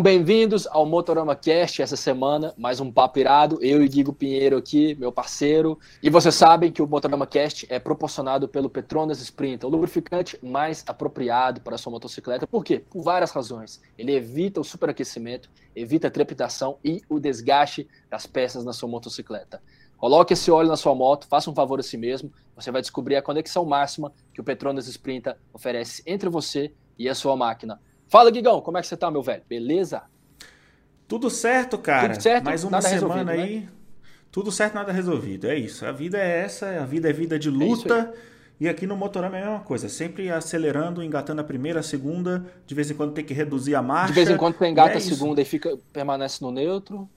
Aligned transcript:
Bem-vindos 0.00 0.66
ao 0.66 0.84
Motorama 0.84 1.36
Cast 1.36 1.80
essa 1.80 1.94
semana, 1.94 2.52
mais 2.58 2.80
um 2.80 2.90
papo 2.90 3.20
irado. 3.20 3.60
Eu 3.62 3.80
e 3.80 3.88
Guigo 3.88 4.12
Pinheiro 4.12 4.56
aqui, 4.56 4.96
meu 4.96 5.12
parceiro. 5.12 5.78
E 6.02 6.10
vocês 6.10 6.34
sabem 6.34 6.72
que 6.72 6.82
o 6.82 6.86
Motorama 6.88 7.28
Cast 7.28 7.64
é 7.70 7.78
proporcionado 7.78 8.48
pelo 8.48 8.68
Petronas 8.68 9.20
Sprint, 9.20 9.64
o 9.64 9.68
lubrificante 9.68 10.36
mais 10.42 10.82
apropriado 10.88 11.60
para 11.60 11.76
a 11.76 11.78
sua 11.78 11.92
motocicleta. 11.92 12.44
Por 12.44 12.64
quê? 12.64 12.82
Por 12.90 13.04
várias 13.04 13.30
razões. 13.30 13.80
Ele 13.96 14.12
evita 14.12 14.60
o 14.60 14.64
superaquecimento, 14.64 15.48
evita 15.76 16.08
a 16.08 16.10
trepidação 16.10 16.76
e 16.84 17.00
o 17.08 17.20
desgaste 17.20 17.86
das 18.10 18.26
peças 18.26 18.64
na 18.64 18.72
sua 18.72 18.88
motocicleta. 18.88 19.62
Coloque 19.96 20.32
esse 20.32 20.50
óleo 20.50 20.70
na 20.70 20.76
sua 20.76 20.96
moto, 20.96 21.28
faça 21.28 21.48
um 21.48 21.54
favor 21.54 21.78
a 21.78 21.84
si 21.84 21.96
mesmo. 21.96 22.32
Você 22.56 22.72
vai 22.72 22.80
descobrir 22.80 23.14
a 23.14 23.22
conexão 23.22 23.64
máxima 23.64 24.12
que 24.32 24.40
o 24.40 24.44
Petronas 24.44 24.88
Sprinta 24.88 25.38
oferece 25.52 26.02
entre 26.04 26.28
você 26.28 26.72
e 26.98 27.08
a 27.08 27.14
sua 27.14 27.36
máquina. 27.36 27.80
Fala, 28.14 28.30
Guigão, 28.30 28.60
como 28.60 28.78
é 28.78 28.80
que 28.80 28.86
você 28.86 28.96
tá, 28.96 29.10
meu 29.10 29.24
velho? 29.24 29.42
Beleza? 29.48 30.04
Tudo 31.08 31.28
certo, 31.28 31.76
cara. 31.76 32.12
Tudo 32.12 32.22
certo, 32.22 32.44
Mais 32.44 32.62
uma 32.62 32.80
semana 32.80 33.32
aí. 33.32 33.62
Né? 33.62 33.68
Tudo 34.30 34.52
certo, 34.52 34.74
nada 34.74 34.92
resolvido. 34.92 35.48
É 35.48 35.58
isso. 35.58 35.84
A 35.84 35.90
vida 35.90 36.16
é 36.16 36.42
essa, 36.42 36.80
a 36.80 36.86
vida 36.86 37.10
é 37.10 37.12
vida 37.12 37.36
de 37.36 37.48
é 37.48 37.50
luta. 37.50 38.14
É 38.14 38.18
e 38.60 38.68
aqui 38.68 38.86
no 38.86 38.96
Motorama 38.96 39.36
é 39.36 39.42
a 39.42 39.46
mesma 39.46 39.60
coisa, 39.64 39.88
sempre 39.88 40.30
acelerando, 40.30 41.02
engatando 41.02 41.40
a 41.40 41.44
primeira, 41.44 41.80
a 41.80 41.82
segunda, 41.82 42.46
de 42.64 42.72
vez 42.72 42.88
em 42.88 42.94
quando 42.94 43.14
tem 43.14 43.24
que 43.24 43.34
reduzir 43.34 43.74
a 43.74 43.82
marcha. 43.82 44.12
De 44.12 44.20
vez 44.20 44.30
em 44.30 44.36
quando 44.36 44.56
você 44.56 44.68
engata 44.68 44.94
é 44.94 44.98
a 44.98 45.00
segunda 45.00 45.42
e 45.42 45.44
fica, 45.44 45.76
permanece 45.92 46.40
no 46.40 46.52
neutro 46.52 47.10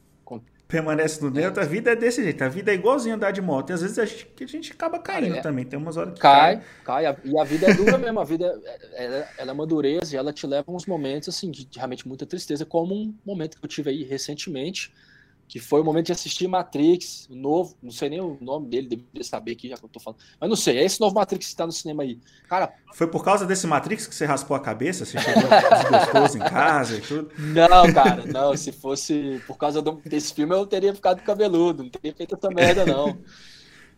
permanece 0.67 1.23
no 1.23 1.29
neutro, 1.29 1.61
a 1.61 1.65
vida 1.65 1.91
é 1.91 1.95
desse 1.95 2.21
jeito. 2.21 2.43
A 2.43 2.49
vida 2.49 2.71
é 2.71 2.75
igualzinha 2.75 3.15
andar 3.15 3.31
de 3.31 3.41
moto. 3.41 3.69
E 3.69 3.73
às 3.73 3.81
vezes 3.81 3.97
a 3.97 4.05
gente, 4.05 4.27
a 4.41 4.47
gente 4.47 4.71
acaba 4.73 4.99
caindo 4.99 5.37
é, 5.37 5.41
também. 5.41 5.65
Tem 5.65 5.79
umas 5.79 5.95
horas 5.95 6.13
que 6.13 6.19
cai. 6.19 6.61
Cai, 6.83 7.03
cai. 7.03 7.17
E 7.23 7.39
a 7.39 7.43
vida 7.43 7.71
é 7.71 7.73
dura 7.73 7.97
mesmo. 7.97 8.19
A 8.19 8.23
vida 8.23 8.61
é, 8.93 9.05
ela, 9.05 9.27
ela 9.37 9.51
é 9.51 9.53
uma 9.53 9.65
dureza 9.65 10.13
e 10.13 10.17
ela 10.17 10.33
te 10.33 10.45
leva 10.45 10.65
a 10.67 10.75
uns 10.75 10.85
momentos 10.85 11.29
assim, 11.29 11.49
de, 11.49 11.65
de 11.65 11.77
realmente 11.77 12.07
muita 12.07 12.25
tristeza, 12.25 12.65
como 12.65 12.93
um 12.93 13.15
momento 13.25 13.57
que 13.57 13.65
eu 13.65 13.69
tive 13.69 13.89
aí 13.89 14.03
recentemente 14.03 14.93
que 15.47 15.59
foi 15.59 15.79
o 15.79 15.83
momento 15.83 16.07
de 16.07 16.11
assistir 16.11 16.47
Matrix, 16.47 17.27
o 17.29 17.35
novo, 17.35 17.75
não 17.81 17.91
sei 17.91 18.09
nem 18.09 18.19
o 18.19 18.37
nome 18.41 18.67
dele, 18.67 18.89
deveria 18.89 19.23
saber 19.23 19.53
aqui, 19.53 19.69
já 19.69 19.77
que 19.77 19.85
eu 19.85 19.89
tô 19.89 19.99
falando. 19.99 20.19
Mas 20.39 20.49
não 20.49 20.57
sei, 20.57 20.77
é 20.77 20.83
esse 20.83 20.99
novo 20.99 21.15
Matrix 21.15 21.45
que 21.45 21.51
está 21.51 21.65
no 21.65 21.71
cinema 21.71 22.03
aí. 22.03 22.19
Cara. 22.49 22.73
Foi 22.93 23.07
por 23.07 23.23
causa 23.23 23.45
desse 23.45 23.65
Matrix 23.65 24.05
que 24.07 24.13
você 24.13 24.25
raspou 24.25 24.57
a 24.57 24.59
cabeça? 24.59 25.05
Você 25.05 25.17
chegou 25.17 25.43
desgostoso 25.43 26.37
em 26.37 26.41
casa 26.41 26.97
e 26.97 27.01
tudo? 27.01 27.31
Não, 27.37 27.93
cara, 27.93 28.25
não. 28.25 28.57
Se 28.57 28.73
fosse 28.73 29.41
por 29.47 29.57
causa 29.57 29.81
desse 30.03 30.33
filme, 30.33 30.53
eu 30.53 30.65
teria 30.65 30.93
ficado 30.93 31.21
cabeludo, 31.21 31.83
não 31.83 31.89
teria 31.89 32.13
feito 32.13 32.35
essa 32.35 32.49
merda, 32.49 32.85
não. 32.85 33.17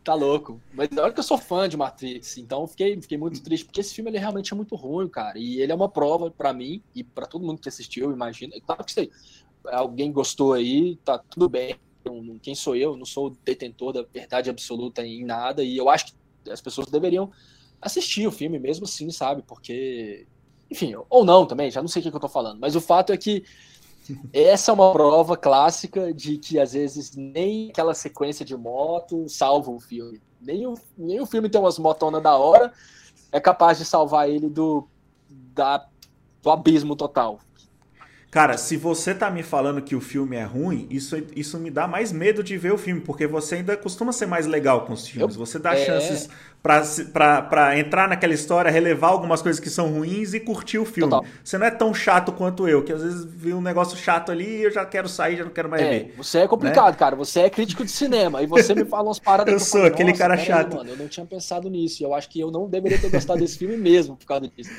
Tá 0.04 0.14
louco. 0.14 0.62
Mas 0.74 0.90
olha 0.98 1.12
que 1.12 1.20
eu 1.20 1.24
sou 1.24 1.38
fã 1.38 1.68
de 1.68 1.76
Matrix, 1.76 2.38
então 2.38 2.66
fiquei, 2.68 3.02
fiquei 3.02 3.18
muito 3.18 3.42
triste, 3.42 3.66
porque 3.66 3.82
esse 3.82 3.94
filme 3.94 4.10
ele 4.10 4.18
realmente 4.18 4.54
é 4.54 4.56
muito 4.56 4.76
ruim, 4.76 5.10
cara. 5.10 5.38
E 5.38 5.60
ele 5.62 5.72
é 5.72 5.76
uma 5.76 5.90
prova 5.90 6.30
para 6.30 6.54
mim 6.54 6.82
e 6.96 7.04
para 7.04 7.26
todo 7.26 7.46
mundo 7.46 7.60
que 7.60 7.70
assistiu, 7.70 8.12
imagina. 8.12 8.54
Claro 8.62 8.84
que 8.84 8.92
sei 8.92 9.12
alguém 9.66 10.12
gostou 10.12 10.54
aí, 10.54 10.96
tá 10.98 11.18
tudo 11.18 11.50
bem. 11.50 11.76
Quem 12.42 12.56
sou 12.56 12.76
eu? 12.76 12.98
Não 12.98 13.06
sou 13.06 13.36
detentor 13.44 13.94
da 13.94 14.04
verdade 14.04 14.50
absoluta 14.50 15.06
em 15.06 15.24
nada. 15.24 15.64
E 15.64 15.78
eu 15.78 15.90
acho 15.90 16.08
que 16.08 16.52
as 16.52 16.62
pessoas 16.62 16.88
deveriam 16.88 17.32
assistir 17.82 18.28
o 18.28 18.32
filme 18.32 18.58
mesmo 18.58 18.86
assim, 18.86 19.12
sabe? 19.12 19.44
Porque, 19.44 20.26
enfim, 20.72 20.96
ou 21.10 21.24
não 21.24 21.46
também, 21.46 21.70
já 21.70 21.82
não 21.82 21.88
sei 21.88 22.02
o 22.02 22.10
que, 22.10 22.16
eu 22.16 22.20
tô 22.20 22.30
falando. 22.30 22.60
Mas 22.60 22.76
o 22.76 22.82
fato 22.82 23.14
é 23.14 23.18
que 23.18 23.44
essa 24.34 24.72
é 24.72 24.74
uma 24.74 24.92
prova 24.92 25.38
clássica 25.38 26.14
de 26.14 26.38
que 26.38 26.60
às 26.60 26.74
vezes 26.74 27.16
nem 27.16 27.70
aquela 27.70 27.94
sequência 27.94 28.44
de 28.44 28.58
moto 28.58 29.30
salva 29.30 29.70
o 29.70 29.80
filme. 29.80 30.22
Nem 30.42 30.66
o, 30.66 30.74
nem 30.98 31.20
o 31.20 31.26
filme 31.26 31.50
tem 31.50 31.62
umas 31.62 31.78
motonas 31.78 32.24
da 32.24 32.36
hora 32.36 32.74
é 33.32 33.40
capaz 33.40 33.78
de 33.78 33.86
salvar 33.86 34.30
ele 34.30 34.50
do, 34.50 34.88
da, 35.30 35.88
do 36.42 36.50
abismo 36.50 36.96
total. 36.96 37.40
Cara, 38.32 38.58
se 38.58 38.78
você 38.78 39.16
tá 39.16 39.32
me 39.32 39.42
falando 39.42 39.82
que 39.82 39.96
o 39.96 40.02
filme 40.02 40.36
é 40.36 40.44
ruim, 40.44 40.86
isso, 40.92 41.18
isso 41.36 41.58
me 41.58 41.72
dá 41.72 41.88
mais 41.88 42.12
medo 42.12 42.44
de 42.44 42.58
ver 42.58 42.72
o 42.72 42.78
filme, 42.78 43.02
porque 43.02 43.26
você 43.26 43.56
ainda 43.56 43.76
costuma 43.76 44.12
ser 44.12 44.28
mais 44.28 44.46
legal 44.46 44.86
com 44.86 44.94
os 44.94 45.08
filmes. 45.08 45.36
Eu, 45.36 45.40
você 45.40 45.58
dá 45.58 45.74
é... 45.74 45.84
chances 45.84 46.30
para 46.62 47.80
entrar 47.80 48.08
naquela 48.08 48.34
história, 48.34 48.70
relevar 48.70 49.08
algumas 49.08 49.42
coisas 49.42 49.60
que 49.60 49.70
são 49.70 49.92
ruins 49.94 50.34
e 50.34 50.40
curtir 50.42 50.78
o 50.78 50.86
filme. 50.86 51.10
Total. 51.10 51.28
Você 51.44 51.58
não 51.58 51.66
é 51.66 51.72
tão 51.72 51.94
chato 51.94 52.32
quanto 52.34 52.68
eu, 52.68 52.84
que 52.84 52.92
às 52.92 53.02
vezes 53.02 53.24
vi 53.26 53.54
um 53.54 53.62
negócio 53.62 53.98
chato 53.98 54.32
ali 54.32 54.46
e 54.46 54.64
eu 54.64 54.72
já 54.72 54.86
quero 54.86 55.08
sair, 55.08 55.38
já 55.38 55.46
não 55.46 55.52
quero 55.52 55.70
mais 55.70 55.82
é, 55.82 55.90
ver. 55.90 56.14
Você 56.18 56.40
é 56.40 56.48
complicado, 56.48 56.92
né? 56.92 57.00
cara. 57.00 57.16
Você 57.16 57.40
é 57.40 57.50
crítico 57.50 57.84
de 57.84 57.92
cinema 57.92 58.44
e 58.44 58.46
você 58.46 58.76
me 58.76 58.86
fala 58.86 59.08
umas 59.08 59.20
paradas. 59.20 59.52
eu 59.54 59.60
sou 59.60 59.86
aquele 59.86 60.14
cara 60.14 60.38
chato. 60.38 60.74
Aí, 60.74 60.78
mano, 60.78 60.90
eu 60.92 60.98
não 60.98 61.08
tinha 61.08 61.26
pensado 61.26 61.70
nisso. 61.70 62.04
Eu 62.04 62.14
acho 62.14 62.30
que 62.30 62.40
eu 62.40 62.52
não 62.52 62.68
deveria 62.68 63.00
ter 63.00 63.10
gostado 63.10 63.40
desse 63.40 63.58
filme 63.58 63.78
mesmo 63.78 64.18
por 64.18 64.28
causa 64.28 64.48
disso. 64.48 64.70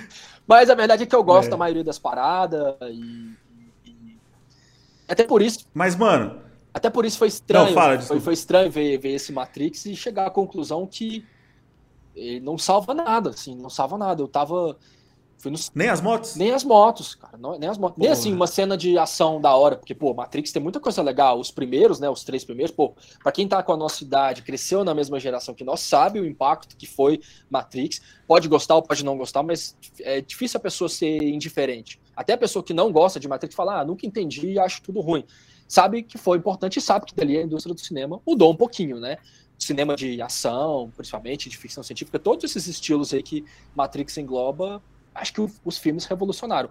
Mas 0.46 0.68
a 0.68 0.74
verdade 0.74 1.04
é 1.04 1.06
que 1.06 1.16
eu 1.16 1.24
gosto 1.24 1.48
é. 1.48 1.50
da 1.50 1.56
maioria 1.56 1.82
das 1.82 1.98
paradas 1.98 2.76
e 2.82 3.34
até 5.10 5.24
por 5.24 5.42
isso. 5.42 5.66
Mas, 5.74 5.96
mano. 5.96 6.40
Até 6.72 6.88
por 6.88 7.04
isso 7.04 7.18
foi 7.18 7.28
estranho. 7.28 7.66
Não, 7.66 7.74
fala, 7.74 8.00
foi, 8.00 8.20
foi 8.20 8.32
estranho 8.32 8.70
ver, 8.70 8.96
ver 8.98 9.10
esse 9.10 9.32
Matrix 9.32 9.86
e 9.86 9.96
chegar 9.96 10.26
à 10.26 10.30
conclusão 10.30 10.86
que 10.86 11.26
ele 12.14 12.40
não 12.40 12.56
salva 12.56 12.94
nada, 12.94 13.30
assim, 13.30 13.56
não 13.56 13.70
salva 13.70 13.98
nada. 13.98 14.22
Eu 14.22 14.28
tava. 14.28 14.76
No... 15.42 15.58
Nem 15.74 15.88
as 15.88 16.02
motos? 16.02 16.36
Nem 16.36 16.52
as 16.52 16.62
motos, 16.62 17.14
cara. 17.14 17.38
Não, 17.38 17.58
nem 17.58 17.68
as 17.68 17.78
motos. 17.78 17.96
Porra. 17.96 18.04
Nem 18.04 18.12
assim, 18.12 18.32
uma 18.32 18.46
cena 18.46 18.76
de 18.76 18.98
ação 18.98 19.40
da 19.40 19.54
hora, 19.56 19.74
porque, 19.74 19.94
pô, 19.94 20.12
Matrix 20.12 20.52
tem 20.52 20.62
muita 20.62 20.78
coisa 20.78 21.02
legal. 21.02 21.40
Os 21.40 21.50
primeiros, 21.50 21.98
né? 21.98 22.10
Os 22.10 22.22
três 22.22 22.44
primeiros, 22.44 22.74
pô, 22.74 22.94
pra 23.22 23.32
quem 23.32 23.48
tá 23.48 23.62
com 23.62 23.72
a 23.72 23.76
nossa 23.76 24.04
idade, 24.04 24.42
cresceu 24.42 24.84
na 24.84 24.94
mesma 24.94 25.18
geração 25.18 25.54
que 25.54 25.64
nós, 25.64 25.80
sabe 25.80 26.20
o 26.20 26.26
impacto 26.26 26.76
que 26.76 26.86
foi 26.86 27.20
Matrix. 27.48 28.02
Pode 28.28 28.48
gostar 28.48 28.76
ou 28.76 28.82
pode 28.82 29.02
não 29.02 29.16
gostar, 29.16 29.42
mas 29.42 29.74
é 30.00 30.20
difícil 30.20 30.58
a 30.58 30.60
pessoa 30.60 30.88
ser 30.90 31.22
indiferente. 31.22 31.98
Até 32.20 32.34
a 32.34 32.36
pessoa 32.36 32.62
que 32.62 32.74
não 32.74 32.92
gosta 32.92 33.18
de 33.18 33.26
Matrix 33.26 33.54
fala, 33.54 33.80
ah, 33.80 33.84
nunca 33.84 34.06
entendi 34.06 34.50
e 34.50 34.58
acho 34.58 34.82
tudo 34.82 35.00
ruim. 35.00 35.24
Sabe 35.66 36.02
que 36.02 36.18
foi 36.18 36.36
importante 36.36 36.78
e 36.78 36.82
sabe 36.82 37.06
que 37.06 37.14
dali 37.14 37.38
a 37.38 37.42
indústria 37.42 37.74
do 37.74 37.80
cinema 37.80 38.20
mudou 38.26 38.52
um 38.52 38.54
pouquinho, 38.54 39.00
né? 39.00 39.16
Cinema 39.58 39.96
de 39.96 40.20
ação, 40.20 40.92
principalmente, 40.94 41.48
de 41.48 41.56
ficção 41.56 41.82
científica, 41.82 42.18
todos 42.18 42.44
esses 42.44 42.66
estilos 42.66 43.14
aí 43.14 43.22
que 43.22 43.42
Matrix 43.74 44.18
engloba, 44.18 44.82
acho 45.14 45.32
que 45.32 45.40
os 45.64 45.78
filmes 45.78 46.04
revolucionaram. 46.04 46.68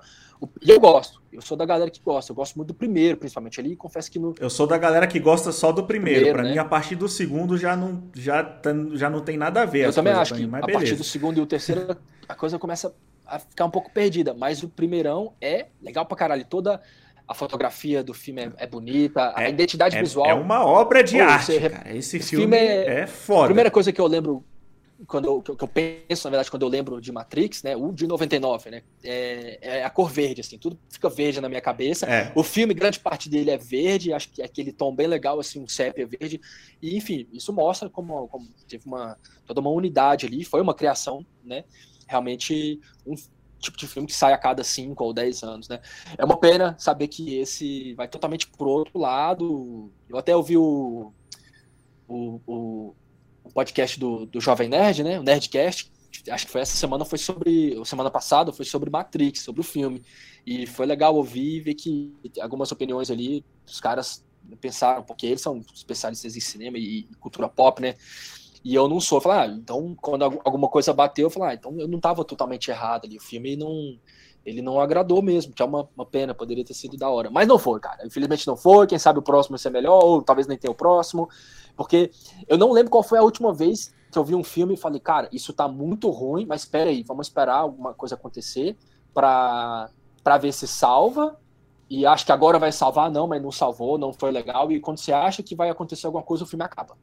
E 0.61 0.69
eu 0.69 0.79
gosto, 0.79 1.19
eu 1.33 1.41
sou 1.41 1.57
da 1.57 1.65
galera 1.65 1.89
que 1.89 1.99
gosta, 1.99 2.31
eu 2.31 2.35
gosto 2.35 2.55
muito 2.55 2.67
do 2.67 2.75
primeiro, 2.75 3.17
principalmente 3.17 3.59
ali, 3.59 3.75
confesso 3.75 4.11
que 4.11 4.19
no... 4.19 4.35
Eu 4.39 4.51
sou 4.51 4.67
da 4.67 4.77
galera 4.77 5.07
que 5.07 5.19
gosta 5.19 5.51
só 5.51 5.71
do 5.71 5.83
primeiro, 5.83 6.19
primeiro 6.19 6.37
para 6.37 6.43
né? 6.43 6.51
mim 6.51 6.57
a 6.59 6.65
partir 6.65 6.95
do 6.95 7.09
segundo 7.09 7.57
já 7.57 7.75
não, 7.75 8.03
já, 8.13 8.61
já 8.93 9.09
não 9.09 9.21
tem 9.21 9.35
nada 9.35 9.63
a 9.63 9.65
ver. 9.65 9.87
Eu 9.87 9.93
também 9.93 10.13
acho 10.13 10.35
que 10.35 10.43
a 10.43 10.47
beleza. 10.47 10.71
partir 10.71 10.95
do 10.95 11.03
segundo 11.03 11.39
e 11.39 11.41
o 11.41 11.47
terceiro 11.47 11.97
a 12.27 12.35
coisa 12.35 12.59
começa 12.59 12.93
a 13.29 13.39
ficar 13.39 13.65
um 13.65 13.71
pouco 13.71 13.91
perdida, 13.91 14.33
mas 14.33 14.63
o 14.63 14.69
primeirão 14.69 15.33
é 15.41 15.67
legal 15.81 16.05
pra 16.05 16.17
caralho. 16.17 16.45
Toda 16.45 16.81
a 17.27 17.33
fotografia 17.33 18.03
do 18.03 18.13
filme 18.13 18.41
é, 18.41 18.51
é 18.57 18.67
bonita, 18.67 19.33
a 19.35 19.43
é, 19.43 19.49
identidade 19.49 19.95
é, 19.95 20.01
visual. 20.01 20.25
É 20.25 20.33
uma 20.33 20.65
obra 20.65 21.03
de 21.03 21.17
Pô, 21.17 21.23
arte, 21.23 21.59
cara. 21.59 21.95
Esse, 21.95 22.17
esse 22.17 22.29
filme, 22.29 22.57
filme 22.57 22.57
é, 22.57 23.01
é 23.01 23.07
foda. 23.07 23.43
A 23.43 23.45
primeira 23.45 23.71
coisa 23.71 23.91
que 23.91 24.01
eu 24.01 24.07
lembro 24.07 24.43
quando 25.07 25.25
eu, 25.25 25.41
que 25.41 25.63
eu 25.63 25.67
penso, 25.67 26.25
na 26.25 26.31
verdade, 26.31 26.51
quando 26.51 26.63
eu 26.63 26.67
lembro 26.67 26.99
de 26.99 27.11
Matrix, 27.11 27.63
né, 27.63 27.75
o 27.75 27.91
de 27.91 28.05
99, 28.05 28.69
né, 28.69 28.81
é, 29.03 29.59
é, 29.61 29.83
a 29.83 29.89
cor 29.89 30.09
verde, 30.09 30.41
assim, 30.41 30.57
tudo 30.57 30.77
fica 30.89 31.09
verde 31.09 31.39
na 31.39 31.47
minha 31.47 31.61
cabeça. 31.61 32.05
É. 32.05 32.31
O 32.35 32.43
filme, 32.43 32.73
grande 32.73 32.99
parte 32.99 33.29
dele 33.29 33.51
é 33.51 33.57
verde, 33.57 34.11
acho 34.11 34.29
que 34.29 34.41
é 34.41 34.45
aquele 34.45 34.71
tom 34.71 34.93
bem 34.93 35.07
legal, 35.07 35.39
assim, 35.39 35.61
um 35.61 35.67
sépia 35.67 36.05
verde. 36.05 36.41
E, 36.81 36.97
enfim, 36.97 37.27
isso 37.31 37.53
mostra 37.53 37.89
como, 37.89 38.27
como 38.27 38.49
teve 38.67 38.85
uma, 38.85 39.17
toda 39.45 39.61
uma 39.61 39.69
unidade 39.69 40.25
ali, 40.25 40.43
foi 40.43 40.61
uma 40.61 40.73
criação, 40.73 41.25
né, 41.43 41.63
realmente 42.09 42.81
um 43.05 43.15
tipo 43.59 43.77
de 43.77 43.87
filme 43.87 44.07
que 44.07 44.15
sai 44.15 44.33
a 44.33 44.37
cada 44.37 44.63
5 44.63 45.03
ou 45.03 45.13
10 45.13 45.43
anos, 45.43 45.69
né? 45.69 45.79
É 46.17 46.25
uma 46.25 46.37
pena 46.37 46.75
saber 46.79 47.07
que 47.07 47.35
esse 47.35 47.93
vai 47.93 48.07
totalmente 48.07 48.47
pro 48.47 48.67
outro 48.67 48.97
lado. 48.97 49.91
Eu 50.09 50.17
até 50.17 50.35
ouvi 50.35 50.57
o, 50.57 51.13
o, 52.07 52.41
o, 52.47 52.95
o 53.43 53.51
podcast 53.53 53.99
do, 53.99 54.25
do 54.25 54.41
Jovem 54.41 54.69
Nerd, 54.69 55.03
né? 55.03 55.19
O 55.19 55.23
Nerdcast. 55.23 55.91
Acho 56.29 56.45
que 56.45 56.51
foi 56.51 56.61
essa 56.61 56.75
semana, 56.75 57.05
foi 57.05 57.17
sobre. 57.17 57.79
Semana 57.85 58.09
passada 58.09 58.51
foi 58.51 58.65
sobre 58.65 58.89
Matrix, 58.89 59.41
sobre 59.41 59.61
o 59.61 59.63
filme. 59.63 60.01
E 60.45 60.65
foi 60.65 60.85
legal 60.85 61.15
ouvir 61.15 61.57
e 61.57 61.61
ver 61.61 61.75
que 61.75 62.13
algumas 62.41 62.71
opiniões 62.71 63.11
ali, 63.11 63.45
os 63.65 63.79
caras 63.79 64.25
pensaram, 64.59 65.03
porque 65.03 65.27
eles 65.27 65.41
são 65.41 65.63
especialistas 65.73 66.35
em 66.35 66.39
cinema 66.39 66.77
e 66.77 67.03
cultura 67.19 67.47
pop, 67.47 67.81
né? 67.81 67.95
E 68.63 68.75
eu 68.75 68.87
não 68.87 68.99
sou. 68.99 69.21
Falei, 69.21 69.39
ah, 69.39 69.47
então 69.47 69.95
quando 70.01 70.23
alguma 70.23 70.67
coisa 70.67 70.93
bateu, 70.93 71.27
eu 71.27 71.29
falei, 71.29 71.49
ah, 71.49 71.53
então 71.53 71.77
eu 71.79 71.87
não 71.87 71.97
estava 71.97 72.23
totalmente 72.25 72.69
errado 72.69 73.05
ali. 73.05 73.17
O 73.17 73.21
filme 73.21 73.55
não, 73.55 73.97
ele 74.45 74.61
não 74.61 74.79
agradou 74.79 75.21
mesmo, 75.21 75.53
que 75.53 75.61
é 75.61 75.65
uma, 75.65 75.87
uma 75.95 76.05
pena, 76.05 76.33
poderia 76.33 76.63
ter 76.65 76.73
sido 76.73 76.97
da 76.97 77.09
hora. 77.09 77.29
Mas 77.29 77.47
não 77.47 77.59
foi, 77.59 77.79
cara. 77.79 78.05
Infelizmente 78.05 78.47
não 78.47 78.57
foi. 78.57 78.87
Quem 78.87 78.99
sabe 78.99 79.19
o 79.19 79.23
próximo 79.23 79.53
vai 79.53 79.59
ser 79.59 79.69
melhor, 79.69 80.03
ou 80.03 80.21
talvez 80.21 80.47
nem 80.47 80.57
tenha 80.57 80.71
o 80.71 80.75
próximo. 80.75 81.29
Porque 81.75 82.11
eu 82.47 82.57
não 82.57 82.71
lembro 82.71 82.91
qual 82.91 83.03
foi 83.03 83.19
a 83.19 83.23
última 83.23 83.53
vez 83.53 83.93
que 84.11 84.17
eu 84.17 84.23
vi 84.23 84.35
um 84.35 84.43
filme 84.43 84.73
e 84.73 84.77
falei, 84.77 84.99
cara, 84.99 85.29
isso 85.31 85.53
tá 85.53 85.67
muito 85.67 86.09
ruim, 86.09 86.45
mas 86.45 86.61
espera 86.61 86.89
aí, 86.89 87.03
vamos 87.03 87.27
esperar 87.27 87.57
alguma 87.57 87.93
coisa 87.93 88.15
acontecer 88.15 88.75
para 89.13 89.89
para 90.23 90.37
ver 90.37 90.51
se 90.51 90.67
salva. 90.67 91.39
E 91.89 92.05
acho 92.05 92.25
que 92.25 92.31
agora 92.31 92.59
vai 92.59 92.71
salvar, 92.71 93.09
não, 93.09 93.27
mas 93.27 93.41
não 93.41 93.51
salvou, 93.51 93.97
não 93.97 94.13
foi 94.13 94.31
legal. 94.31 94.71
E 94.71 94.79
quando 94.79 94.99
você 94.99 95.11
acha 95.11 95.41
que 95.41 95.55
vai 95.55 95.69
acontecer 95.69 96.05
alguma 96.05 96.23
coisa, 96.23 96.43
o 96.43 96.47
filme 96.47 96.63
acaba. 96.63 96.95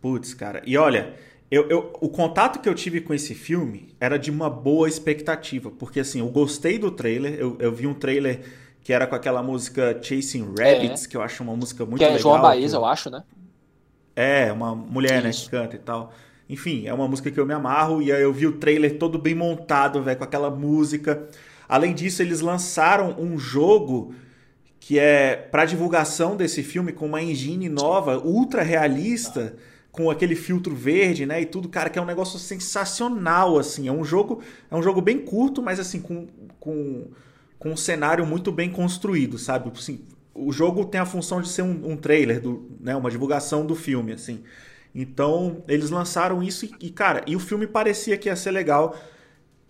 Putz, 0.00 0.34
cara. 0.34 0.62
E 0.64 0.76
olha, 0.76 1.14
eu, 1.50 1.68
eu, 1.68 1.92
o 2.00 2.08
contato 2.08 2.60
que 2.60 2.68
eu 2.68 2.74
tive 2.74 3.00
com 3.00 3.14
esse 3.14 3.34
filme 3.34 3.94
era 3.98 4.18
de 4.18 4.30
uma 4.30 4.50
boa 4.50 4.86
expectativa, 4.86 5.70
porque 5.70 6.00
assim, 6.00 6.20
eu 6.20 6.28
gostei 6.28 6.78
do 6.78 6.90
trailer, 6.90 7.34
eu, 7.34 7.56
eu 7.58 7.72
vi 7.72 7.86
um 7.86 7.94
trailer 7.94 8.40
que 8.82 8.92
era 8.92 9.06
com 9.06 9.14
aquela 9.14 9.42
música 9.42 9.98
Chasing 10.02 10.54
Rabbits, 10.58 11.04
é. 11.04 11.08
que 11.08 11.16
eu 11.16 11.22
acho 11.22 11.42
uma 11.42 11.56
música 11.56 11.84
muito 11.86 11.98
que 11.98 12.04
é 12.04 12.08
legal. 12.08 12.20
João 12.20 12.40
Baez, 12.42 12.72
eu... 12.74 12.84
acho, 12.84 13.10
né? 13.10 13.22
É, 14.14 14.52
uma 14.52 14.74
mulher, 14.74 15.22
né, 15.22 15.30
que 15.30 15.48
canta 15.48 15.76
e 15.76 15.78
tal. 15.78 16.12
Enfim, 16.50 16.86
é 16.86 16.92
uma 16.92 17.08
música 17.08 17.30
que 17.30 17.38
eu 17.38 17.46
me 17.46 17.54
amarro 17.54 18.02
e 18.02 18.12
aí 18.12 18.22
eu 18.22 18.32
vi 18.32 18.46
o 18.46 18.52
trailer 18.52 18.98
todo 18.98 19.18
bem 19.18 19.34
montado, 19.34 20.02
velho, 20.02 20.18
com 20.18 20.24
aquela 20.24 20.50
música. 20.50 21.28
Além 21.68 21.94
disso, 21.94 22.20
eles 22.20 22.40
lançaram 22.40 23.16
um 23.18 23.38
jogo 23.38 24.14
que 24.80 24.98
é 24.98 25.36
para 25.36 25.64
divulgação 25.64 26.36
desse 26.36 26.62
filme 26.62 26.92
com 26.92 27.06
uma 27.06 27.22
engine 27.22 27.68
nova, 27.68 28.18
ultra 28.18 28.62
realista. 28.62 29.54
Ah 29.56 29.67
com 29.90 30.10
aquele 30.10 30.36
filtro 30.36 30.74
verde, 30.74 31.26
né, 31.26 31.40
e 31.40 31.46
tudo, 31.46 31.68
cara, 31.68 31.90
que 31.90 31.98
é 31.98 32.02
um 32.02 32.06
negócio 32.06 32.38
sensacional, 32.38 33.58
assim, 33.58 33.88
é 33.88 33.92
um 33.92 34.04
jogo, 34.04 34.42
é 34.70 34.76
um 34.76 34.82
jogo 34.82 35.00
bem 35.00 35.18
curto, 35.18 35.62
mas 35.62 35.80
assim, 35.80 36.00
com, 36.00 36.26
com, 36.60 37.06
com 37.58 37.70
um 37.70 37.76
cenário 37.76 38.24
muito 38.26 38.52
bem 38.52 38.70
construído, 38.70 39.38
sabe, 39.38 39.70
assim, 39.76 40.00
o 40.34 40.52
jogo 40.52 40.84
tem 40.84 41.00
a 41.00 41.06
função 41.06 41.40
de 41.40 41.48
ser 41.48 41.62
um, 41.62 41.92
um 41.92 41.96
trailer, 41.96 42.40
do, 42.40 42.70
né, 42.80 42.94
uma 42.94 43.10
divulgação 43.10 43.66
do 43.66 43.74
filme, 43.74 44.12
assim, 44.12 44.44
então 44.94 45.64
eles 45.66 45.90
lançaram 45.90 46.42
isso 46.42 46.66
e, 46.66 46.74
e, 46.80 46.90
cara, 46.90 47.22
e 47.26 47.34
o 47.34 47.40
filme 47.40 47.66
parecia 47.66 48.16
que 48.16 48.28
ia 48.28 48.36
ser 48.36 48.50
legal, 48.50 48.96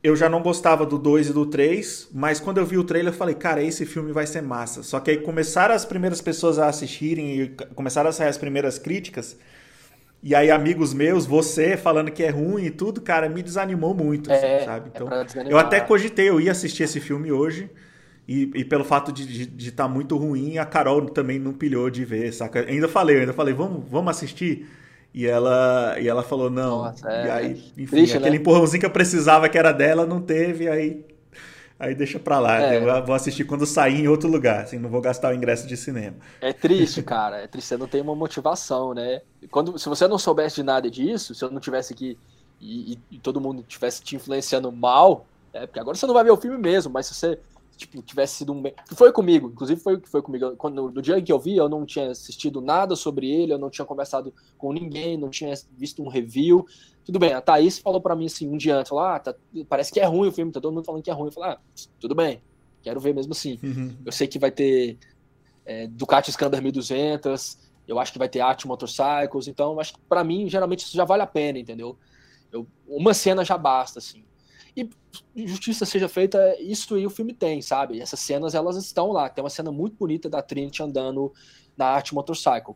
eu 0.03 0.15
já 0.15 0.29
não 0.29 0.43
gostava 0.43 0.85
do 0.85 0.99
2 0.99 1.31
e 1.31 1.33
do 1.33 1.47
3, 1.47 2.11
mas 2.13 2.39
quando 2.39 2.59
eu 2.59 2.67
vi 2.67 2.77
o 2.77 2.85
trailer 2.85 3.13
eu 3.13 3.17
falei, 3.17 3.35
cara, 3.35 3.63
esse 3.63 3.87
filme 3.87 4.13
vai 4.13 4.27
ser 4.27 4.43
massa, 4.43 4.83
só 4.83 5.01
que 5.01 5.11
aí 5.11 5.19
começaram 5.19 5.75
as 5.75 5.85
primeiras 5.85 6.21
pessoas 6.21 6.59
a 6.59 6.69
assistirem 6.69 7.41
e 7.41 7.49
começaram 7.75 8.11
a 8.11 8.13
sair 8.13 8.29
as 8.29 8.39
primeiras 8.39 8.79
críticas, 8.79 9.37
e 10.23 10.35
aí, 10.35 10.51
amigos 10.51 10.93
meus, 10.93 11.27
você 11.27 11.77
falando 11.77 12.11
que 12.11 12.23
é 12.23 12.31
ruim 12.31 12.65
e 12.65 12.71
tudo, 12.71 13.01
cara, 13.01 13.29
me 13.29 13.43
desanimou 13.43 13.95
muito, 13.95 14.33
assim, 14.33 14.47
é, 14.47 14.65
sabe? 14.65 14.91
É 14.93 14.97
então, 14.97 15.09
é 15.11 15.53
eu 15.53 15.59
até 15.59 15.81
cogitei, 15.81 16.29
eu 16.29 16.41
ia 16.41 16.51
assistir 16.51 16.83
esse 16.83 17.01
filme 17.01 17.31
hoje. 17.31 17.71
E, 18.27 18.51
e 18.55 18.65
pelo 18.65 18.85
fato 18.85 19.11
de 19.11 19.69
estar 19.69 19.85
tá 19.85 19.89
muito 19.89 20.15
ruim, 20.17 20.59
a 20.59 20.67
Carol 20.67 21.07
também 21.07 21.39
não 21.39 21.55
pilhou 21.55 21.89
de 21.89 22.05
ver, 22.05 22.31
saca? 22.33 22.61
Ainda 22.69 22.87
falei, 22.87 23.17
eu 23.17 23.21
ainda 23.21 23.33
falei, 23.33 23.55
vamos, 23.55 23.85
vamos 23.89 24.11
assistir? 24.11 24.69
E 25.15 25.27
ela, 25.27 25.97
e 25.99 26.07
ela 26.07 26.23
falou, 26.23 26.51
não. 26.51 26.83
Nossa, 26.83 27.11
é, 27.11 27.27
e 27.27 27.31
aí, 27.31 27.51
enfim, 27.79 27.87
triste, 27.87 28.17
aquele 28.17 28.37
né? 28.37 28.43
empurrãozinho 28.43 28.81
que 28.81 28.87
eu 28.87 28.91
precisava, 28.91 29.49
que 29.49 29.57
era 29.57 29.73
dela, 29.73 30.05
não 30.05 30.21
teve, 30.21 30.69
aí 30.69 31.07
aí 31.79 31.95
deixa 31.95 32.19
pra 32.19 32.39
lá. 32.39 32.61
É. 32.61 32.79
Eu 32.79 33.07
vou 33.07 33.15
assistir 33.15 33.45
quando 33.45 33.65
sair 33.67 34.01
em 34.01 34.09
outro 34.09 34.29
lugar, 34.29 34.65
assim, 34.65 34.79
não 34.79 34.91
vou 34.91 35.01
gastar 35.01 35.33
o 35.33 35.35
ingresso 35.35 35.67
de 35.67 35.77
cinema. 35.77 36.17
É 36.41 36.53
triste, 36.53 37.03
cara. 37.05 37.39
É 37.39 37.47
triste, 37.47 37.69
você 37.69 37.77
não 37.77 37.87
tem 37.87 38.01
uma 38.01 38.15
motivação, 38.15 38.95
né? 38.95 39.23
Quando, 39.51 39.79
se 39.79 39.89
você 39.89 40.09
não 40.09 40.19
soubesse 40.19 40.57
de 40.57 40.63
nada 40.63 40.91
disso, 40.91 41.35
se 41.35 41.45
eu 41.45 41.51
não 41.51 41.61
tivesse 41.61 41.93
aqui 41.93 42.19
e, 42.61 42.93
e, 42.95 42.99
e 43.13 43.19
todo 43.19 43.41
mundo 43.41 43.63
tivesse 43.63 44.03
te 44.03 44.17
influenciando 44.17 44.73
mal, 44.73 45.27
é, 45.53 45.67
porque 45.67 45.79
agora 45.79 45.97
você 45.97 46.07
não 46.07 46.15
vai 46.15 46.25
ver 46.25 46.31
o 46.31 46.37
filme 46.37 46.59
mesmo, 46.59 46.93
mas 46.93 47.07
se 47.07 47.15
você 47.15 47.39
tipo, 47.79 48.03
tivesse 48.03 48.39
sido 48.39 48.53
um. 48.53 48.63
Foi 48.95 49.13
comigo, 49.13 49.49
inclusive 49.49 49.81
foi 49.81 49.95
o 49.95 50.01
que 50.01 50.09
foi 50.09 50.21
comigo. 50.21 50.57
Quando, 50.57 50.91
no 50.91 51.01
dia 51.01 51.23
que 51.23 51.33
eu 51.33 51.39
vi, 51.39 51.57
eu 51.57 51.69
não 51.69 51.87
tinha 51.87 52.11
assistido 52.11 52.61
nada 52.61 52.97
sobre 52.97 53.31
ele, 53.31 53.53
eu 53.53 53.59
não 53.59 53.71
tinha 53.71 53.85
conversado 53.85 54.35
com 54.59 54.73
ninguém, 54.73 55.17
não 55.17 55.31
tinha 55.31 55.55
visto 55.77 56.03
um 56.03 56.09
review. 56.09 56.67
Tudo 57.05 57.19
bem, 57.19 57.33
a 57.33 57.41
Thaís 57.41 57.79
falou 57.79 58.01
para 58.01 58.17
mim 58.17 58.27
assim 58.27 58.49
um 58.49 58.57
dia 58.57 58.77
antes: 58.77 58.89
falou, 58.89 59.05
ah, 59.05 59.19
tá, 59.19 59.35
parece 59.69 59.93
que 59.93 60.01
é 60.01 60.05
ruim 60.05 60.29
o 60.29 60.33
filme, 60.33 60.51
tá 60.51 60.61
todo 60.61 60.75
mundo 60.75 60.85
falando 60.85 61.03
que 61.03 61.11
é 61.11 61.15
ruim. 61.15 61.29
Eu 61.29 61.33
falei, 61.33 61.51
ah, 61.53 61.61
tudo 62.01 62.15
bem, 62.15 62.43
quero 62.83 62.99
ver 62.99 63.15
mesmo 63.15 63.33
assim. 63.33 63.59
Uhum. 63.63 63.97
Eu 64.05 64.13
sei 64.13 64.27
que 64.27 64.39
vai 64.39 64.51
ter 64.51 64.99
é, 65.65 65.87
Ducati 65.87 66.33
Scander 66.33 66.61
1200, 66.61 67.59
eu 67.87 67.99
acho 67.99 68.13
que 68.13 68.19
vai 68.19 68.29
ter 68.29 68.41
Art 68.41 68.65
Motorcycles, 68.65 69.47
então 69.47 69.79
acho 69.79 69.95
que 69.95 70.01
pra 70.09 70.25
mim, 70.25 70.49
geralmente, 70.49 70.81
isso 70.81 70.97
já 70.97 71.05
vale 71.05 71.23
a 71.23 71.27
pena, 71.27 71.59
entendeu? 71.59 71.97
Eu, 72.51 72.67
uma 72.87 73.15
cena 73.15 73.45
já 73.45 73.57
basta, 73.57 73.99
assim. 73.99 74.25
E 75.35 75.47
justiça 75.47 75.85
seja 75.85 76.09
feita, 76.09 76.57
isso 76.61 76.95
aí 76.95 77.07
o 77.07 77.11
filme 77.11 77.33
tem, 77.33 77.61
sabe? 77.61 78.01
Essas 78.01 78.21
cenas, 78.21 78.55
elas 78.55 78.77
estão 78.77 79.11
lá. 79.11 79.29
Tem 79.29 79.43
uma 79.43 79.51
cena 79.51 79.73
muito 79.73 79.97
bonita 79.97 80.29
da 80.29 80.43
Trinity 80.43 80.83
andando 80.83 81.33
na 81.77 81.87
arte 81.87 82.15
motorcycle. 82.15 82.75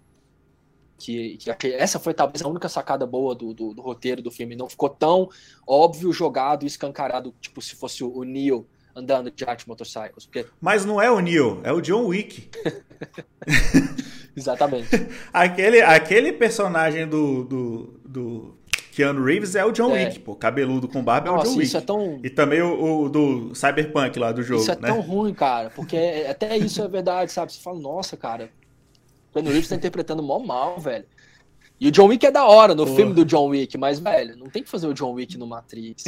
Que, 0.98 1.36
que, 1.36 1.68
essa 1.72 1.98
foi 1.98 2.14
talvez 2.14 2.42
a 2.42 2.48
única 2.48 2.68
sacada 2.68 3.04
boa 3.04 3.34
do, 3.34 3.52
do, 3.52 3.74
do, 3.74 3.82
roteiro 3.82 4.22
do 4.22 4.30
filme. 4.30 4.54
Não 4.54 4.68
ficou 4.68 4.88
tão 4.88 5.28
óbvio, 5.66 6.12
jogado, 6.12 6.64
escancarado, 6.64 7.34
tipo 7.40 7.60
se 7.60 7.74
fosse 7.74 8.04
o, 8.04 8.22
Neo 8.22 8.66
andando 8.94 9.30
de 9.30 9.44
arte 9.44 9.66
motorcycles. 9.68 10.26
Porque... 10.26 10.46
Mas 10.60 10.84
não 10.84 11.00
é 11.00 11.10
o 11.10 11.18
Neo, 11.18 11.60
é 11.64 11.72
o 11.72 11.80
John 11.80 12.06
Wick. 12.06 12.50
Exatamente. 14.36 14.88
aquele, 15.32 15.82
aquele 15.82 16.32
personagem 16.32 17.06
do, 17.06 17.44
do, 17.44 18.00
do 18.04 18.58
Keanu 18.92 19.24
Reeves 19.24 19.54
é 19.54 19.64
o 19.64 19.72
John 19.72 19.96
é. 19.96 20.04
Wick, 20.04 20.20
pô. 20.20 20.34
Cabeludo 20.34 20.86
com 20.86 21.02
barba 21.02 21.30
Nossa, 21.30 21.46
é 21.46 21.48
o 21.48 21.52
John 21.52 21.58
Wick. 21.58 21.66
Isso 21.66 21.76
é 21.76 21.80
tão... 21.80 22.20
E 22.22 22.30
também 22.30 22.60
o, 22.60 23.04
o, 23.04 23.08
do 23.08 23.54
Cyberpunk 23.54 24.18
lá 24.18 24.32
do 24.32 24.42
jogo. 24.42 24.60
Isso 24.60 24.70
é 24.70 24.76
né? 24.76 24.88
tão 24.88 25.00
ruim, 25.00 25.32
cara, 25.32 25.70
porque 25.70 25.96
é, 25.96 26.30
até 26.30 26.56
isso 26.56 26.82
é 26.82 26.88
verdade, 26.88 27.32
sabe? 27.32 27.52
Você 27.52 27.60
fala, 27.60 27.78
nossa, 27.78 28.16
cara, 28.16 28.50
Keanu 29.32 29.50
Reeves 29.50 29.68
tá 29.68 29.76
interpretando 29.76 30.22
mó 30.22 30.38
mal, 30.38 30.78
velho. 30.78 31.06
E 31.82 31.88
o 31.88 31.90
John 31.90 32.06
Wick 32.06 32.24
é 32.24 32.30
da 32.30 32.44
hora 32.44 32.76
no 32.76 32.84
Porra. 32.84 32.96
filme 32.96 33.12
do 33.12 33.24
John 33.24 33.48
Wick, 33.48 33.76
mas, 33.76 33.98
velho, 33.98 34.36
não 34.36 34.46
tem 34.46 34.62
que 34.62 34.68
fazer 34.68 34.86
o 34.86 34.94
John 34.94 35.14
Wick 35.14 35.36
no 35.36 35.48
Matrix. 35.48 36.04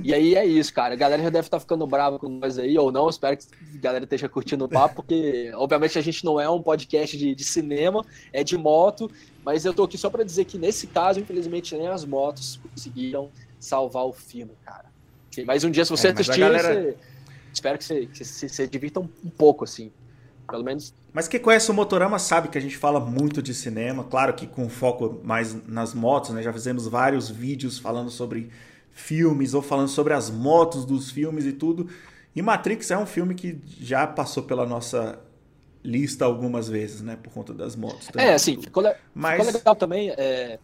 e 0.00 0.14
aí 0.14 0.36
é 0.36 0.46
isso, 0.46 0.72
cara. 0.72 0.94
A 0.94 0.96
galera 0.96 1.20
já 1.20 1.28
deve 1.28 1.46
estar 1.48 1.56
tá 1.56 1.60
ficando 1.60 1.84
brava 1.88 2.20
com 2.20 2.28
nós 2.28 2.56
aí, 2.56 2.78
ou 2.78 2.92
não. 2.92 3.08
Espero 3.08 3.36
que 3.36 3.44
a 3.78 3.80
galera 3.80 4.04
esteja 4.04 4.28
curtindo 4.28 4.64
o 4.64 4.68
papo, 4.68 4.94
porque, 4.94 5.50
obviamente, 5.56 5.98
a 5.98 6.02
gente 6.02 6.24
não 6.24 6.40
é 6.40 6.48
um 6.48 6.62
podcast 6.62 7.18
de, 7.18 7.34
de 7.34 7.42
cinema, 7.42 8.06
é 8.32 8.44
de 8.44 8.56
moto. 8.56 9.10
Mas 9.44 9.64
eu 9.64 9.74
tô 9.74 9.84
aqui 9.84 9.98
só 9.98 10.08
para 10.08 10.24
dizer 10.24 10.44
que, 10.44 10.56
nesse 10.56 10.86
caso, 10.86 11.20
infelizmente, 11.20 11.76
nem 11.76 11.88
as 11.88 12.04
motos 12.04 12.60
conseguiram 12.70 13.30
salvar 13.58 14.04
o 14.04 14.12
filme, 14.12 14.52
cara. 14.64 14.86
Mas 15.46 15.64
um 15.64 15.70
dia, 15.70 15.84
se 15.84 15.90
você 15.90 16.08
é, 16.08 16.12
assistir, 16.12 16.40
galera... 16.40 16.74
você... 16.74 16.96
espero 17.52 17.78
que 17.78 17.84
você, 17.84 18.06
que 18.06 18.24
você 18.24 18.48
se 18.48 18.66
divirta 18.68 19.00
um, 19.00 19.08
um 19.24 19.30
pouco, 19.30 19.64
assim. 19.64 19.90
Pelo 20.48 20.62
menos. 20.62 20.92
Mas 21.12 21.28
quem 21.28 21.40
conhece 21.40 21.70
o 21.70 21.74
Motorama 21.74 22.18
sabe 22.18 22.48
que 22.48 22.58
a 22.58 22.60
gente 22.60 22.76
fala 22.76 23.00
muito 23.00 23.42
de 23.42 23.54
cinema, 23.54 24.04
claro 24.04 24.34
que 24.34 24.46
com 24.46 24.68
foco 24.68 25.20
mais 25.24 25.66
nas 25.66 25.94
motos, 25.94 26.30
né? 26.30 26.42
Já 26.42 26.52
fizemos 26.52 26.86
vários 26.86 27.30
vídeos 27.30 27.78
falando 27.78 28.10
sobre 28.10 28.50
filmes 28.90 29.54
ou 29.54 29.62
falando 29.62 29.88
sobre 29.88 30.12
as 30.12 30.30
motos 30.30 30.84
dos 30.84 31.10
filmes 31.10 31.46
e 31.46 31.52
tudo. 31.52 31.88
E 32.34 32.42
Matrix 32.42 32.90
é 32.90 32.98
um 32.98 33.06
filme 33.06 33.34
que 33.34 33.58
já 33.80 34.06
passou 34.06 34.42
pela 34.42 34.66
nossa 34.66 35.18
lista 35.84 36.24
algumas 36.24 36.68
vezes, 36.68 37.00
né? 37.02 37.16
Por 37.20 37.32
conta 37.32 37.52
das 37.52 37.74
motos. 37.76 38.06
Também. 38.06 38.28
É, 38.28 38.34
assim, 38.34 38.60
ficou, 38.60 38.82
Mas... 39.14 39.38
ficou 39.38 39.52
legal 39.52 39.76
também 39.76 40.10
é, 40.10 40.58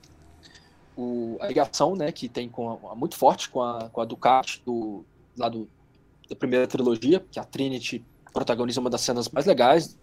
o, 0.97 1.37
a 1.41 1.47
ligação 1.47 1.95
né, 1.95 2.11
que 2.11 2.29
tem 2.29 2.49
com 2.49 2.79
a, 2.89 2.95
muito 2.95 3.17
forte 3.17 3.49
com 3.49 3.63
a, 3.63 3.89
com 3.89 4.01
a 4.01 4.05
Ducati 4.05 4.61
do, 4.67 5.05
lá 5.37 5.49
do, 5.49 5.69
da 6.29 6.35
primeira 6.35 6.67
trilogia, 6.67 7.25
que 7.31 7.39
a 7.39 7.45
Trinity 7.45 8.05
protagoniza 8.33 8.81
uma 8.81 8.91
das 8.91 9.01
cenas 9.01 9.29
mais 9.29 9.47
legais. 9.47 9.97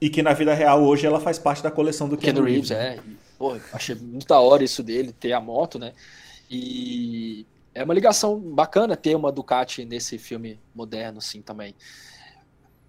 E 0.00 0.08
que 0.08 0.22
na 0.22 0.32
vida 0.32 0.54
real 0.54 0.82
hoje 0.82 1.06
ela 1.06 1.20
faz 1.20 1.38
parte 1.38 1.62
da 1.62 1.70
coleção 1.70 2.08
do 2.08 2.16
Ken 2.16 2.32
Reeves. 2.32 2.70
é. 2.70 2.98
pô, 3.38 3.56
achei 3.72 3.94
muito 3.94 4.26
da 4.26 4.40
hora 4.40 4.64
isso 4.64 4.82
dele, 4.82 5.12
ter 5.12 5.32
a 5.32 5.40
moto, 5.40 5.78
né? 5.78 5.92
E 6.50 7.46
é 7.74 7.84
uma 7.84 7.94
ligação 7.94 8.40
bacana 8.40 8.96
ter 8.96 9.14
uma 9.14 9.30
Ducati 9.30 9.84
nesse 9.84 10.18
filme 10.18 10.58
moderno, 10.74 11.18
assim, 11.18 11.42
também. 11.42 11.74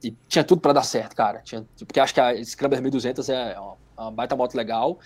E 0.04 0.16
tinha 0.28 0.44
tudo 0.44 0.62
para 0.62 0.74
dar 0.74 0.84
certo, 0.84 1.16
cara. 1.16 1.40
Tinha, 1.40 1.66
porque 1.86 2.00
acho 2.00 2.14
que 2.14 2.20
a 2.20 2.44
Scrambler 2.44 2.82
1200 2.82 3.30
é 3.30 3.60
uma, 3.60 3.78
uma 3.98 4.12
baita 4.12 4.36
moto 4.36 4.56
legal. 4.56 5.00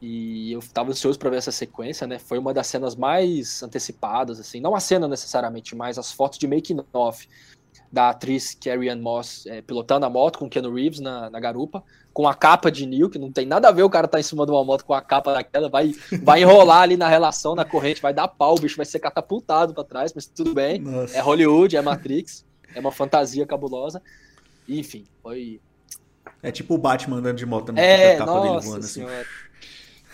E 0.00 0.52
eu 0.52 0.58
estava 0.58 0.90
ansioso 0.90 1.18
para 1.18 1.30
ver 1.30 1.36
essa 1.36 1.52
sequência, 1.52 2.06
né? 2.06 2.18
Foi 2.18 2.38
uma 2.38 2.52
das 2.52 2.66
cenas 2.66 2.94
mais 2.94 3.62
antecipadas, 3.62 4.38
assim. 4.38 4.60
Não 4.60 4.74
a 4.74 4.80
cena 4.80 5.08
necessariamente, 5.08 5.74
mas 5.74 5.98
as 5.98 6.12
fotos 6.12 6.38
de 6.38 6.46
making 6.46 6.80
off 6.92 7.26
da 7.90 8.10
atriz 8.10 8.54
Carrie 8.54 8.90
Ann 8.90 9.00
Moss 9.00 9.46
é, 9.46 9.62
pilotando 9.62 10.04
a 10.04 10.10
moto 10.10 10.38
com 10.38 10.48
Keanu 10.48 10.74
Reeves 10.74 10.98
na, 10.98 11.30
na, 11.30 11.38
garupa, 11.38 11.82
com 12.12 12.26
a 12.26 12.34
capa 12.34 12.70
de 12.70 12.84
Neil, 12.86 13.08
que 13.08 13.18
não 13.18 13.30
tem 13.30 13.46
nada 13.46 13.68
a 13.68 13.72
ver 13.72 13.84
o 13.84 13.88
cara 13.88 14.08
tá 14.08 14.18
em 14.18 14.22
cima 14.22 14.44
de 14.44 14.50
uma 14.50 14.64
moto 14.64 14.84
com 14.84 14.92
a 14.92 15.00
capa 15.00 15.32
daquela, 15.32 15.68
vai, 15.68 15.92
vai 16.22 16.42
enrolar 16.42 16.82
ali 16.82 16.96
na 16.96 17.08
relação, 17.08 17.54
na 17.54 17.64
corrente, 17.64 18.02
vai 18.02 18.12
dar 18.12 18.26
pau, 18.26 18.56
o 18.56 18.60
bicho 18.60 18.76
vai 18.76 18.84
ser 18.84 18.98
catapultado 18.98 19.72
para 19.72 19.84
trás, 19.84 20.12
mas 20.12 20.26
tudo 20.26 20.52
bem. 20.52 20.80
Nossa. 20.80 21.16
É 21.16 21.20
Hollywood, 21.20 21.76
é 21.76 21.82
Matrix, 21.82 22.44
é 22.74 22.80
uma 22.80 22.90
fantasia 22.90 23.46
cabulosa. 23.46 24.02
Enfim, 24.68 25.04
foi. 25.22 25.60
É 26.42 26.50
tipo 26.50 26.74
o 26.74 26.78
Batman 26.78 27.18
andando 27.18 27.36
de 27.36 27.46
moto, 27.46 27.72
né? 27.72 28.12
É, 28.12 28.16
capa 28.16 28.32
nossa 28.32 28.48
dele 28.48 28.64
voando, 28.64 28.84
assim. 28.84 29.04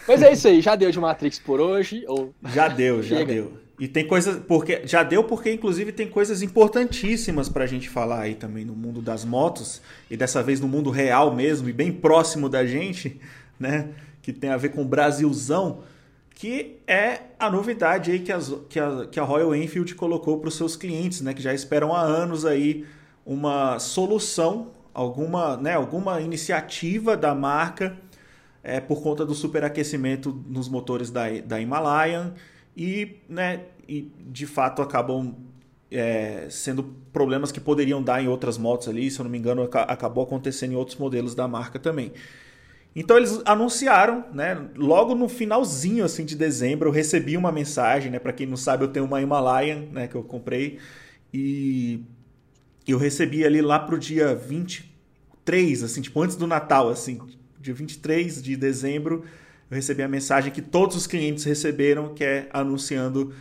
Mas 0.06 0.22
é 0.22 0.32
isso 0.32 0.48
aí, 0.48 0.60
já 0.60 0.74
deu 0.74 0.90
de 0.90 0.98
Matrix 0.98 1.38
por 1.38 1.60
hoje? 1.60 2.04
Ou... 2.08 2.34
Já 2.46 2.68
deu, 2.68 3.02
já 3.02 3.22
deu. 3.22 3.52
E 3.80 3.88
tem 3.88 4.06
coisas. 4.06 4.42
porque 4.46 4.82
Já 4.86 5.02
deu, 5.02 5.24
porque 5.24 5.50
inclusive 5.50 5.90
tem 5.90 6.06
coisas 6.06 6.42
importantíssimas 6.42 7.48
pra 7.48 7.66
gente 7.66 7.88
falar 7.88 8.20
aí 8.20 8.34
também 8.34 8.64
no 8.64 8.74
mundo 8.74 9.00
das 9.00 9.24
motos. 9.24 9.80
E 10.10 10.16
dessa 10.16 10.42
vez 10.42 10.60
no 10.60 10.68
mundo 10.68 10.90
real 10.90 11.34
mesmo, 11.34 11.68
e 11.68 11.72
bem 11.72 11.90
próximo 11.90 12.48
da 12.48 12.66
gente, 12.66 13.18
né? 13.58 13.88
Que 14.20 14.34
tem 14.34 14.50
a 14.50 14.56
ver 14.58 14.68
com 14.68 14.82
o 14.82 14.84
Brasilzão. 14.84 15.82
Que 16.34 16.78
é 16.86 17.20
a 17.38 17.50
novidade 17.50 18.10
aí 18.10 18.18
que, 18.18 18.32
as, 18.32 18.52
que, 18.68 18.78
a, 18.78 19.06
que 19.10 19.20
a 19.20 19.22
Royal 19.22 19.54
Enfield 19.54 19.94
colocou 19.94 20.38
para 20.38 20.48
os 20.48 20.56
seus 20.56 20.76
clientes, 20.76 21.20
né? 21.22 21.32
Que 21.32 21.42
já 21.42 21.54
esperam 21.54 21.94
há 21.94 22.00
anos 22.00 22.44
aí 22.44 22.84
uma 23.24 23.78
solução, 23.78 24.72
alguma, 24.92 25.56
né, 25.56 25.74
alguma 25.74 26.20
iniciativa 26.20 27.16
da 27.16 27.34
marca 27.34 27.96
é, 28.62 28.80
por 28.80 29.02
conta 29.02 29.24
do 29.24 29.34
superaquecimento 29.34 30.42
nos 30.48 30.68
motores 30.68 31.10
da, 31.10 31.28
da 31.44 31.60
Himalayan 31.60 32.34
e, 32.76 33.16
né, 33.28 33.62
e 33.88 34.10
de 34.18 34.46
fato 34.46 34.82
acabam 34.82 35.34
é, 35.90 36.46
sendo 36.50 36.84
problemas 37.12 37.50
que 37.50 37.60
poderiam 37.60 38.02
dar 38.02 38.22
em 38.22 38.28
outras 38.28 38.56
motos 38.56 38.88
ali, 38.88 39.10
se 39.10 39.18
eu 39.18 39.24
não 39.24 39.30
me 39.30 39.38
engano, 39.38 39.68
acabou 39.72 40.24
acontecendo 40.24 40.72
em 40.72 40.76
outros 40.76 40.96
modelos 40.96 41.34
da 41.34 41.48
marca 41.48 41.78
também. 41.78 42.12
Então 42.94 43.16
eles 43.16 43.40
anunciaram, 43.44 44.24
né? 44.32 44.68
Logo 44.76 45.14
no 45.14 45.28
finalzinho 45.28 46.04
assim 46.04 46.24
de 46.24 46.36
dezembro, 46.36 46.88
eu 46.88 46.92
recebi 46.92 47.36
uma 47.36 47.52
mensagem, 47.52 48.10
né? 48.10 48.18
Para 48.18 48.32
quem 48.32 48.46
não 48.46 48.56
sabe, 48.56 48.84
eu 48.84 48.88
tenho 48.88 49.06
uma 49.06 49.22
Himalayan, 49.22 49.86
né? 49.92 50.08
Que 50.08 50.16
eu 50.16 50.24
comprei 50.24 50.78
e 51.32 52.02
eu 52.86 52.98
recebi 52.98 53.44
ali 53.44 53.60
lá 53.60 53.78
pro 53.78 53.98
dia 53.98 54.34
23, 54.34 55.82
assim, 55.82 56.00
tipo 56.00 56.20
antes 56.20 56.36
do 56.36 56.46
Natal, 56.46 56.88
assim, 56.88 57.20
dia 57.60 57.74
23 57.74 58.42
de 58.42 58.56
dezembro, 58.56 59.24
eu 59.70 59.74
recebi 59.74 60.02
a 60.02 60.08
mensagem 60.08 60.52
que 60.52 60.62
todos 60.62 60.96
os 60.96 61.06
clientes 61.06 61.44
receberam, 61.44 62.14
que 62.14 62.24
é 62.24 62.48
anunciando 62.52 63.32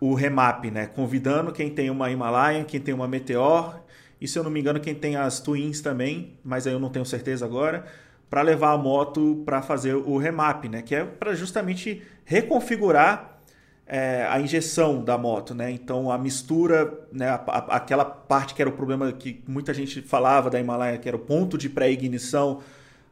o 0.00 0.14
remap, 0.14 0.64
né? 0.70 0.86
Convidando 0.86 1.52
quem 1.52 1.70
tem 1.70 1.90
uma 1.90 2.10
Himalayan, 2.10 2.64
quem 2.64 2.80
tem 2.80 2.94
uma 2.94 3.06
Meteor, 3.06 3.80
e 4.20 4.26
se 4.26 4.38
eu 4.38 4.42
não 4.42 4.50
me 4.50 4.60
engano, 4.60 4.80
quem 4.80 4.94
tem 4.94 5.16
as 5.16 5.40
Twins 5.40 5.80
também, 5.80 6.34
mas 6.42 6.66
aí 6.66 6.72
eu 6.72 6.80
não 6.80 6.90
tenho 6.90 7.04
certeza 7.04 7.44
agora, 7.44 7.86
para 8.28 8.42
levar 8.42 8.72
a 8.72 8.78
moto 8.78 9.42
para 9.44 9.60
fazer 9.60 9.94
o 9.94 10.16
remap, 10.16 10.64
né? 10.66 10.82
Que 10.82 10.94
é 10.94 11.04
para 11.04 11.34
justamente 11.34 12.02
reconfigurar 12.24 13.29
é, 13.92 14.24
a 14.30 14.40
injeção 14.40 15.02
da 15.02 15.18
moto, 15.18 15.52
né? 15.52 15.70
Então 15.72 16.12
a 16.12 16.16
mistura, 16.16 16.92
né? 17.12 17.28
A, 17.28 17.34
a, 17.34 17.76
aquela 17.76 18.04
parte 18.04 18.54
que 18.54 18.62
era 18.62 18.68
o 18.70 18.72
problema 18.72 19.10
que 19.10 19.42
muita 19.48 19.74
gente 19.74 20.00
falava 20.00 20.48
da 20.48 20.60
Himalaia, 20.60 20.96
que 20.96 21.08
era 21.08 21.16
o 21.16 21.20
ponto 21.20 21.58
de 21.58 21.68
pré-ignição, 21.68 22.60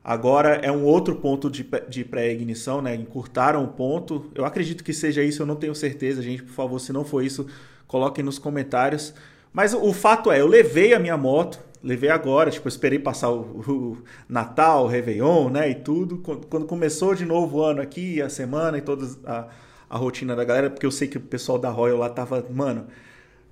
Agora 0.08 0.54
é 0.62 0.73
um 0.73 0.85
outro 0.85 1.16
ponto 1.16 1.50
de, 1.50 1.68
de 1.87 2.02
pré-ignição, 2.02 2.80
né? 2.80 2.94
Encurtaram 2.94 3.62
o 3.62 3.68
ponto. 3.68 4.30
Eu 4.35 4.47
acredito 4.47 4.82
que 4.82 4.94
seja 4.94 5.23
isso, 5.23 5.42
eu 5.42 5.47
não 5.47 5.56
tenho 5.56 5.75
certeza, 5.75 6.23
gente. 6.23 6.44
Por 6.44 6.54
favor, 6.54 6.78
se 6.78 6.94
não 6.94 7.04
for 7.04 7.23
isso, 7.23 7.47
coloquem 7.87 8.25
nos 8.25 8.38
comentários. 8.38 9.12
Mas 9.52 9.75
o, 9.75 9.82
o 9.82 9.92
fato 9.92 10.32
é, 10.32 10.40
eu 10.40 10.47
levei 10.47 10.94
a 10.94 10.99
minha 10.99 11.16
moto, 11.18 11.61
levei 11.82 12.08
agora, 12.08 12.50
tipo, 12.50 12.66
esperei 12.68 12.99
passar 12.99 13.28
o, 13.28 13.40
o, 13.68 13.99
Natal, 14.26 14.85
o 14.85 14.87
Réveillon, 14.87 15.50
né? 15.50 15.68
E 15.68 15.75
tudo. 15.75 16.18
Quando, 16.18 16.64
começou 16.64 17.14
de 17.14 17.26
novo 17.26 17.58
o 17.58 17.62
ano 17.62 17.82
aqui, 17.82 18.23
a 18.23 18.30
semana 18.30 18.78
e 18.78 18.80
toda 18.80 19.06
a, 19.26 19.49
a 19.88 19.97
rotina 19.97 20.37
da 20.37 20.45
galera, 20.45 20.71
porque 20.71 20.87
eu 20.87 20.90
sei 20.90 21.09
que 21.09 21.18
o 21.18 21.21
pessoal 21.21 21.59
da 21.59 21.71
Royal 21.71 21.99
lá 21.99 22.11
tava, 22.11 22.45
mano 22.50 22.87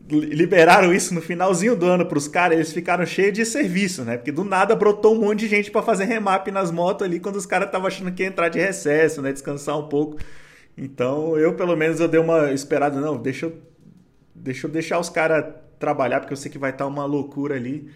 liberaram 0.08 0.94
isso 0.94 1.12
no 1.12 1.20
finalzinho 1.20 1.74
do 1.74 1.86
ano 1.86 2.06
para 2.06 2.18
os 2.18 2.28
caras, 2.28 2.56
eles 2.56 2.72
ficaram 2.72 3.04
cheios 3.04 3.32
de 3.32 3.44
serviço, 3.44 4.04
né? 4.04 4.16
Porque 4.16 4.30
do 4.30 4.44
nada 4.44 4.74
brotou 4.76 5.14
um 5.16 5.20
monte 5.20 5.40
de 5.40 5.48
gente 5.48 5.70
para 5.70 5.82
fazer 5.82 6.04
remap 6.04 6.46
nas 6.48 6.70
motos 6.70 7.04
ali 7.04 7.18
quando 7.18 7.36
os 7.36 7.46
caras 7.46 7.66
estavam 7.66 7.88
achando 7.88 8.12
que 8.12 8.22
ia 8.22 8.28
entrar 8.28 8.48
de 8.48 8.58
recesso, 8.58 9.20
né? 9.20 9.32
Descansar 9.32 9.76
um 9.78 9.88
pouco. 9.88 10.18
Então, 10.78 11.36
eu 11.36 11.54
pelo 11.54 11.74
menos 11.74 11.98
eu 11.98 12.06
dei 12.06 12.20
uma 12.20 12.52
esperada, 12.52 13.00
não, 13.00 13.16
deixa 13.16 13.46
eu, 13.46 13.58
deixa 14.34 14.66
eu 14.66 14.70
deixar 14.70 14.98
os 14.98 15.08
caras 15.08 15.54
trabalhar, 15.78 16.20
porque 16.20 16.32
eu 16.32 16.36
sei 16.36 16.50
que 16.50 16.58
vai 16.58 16.70
estar 16.70 16.84
tá 16.84 16.90
uma 16.90 17.04
loucura 17.04 17.56
ali. 17.56 17.90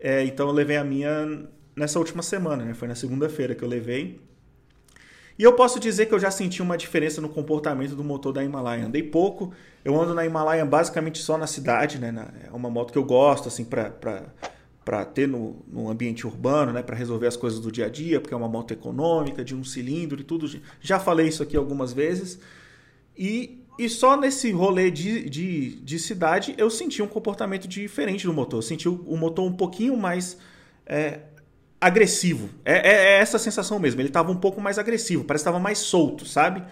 É, 0.00 0.24
então 0.24 0.48
eu 0.48 0.54
levei 0.54 0.76
a 0.76 0.84
minha 0.84 1.46
nessa 1.74 1.98
última 1.98 2.22
semana, 2.22 2.64
né? 2.64 2.74
Foi 2.74 2.88
na 2.88 2.94
segunda-feira 2.94 3.54
que 3.54 3.62
eu 3.62 3.68
levei. 3.68 4.20
E 5.38 5.42
eu 5.42 5.52
posso 5.52 5.78
dizer 5.78 6.06
que 6.06 6.14
eu 6.14 6.18
já 6.18 6.30
senti 6.30 6.62
uma 6.62 6.78
diferença 6.78 7.20
no 7.20 7.28
comportamento 7.28 7.94
do 7.94 8.02
motor 8.02 8.32
da 8.32 8.42
Himalaia. 8.42 8.86
Andei 8.86 9.02
pouco, 9.02 9.52
eu 9.84 10.00
ando 10.00 10.14
na 10.14 10.24
Himalaia 10.24 10.64
basicamente 10.64 11.18
só 11.18 11.36
na 11.36 11.46
cidade, 11.46 11.98
né? 11.98 12.28
É 12.46 12.50
uma 12.56 12.70
moto 12.70 12.90
que 12.90 12.98
eu 12.98 13.04
gosto, 13.04 13.48
assim, 13.48 13.64
para 13.64 15.04
ter 15.04 15.28
no, 15.28 15.56
no 15.68 15.90
ambiente 15.90 16.26
urbano, 16.26 16.72
né? 16.72 16.82
Para 16.82 16.96
resolver 16.96 17.26
as 17.26 17.36
coisas 17.36 17.60
do 17.60 17.70
dia 17.70 17.84
a 17.84 17.88
dia, 17.90 18.18
porque 18.18 18.32
é 18.32 18.36
uma 18.36 18.48
moto 18.48 18.72
econômica, 18.72 19.44
de 19.44 19.54
um 19.54 19.62
cilindro 19.62 20.20
e 20.20 20.24
tudo. 20.24 20.48
Já 20.80 20.98
falei 20.98 21.28
isso 21.28 21.42
aqui 21.42 21.56
algumas 21.56 21.92
vezes. 21.92 22.38
E, 23.16 23.62
e 23.78 23.90
só 23.90 24.16
nesse 24.16 24.50
rolê 24.52 24.90
de, 24.90 25.28
de, 25.28 25.76
de 25.76 25.98
cidade 25.98 26.54
eu 26.56 26.70
senti 26.70 27.02
um 27.02 27.08
comportamento 27.08 27.68
diferente 27.68 28.26
do 28.26 28.32
motor. 28.32 28.58
Eu 28.58 28.62
senti 28.62 28.88
o, 28.88 29.04
o 29.06 29.18
motor 29.18 29.44
um 29.44 29.52
pouquinho 29.52 29.98
mais. 29.98 30.38
É, 30.86 31.20
agressivo. 31.86 32.50
É, 32.64 32.74
é, 32.74 32.94
é, 32.94 33.18
essa 33.20 33.38
sensação 33.38 33.78
mesmo. 33.78 34.00
Ele 34.00 34.08
estava 34.08 34.30
um 34.30 34.36
pouco 34.36 34.60
mais 34.60 34.78
agressivo, 34.78 35.24
parece 35.24 35.44
que 35.44 35.48
estava 35.48 35.62
mais 35.62 35.78
solto, 35.78 36.26
sabe? 36.26 36.62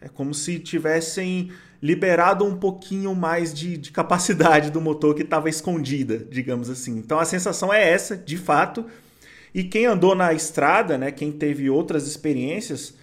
É 0.00 0.08
como 0.08 0.34
se 0.34 0.58
tivessem 0.58 1.50
liberado 1.80 2.44
um 2.44 2.56
pouquinho 2.56 3.14
mais 3.14 3.52
de, 3.54 3.76
de 3.76 3.92
capacidade 3.92 4.70
do 4.70 4.80
motor 4.80 5.14
que 5.14 5.22
estava 5.22 5.48
escondida, 5.48 6.18
digamos 6.18 6.68
assim. 6.68 6.98
Então 6.98 7.18
a 7.18 7.24
sensação 7.24 7.72
é 7.72 7.90
essa, 7.90 8.16
de 8.16 8.36
fato. 8.36 8.84
E 9.54 9.64
quem 9.64 9.86
andou 9.86 10.14
na 10.14 10.32
estrada, 10.32 10.98
né, 10.98 11.10
quem 11.10 11.32
teve 11.32 11.70
outras 11.70 12.06
experiências, 12.06 12.94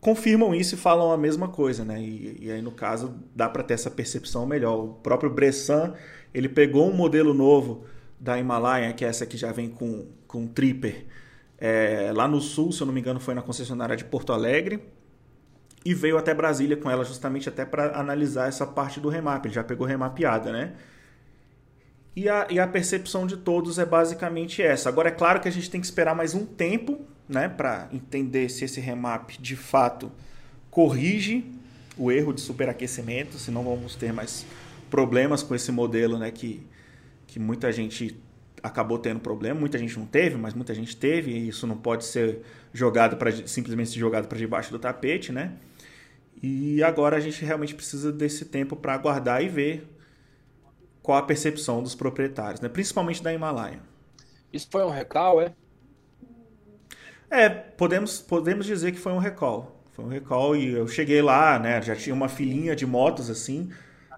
confirmam 0.00 0.54
isso 0.54 0.74
e 0.74 0.78
falam 0.78 1.12
a 1.12 1.16
mesma 1.16 1.48
coisa, 1.48 1.84
né? 1.84 2.00
E, 2.00 2.38
e 2.40 2.50
aí 2.50 2.62
no 2.62 2.72
caso 2.72 3.14
dá 3.34 3.48
para 3.48 3.62
ter 3.62 3.74
essa 3.74 3.90
percepção 3.90 4.46
melhor. 4.46 4.76
O 4.76 4.88
próprio 4.94 5.30
Bressan, 5.30 5.94
ele 6.32 6.48
pegou 6.48 6.88
um 6.88 6.92
modelo 6.92 7.34
novo 7.34 7.84
da 8.18 8.38
Himalaia, 8.38 8.92
que 8.92 9.04
é 9.04 9.08
essa 9.08 9.26
que 9.26 9.36
já 9.36 9.52
vem 9.52 9.68
com, 9.68 10.06
com 10.26 10.46
tripper, 10.46 11.06
é, 11.58 12.12
lá 12.14 12.28
no 12.28 12.40
sul, 12.40 12.72
se 12.72 12.80
eu 12.80 12.86
não 12.86 12.94
me 12.94 13.00
engano, 13.00 13.20
foi 13.20 13.34
na 13.34 13.42
concessionária 13.42 13.96
de 13.96 14.04
Porto 14.04 14.32
Alegre. 14.32 14.82
E 15.84 15.94
veio 15.94 16.18
até 16.18 16.34
Brasília 16.34 16.76
com 16.76 16.90
ela 16.90 17.04
justamente 17.04 17.48
até 17.48 17.64
para 17.64 17.98
analisar 17.98 18.48
essa 18.48 18.66
parte 18.66 18.98
do 18.98 19.08
remap. 19.08 19.46
Ele 19.46 19.54
já 19.54 19.62
pegou 19.62 19.86
remapeada, 19.86 20.50
né? 20.50 20.72
E 22.14 22.28
a, 22.28 22.46
e 22.50 22.58
a 22.58 22.66
percepção 22.66 23.26
de 23.26 23.36
todos 23.36 23.78
é 23.78 23.84
basicamente 23.84 24.62
essa. 24.62 24.88
Agora, 24.88 25.10
é 25.10 25.12
claro 25.12 25.38
que 25.38 25.46
a 25.46 25.52
gente 25.52 25.70
tem 25.70 25.80
que 25.80 25.86
esperar 25.86 26.14
mais 26.14 26.34
um 26.34 26.44
tempo 26.44 26.98
né, 27.28 27.48
para 27.48 27.88
entender 27.92 28.48
se 28.48 28.64
esse 28.64 28.80
remap 28.80 29.30
de 29.38 29.54
fato 29.54 30.10
corrige 30.70 31.44
o 31.96 32.10
erro 32.10 32.32
de 32.32 32.40
superaquecimento, 32.40 33.38
senão 33.38 33.62
vamos 33.62 33.94
ter 33.94 34.12
mais 34.12 34.44
problemas 34.90 35.42
com 35.42 35.54
esse 35.54 35.70
modelo 35.70 36.18
né, 36.18 36.30
que, 36.30 36.66
que 37.36 37.40
muita 37.40 37.70
gente 37.70 38.18
acabou 38.62 38.98
tendo 38.98 39.20
problema, 39.20 39.60
muita 39.60 39.76
gente 39.76 39.98
não 39.98 40.06
teve, 40.06 40.38
mas 40.38 40.54
muita 40.54 40.72
gente 40.72 40.96
teve, 40.96 41.30
e 41.32 41.48
isso 41.48 41.66
não 41.66 41.76
pode 41.76 42.06
ser 42.06 42.40
jogado 42.72 43.18
para 43.18 43.30
simplesmente 43.46 43.98
jogado 43.98 44.26
para 44.26 44.38
debaixo 44.38 44.70
do 44.70 44.78
tapete, 44.78 45.32
né? 45.32 45.52
E 46.42 46.82
agora 46.82 47.18
a 47.18 47.20
gente 47.20 47.44
realmente 47.44 47.74
precisa 47.74 48.10
desse 48.10 48.46
tempo 48.46 48.74
para 48.74 48.94
aguardar 48.94 49.44
e 49.44 49.50
ver 49.50 49.86
qual 51.02 51.18
a 51.18 51.22
percepção 51.22 51.82
dos 51.82 51.94
proprietários, 51.94 52.62
né? 52.62 52.70
Principalmente 52.70 53.22
da 53.22 53.30
Himalaia. 53.34 53.80
Isso 54.50 54.68
foi 54.72 54.82
um 54.82 54.90
recall, 54.90 55.42
é? 55.42 55.52
É, 57.28 57.50
podemos, 57.50 58.18
podemos 58.18 58.64
dizer 58.64 58.92
que 58.92 58.98
foi 58.98 59.12
um 59.12 59.18
recall. 59.18 59.84
Foi 59.92 60.06
um 60.06 60.08
recall 60.08 60.56
e 60.56 60.68
eu 60.72 60.88
cheguei 60.88 61.20
lá, 61.20 61.58
né? 61.58 61.82
Já 61.82 61.94
tinha 61.94 62.14
uma 62.14 62.30
filinha 62.30 62.74
de 62.74 62.86
motos 62.86 63.28
assim 63.28 63.70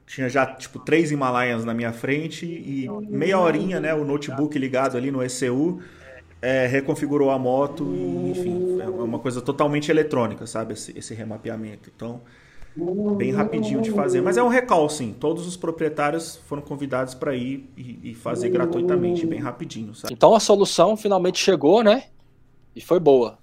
tinha 0.09 0.29
já 0.29 0.47
tipo 0.47 0.79
três 0.79 1.13
Himalayas 1.13 1.65
na 1.65 1.75
minha 1.75 1.93
frente 1.93 2.47
e 2.47 2.89
meia 3.09 3.39
horinha, 3.39 3.79
né, 3.79 3.95
o 3.95 4.05
notebook 4.05 4.59
ligado 4.59 4.97
ali 4.97 5.11
no 5.11 5.23
ECU 5.23 5.81
é, 6.41 6.67
reconfigurou 6.67 7.31
a 7.31 7.39
moto 7.39 7.85
e 7.95 8.31
enfim, 8.31 8.81
é 8.81 8.89
uma 8.89 9.19
coisa 9.19 9.41
totalmente 9.43 9.91
eletrônica, 9.91 10.47
sabe, 10.47 10.73
esse, 10.73 10.97
esse 10.97 11.13
remapeamento. 11.15 11.91
Então, 11.95 12.23
bem 13.17 13.33
rapidinho 13.33 13.83
de 13.83 13.91
fazer, 13.91 14.23
mas 14.23 14.37
é 14.37 14.43
um 14.43 14.49
recall 14.49 14.89
sim. 14.89 15.15
Todos 15.19 15.47
os 15.47 15.57
proprietários 15.57 16.37
foram 16.47 16.63
convidados 16.63 17.15
para 17.15 17.35
ir 17.35 17.69
e, 17.77 18.11
e, 18.11 18.15
fazer 18.15 18.49
gratuitamente, 18.49 19.27
bem 19.27 19.41
rapidinho, 19.41 19.95
sabe? 19.95 20.15
Então 20.15 20.35
a 20.35 20.41
solução 20.41 20.97
finalmente 20.97 21.39
chegou, 21.39 21.83
né? 21.83 22.05
E 22.75 22.81
foi 22.81 23.01
boa. 23.01 23.39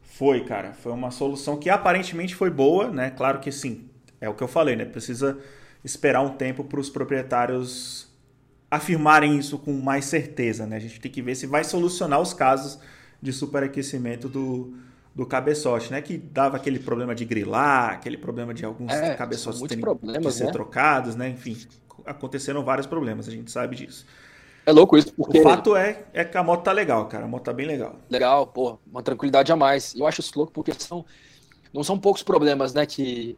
Foi, 0.00 0.44
cara. 0.44 0.72
Foi 0.74 0.92
uma 0.92 1.10
solução 1.10 1.56
que 1.56 1.70
aparentemente 1.70 2.34
foi 2.34 2.50
boa, 2.50 2.88
né? 2.88 3.10
Claro 3.10 3.38
que 3.38 3.52
sim, 3.52 3.88
é 4.22 4.28
o 4.28 4.34
que 4.34 4.42
eu 4.42 4.48
falei, 4.48 4.76
né? 4.76 4.84
Precisa 4.84 5.36
esperar 5.84 6.22
um 6.22 6.30
tempo 6.30 6.62
para 6.62 6.78
os 6.78 6.88
proprietários 6.88 8.08
afirmarem 8.70 9.36
isso 9.36 9.58
com 9.58 9.72
mais 9.72 10.04
certeza, 10.04 10.64
né? 10.64 10.76
A 10.76 10.80
gente 10.80 11.00
tem 11.00 11.10
que 11.10 11.20
ver 11.20 11.34
se 11.34 11.46
vai 11.46 11.64
solucionar 11.64 12.20
os 12.20 12.32
casos 12.32 12.78
de 13.20 13.32
superaquecimento 13.32 14.28
do, 14.28 14.74
do 15.12 15.26
cabeçote, 15.26 15.90
né? 15.90 16.00
Que 16.00 16.16
dava 16.16 16.56
aquele 16.56 16.78
problema 16.78 17.14
de 17.14 17.24
grilar, 17.24 17.90
aquele 17.90 18.16
problema 18.16 18.54
de 18.54 18.64
alguns 18.64 18.92
é, 18.92 19.14
cabeçotes 19.14 19.60
terem 19.60 19.84
que 20.22 20.30
ser 20.30 20.44
né? 20.44 20.52
trocados, 20.52 21.16
né? 21.16 21.28
Enfim, 21.28 21.58
aconteceram 22.06 22.64
vários 22.64 22.86
problemas, 22.86 23.28
a 23.28 23.32
gente 23.32 23.50
sabe 23.50 23.76
disso. 23.76 24.06
É 24.64 24.70
louco 24.70 24.96
isso, 24.96 25.12
porque... 25.12 25.40
O 25.40 25.42
fato 25.42 25.74
é, 25.74 26.04
é 26.12 26.24
que 26.24 26.38
a 26.38 26.42
moto 26.44 26.62
tá 26.62 26.70
legal, 26.70 27.06
cara. 27.08 27.24
A 27.24 27.28
moto 27.28 27.42
tá 27.42 27.52
bem 27.52 27.66
legal. 27.66 27.96
Legal, 28.08 28.46
pô, 28.46 28.78
uma 28.88 29.02
tranquilidade 29.02 29.50
a 29.50 29.56
mais. 29.56 29.92
Eu 29.96 30.06
acho 30.06 30.20
isso 30.20 30.32
louco 30.36 30.52
porque 30.52 30.72
são, 30.78 31.04
não 31.74 31.82
são 31.82 31.98
poucos 31.98 32.22
problemas, 32.22 32.72
né, 32.72 32.86
que 32.86 33.36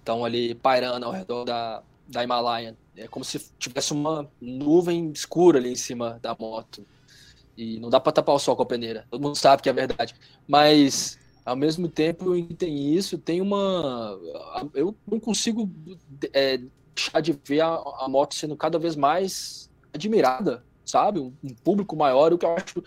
estão 0.00 0.24
ali 0.24 0.54
pairando 0.54 1.06
ao 1.06 1.12
redor 1.12 1.44
da, 1.44 1.82
da 2.08 2.24
Himalaia. 2.24 2.76
É 2.96 3.06
como 3.06 3.24
se 3.24 3.38
tivesse 3.58 3.92
uma 3.92 4.28
nuvem 4.40 5.10
escura 5.10 5.58
ali 5.58 5.72
em 5.72 5.76
cima 5.76 6.18
da 6.20 6.36
moto. 6.38 6.84
E 7.56 7.78
não 7.78 7.88
dá 7.88 8.00
para 8.00 8.12
tapar 8.12 8.34
o 8.34 8.38
sol 8.38 8.56
com 8.56 8.62
a 8.62 8.66
peneira. 8.66 9.06
Todo 9.10 9.22
mundo 9.22 9.36
sabe 9.36 9.62
que 9.62 9.68
é 9.68 9.72
verdade. 9.72 10.14
Mas, 10.46 11.18
ao 11.44 11.54
mesmo 11.54 11.88
tempo 11.88 12.34
em 12.34 12.46
que 12.46 12.54
tem 12.54 12.94
isso, 12.94 13.18
tem 13.18 13.40
uma. 13.40 14.18
Eu 14.74 14.96
não 15.06 15.20
consigo 15.20 15.70
é, 16.32 16.60
deixar 16.94 17.20
de 17.20 17.38
ver 17.44 17.60
a, 17.60 17.74
a, 18.00 18.08
moto 18.08 18.34
sendo 18.34 18.56
cada 18.56 18.78
vez 18.78 18.96
mais 18.96 19.70
admirada, 19.92 20.64
sabe? 20.84 21.20
Um, 21.20 21.32
um 21.42 21.54
público 21.54 21.94
maior, 21.96 22.32
o 22.32 22.38
que 22.38 22.46
eu 22.46 22.54
acho 22.54 22.82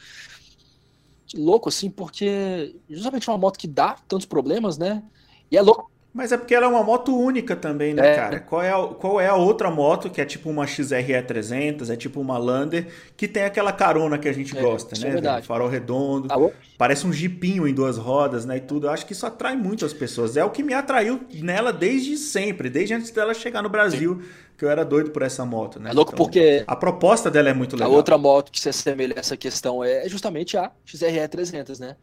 louco, 1.36 1.70
assim, 1.70 1.90
porque 1.90 2.76
justamente 2.90 3.28
uma 3.30 3.38
moto 3.38 3.58
que 3.58 3.68
dá 3.68 3.96
tantos 4.08 4.26
problemas, 4.26 4.78
né? 4.78 5.04
E 5.52 5.58
é 5.58 5.62
louco 5.62 5.92
mas 6.14 6.32
é 6.32 6.38
porque 6.38 6.54
ela 6.54 6.68
é 6.68 6.70
uma 6.70 6.84
moto 6.84 7.18
única 7.18 7.56
também, 7.56 7.94
né, 7.94 8.12
é. 8.12 8.16
cara? 8.16 8.40
Qual 8.40 8.62
é, 8.62 8.72
a, 8.72 8.88
qual 8.88 9.20
é 9.20 9.28
a 9.28 9.36
outra 9.36 9.72
moto 9.72 10.12
que 10.12 10.22
é 10.22 10.26
tipo 10.26 10.48
uma 10.48 10.68
XRE 10.68 11.22
300, 11.26 11.90
é 11.90 11.96
tipo 11.96 12.22
uma 12.22 12.38
Lander, 12.38 12.88
que 13.18 13.28
tem 13.28 13.44
aquela 13.44 13.74
carona 13.74 14.20
que 14.20 14.30
a 14.30 14.34
gente 14.34 14.56
é, 14.56 14.62
gosta, 14.62 14.96
né? 15.00 15.40
É. 15.40 15.42
Farol 15.42 15.68
redondo, 15.68 16.28
tá 16.28 16.38
parece 16.78 17.08
um 17.08 17.12
jipinho 17.12 17.68
em 17.68 17.74
duas 17.74 17.98
rodas, 17.98 18.46
né, 18.46 18.58
e 18.58 18.60
tudo. 18.60 18.86
Eu 18.86 18.92
acho 18.92 19.08
que 19.08 19.14
isso 19.14 19.26
atrai 19.26 19.56
muito 19.56 19.86
as 19.86 19.94
pessoas. 19.94 20.38
É 20.38 20.46
o 20.46 20.52
que 20.52 20.62
me 20.62 20.76
atraiu 20.76 21.22
nela 21.34 21.74
desde 21.74 22.16
sempre, 22.16 22.70
desde 22.70 22.94
antes 22.94 23.10
dela 23.10 23.34
chegar 23.34 23.64
no 23.64 23.70
Brasil, 23.70 24.20
Sim. 24.22 24.30
que 24.56 24.66
eu 24.66 24.70
era 24.70 24.86
doido 24.86 25.10
por 25.10 25.24
essa 25.24 25.44
moto, 25.44 25.80
né? 25.80 25.90
É 25.90 25.94
louco 25.94 26.14
então, 26.14 26.24
porque... 26.24 26.64
A 26.68 26.76
proposta 26.76 27.32
dela 27.32 27.50
é 27.50 27.54
muito 27.54 27.76
legal. 27.76 27.92
A 27.92 27.96
outra 27.96 28.20
moto 28.20 28.52
que 28.52 28.62
se 28.62 28.70
assemelha 28.70 29.16
a 29.18 29.20
essa 29.20 29.36
questão 29.36 29.84
é 29.84 30.08
justamente 30.08 30.56
a 30.58 30.72
XRE 30.86 31.28
300, 31.28 31.80
né? 31.80 31.96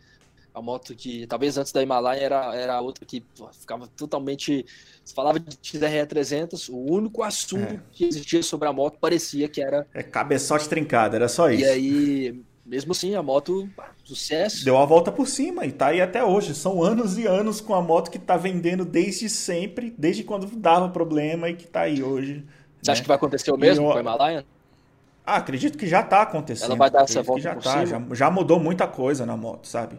A 0.53 0.61
moto 0.61 0.95
que 0.95 1.27
talvez 1.27 1.57
antes 1.57 1.73
da 1.73 1.83
Himalaia 1.83 2.21
era, 2.21 2.55
era 2.57 2.81
outra 2.81 3.05
que 3.05 3.23
ficava 3.53 3.87
totalmente. 3.97 4.67
Se 5.05 5.15
falava 5.15 5.39
de 5.39 5.57
XRE 5.63 6.07
300, 6.07 6.69
o 6.69 6.77
único 6.77 7.23
assunto 7.23 7.75
é. 7.75 7.81
que 7.93 8.05
existia 8.05 8.43
sobre 8.43 8.69
a 8.69 8.73
moto 8.73 8.99
parecia 8.99 9.49
que 9.49 9.63
era. 9.63 9.87
É 9.95 10.03
cabeçote 10.03 10.69
trincado, 10.69 11.15
era 11.15 11.29
só 11.29 11.51
isso. 11.51 11.63
E 11.63 11.69
aí, 11.69 12.43
mesmo 12.67 12.93
assim, 12.93 13.15
a 13.15 13.23
moto, 13.23 13.69
sucesso. 14.03 14.65
Deu 14.65 14.77
a 14.77 14.85
volta 14.85 15.13
por 15.13 15.29
cima 15.29 15.65
e 15.67 15.73
tá 15.73 15.89
aí 15.89 16.01
até 16.01 16.25
hoje. 16.25 16.55
São 16.55 16.83
anos 16.83 17.17
e 17.17 17.27
anos 17.27 17.61
com 17.61 17.75
a 17.75 17.81
moto 17.81 18.11
que 18.11 18.19
tá 18.19 18.37
vendendo 18.37 18.85
desde 18.85 19.29
sempre, 19.29 19.95
desde 19.97 20.25
quando 20.25 20.47
dava 20.57 20.89
problema 20.89 21.49
e 21.49 21.55
que 21.55 21.67
tá 21.67 21.83
aí 21.83 22.03
hoje. 22.03 22.45
Você 22.83 22.91
né? 22.91 22.93
acha 22.93 23.03
que 23.03 23.09
vai 23.09 23.17
acontecer 23.17 23.53
o 23.53 23.57
mesmo 23.57 23.87
eu... 23.87 23.93
com 23.93 23.99
a 23.99 24.01
Himalaia? 24.01 24.47
Ah, 25.25 25.37
acredito 25.37 25.79
que 25.79 25.87
já 25.87 26.03
tá 26.03 26.23
acontecendo. 26.23 26.71
Ela 26.71 26.77
vai 26.77 26.91
dar 26.91 27.03
essa 27.03 27.23
volta 27.23 27.43
já 27.43 27.55
por 27.55 27.63
tá, 27.63 27.87
cima. 27.87 28.09
Já, 28.09 28.15
já 28.15 28.31
mudou 28.31 28.59
muita 28.59 28.89
coisa 28.89 29.25
na 29.25 29.37
moto, 29.37 29.69
sabe? 29.69 29.99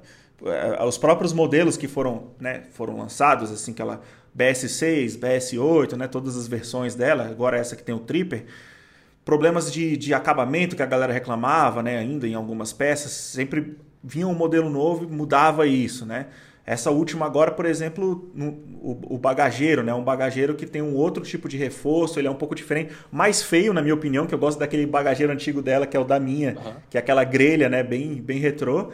Os 0.88 0.98
próprios 0.98 1.34
modelos 1.34 1.78
que 1.78 1.88
foram, 1.88 2.32
né, 2.40 2.64
foram 2.72 2.98
lançados, 2.98 3.52
assim, 3.52 3.72
aquela 3.72 4.02
BS6, 4.38 5.20
BS8, 5.20 5.96
né, 5.96 6.08
todas 6.08 6.36
as 6.36 6.48
versões 6.48 6.96
dela, 6.96 7.28
agora 7.28 7.58
essa 7.58 7.76
que 7.76 7.84
tem 7.84 7.94
o 7.94 8.00
Tripper, 8.00 8.46
problemas 9.24 9.72
de, 9.72 9.96
de 9.96 10.14
acabamento 10.14 10.76
que 10.76 10.82
a 10.82 10.86
galera 10.88 11.14
reclamava, 11.14 11.84
né, 11.84 11.98
ainda 11.98 12.28
em 12.28 12.34
algumas 12.34 12.74
peças, 12.74 13.12
sempre 13.12 13.78
vinha 14.04 14.28
um 14.28 14.34
modelo 14.34 14.70
novo 14.70 15.04
e 15.04 15.08
mudava 15.08 15.68
isso, 15.68 16.06
né? 16.06 16.28
Essa 16.66 16.92
última 16.92 17.26
agora, 17.26 17.52
por 17.52 17.66
exemplo, 17.66 18.32
o, 18.82 19.18
bagageiro, 19.18 19.82
né? 19.84 19.94
Um 19.94 20.04
bagageiro 20.04 20.54
que 20.56 20.66
tem 20.66 20.82
um 20.82 20.96
outro 20.96 21.24
tipo 21.24 21.50
de 21.50 21.58
reforço, 21.58 22.20
ele 22.20 22.28
é 22.28 22.32
um 22.32 22.36
pouco 22.36 22.54
diferente, 22.54 22.94
mais 23.12 23.42
feio, 23.42 23.74
na 23.74 23.82
minha 23.82 23.96
opinião, 23.96 24.28
que 24.28 24.34
eu 24.34 24.38
gosto 24.38 24.60
daquele 24.60 24.86
bagageiro 24.86 25.34
antigo 25.34 25.62
dela, 25.62 25.88
que 25.88 25.98
é 25.98 26.00
o 26.00 26.04
da 26.04 26.20
minha, 26.20 26.56
uhum. 26.64 26.74
que 26.90 26.98
é 26.98 27.00
aquela 27.00 27.24
grelha, 27.24 27.68
né? 27.68 27.82
Bem, 27.82 28.22
bem 28.22 28.38
retrô 28.38 28.92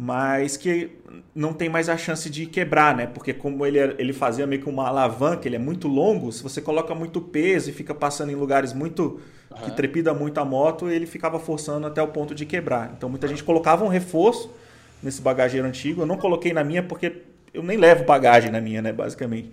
mas 0.00 0.56
que 0.56 0.92
não 1.34 1.52
tem 1.52 1.68
mais 1.68 1.88
a 1.88 1.96
chance 1.96 2.30
de 2.30 2.46
quebrar, 2.46 2.94
né? 2.94 3.08
Porque 3.08 3.34
como 3.34 3.66
ele, 3.66 3.80
ele 3.98 4.12
fazia 4.12 4.46
meio 4.46 4.62
que 4.62 4.68
uma 4.68 4.86
alavanca, 4.86 5.48
ele 5.48 5.56
é 5.56 5.58
muito 5.58 5.88
longo, 5.88 6.30
se 6.30 6.40
você 6.40 6.60
coloca 6.60 6.94
muito 6.94 7.20
peso 7.20 7.68
e 7.68 7.72
fica 7.72 7.92
passando 7.92 8.30
em 8.30 8.36
lugares 8.36 8.72
muito 8.72 9.20
uhum. 9.50 9.56
que 9.64 9.72
trepida 9.72 10.14
muito 10.14 10.38
a 10.38 10.44
moto, 10.44 10.88
ele 10.88 11.04
ficava 11.04 11.40
forçando 11.40 11.84
até 11.84 12.00
o 12.00 12.06
ponto 12.06 12.32
de 12.32 12.46
quebrar. 12.46 12.92
Então 12.96 13.08
muita 13.08 13.26
gente 13.26 13.42
colocava 13.42 13.84
um 13.84 13.88
reforço 13.88 14.54
nesse 15.02 15.20
bagageiro 15.20 15.66
antigo. 15.66 16.02
Eu 16.02 16.06
não 16.06 16.16
coloquei 16.16 16.52
na 16.52 16.62
minha 16.62 16.84
porque 16.84 17.22
eu 17.52 17.64
nem 17.64 17.76
levo 17.76 18.04
bagagem 18.04 18.52
na 18.52 18.60
minha, 18.60 18.80
né, 18.80 18.92
basicamente. 18.92 19.50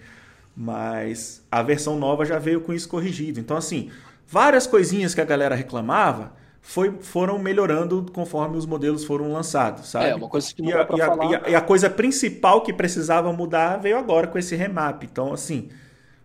Mas 0.55 1.43
a 1.51 1.63
versão 1.63 1.97
nova 1.97 2.23
já 2.23 2.37
veio 2.37 2.61
com 2.61 2.71
isso 2.71 2.87
corrigido. 2.87 3.39
Então 3.39 3.57
assim, 3.57 3.89
várias 4.27 4.67
coisinhas 4.67 5.15
que 5.15 5.21
a 5.21 5.25
galera 5.25 5.55
reclamava, 5.55 6.33
foi, 6.65 6.97
foram 6.99 7.37
melhorando 7.37 8.07
conforme 8.11 8.57
os 8.57 8.65
modelos 8.65 9.05
foram 9.05 9.31
lançados, 9.31 9.87
sabe? 9.87 10.07
É, 10.07 10.15
uma 10.15 10.27
coisa 10.27 10.53
que 10.53 10.63
não 10.63 10.69
e 10.69 10.73
a, 10.73 10.77
e, 10.77 11.01
a, 11.01 11.05
falar... 11.05 11.31
e, 11.31 11.35
a, 11.35 11.49
e 11.49 11.55
a 11.55 11.61
coisa 11.61 11.91
principal 11.91 12.61
que 12.61 12.73
precisava 12.73 13.31
mudar 13.31 13.77
veio 13.77 13.95
agora 13.99 14.25
com 14.25 14.39
esse 14.39 14.55
remap. 14.55 15.03
Então, 15.03 15.31
assim, 15.31 15.69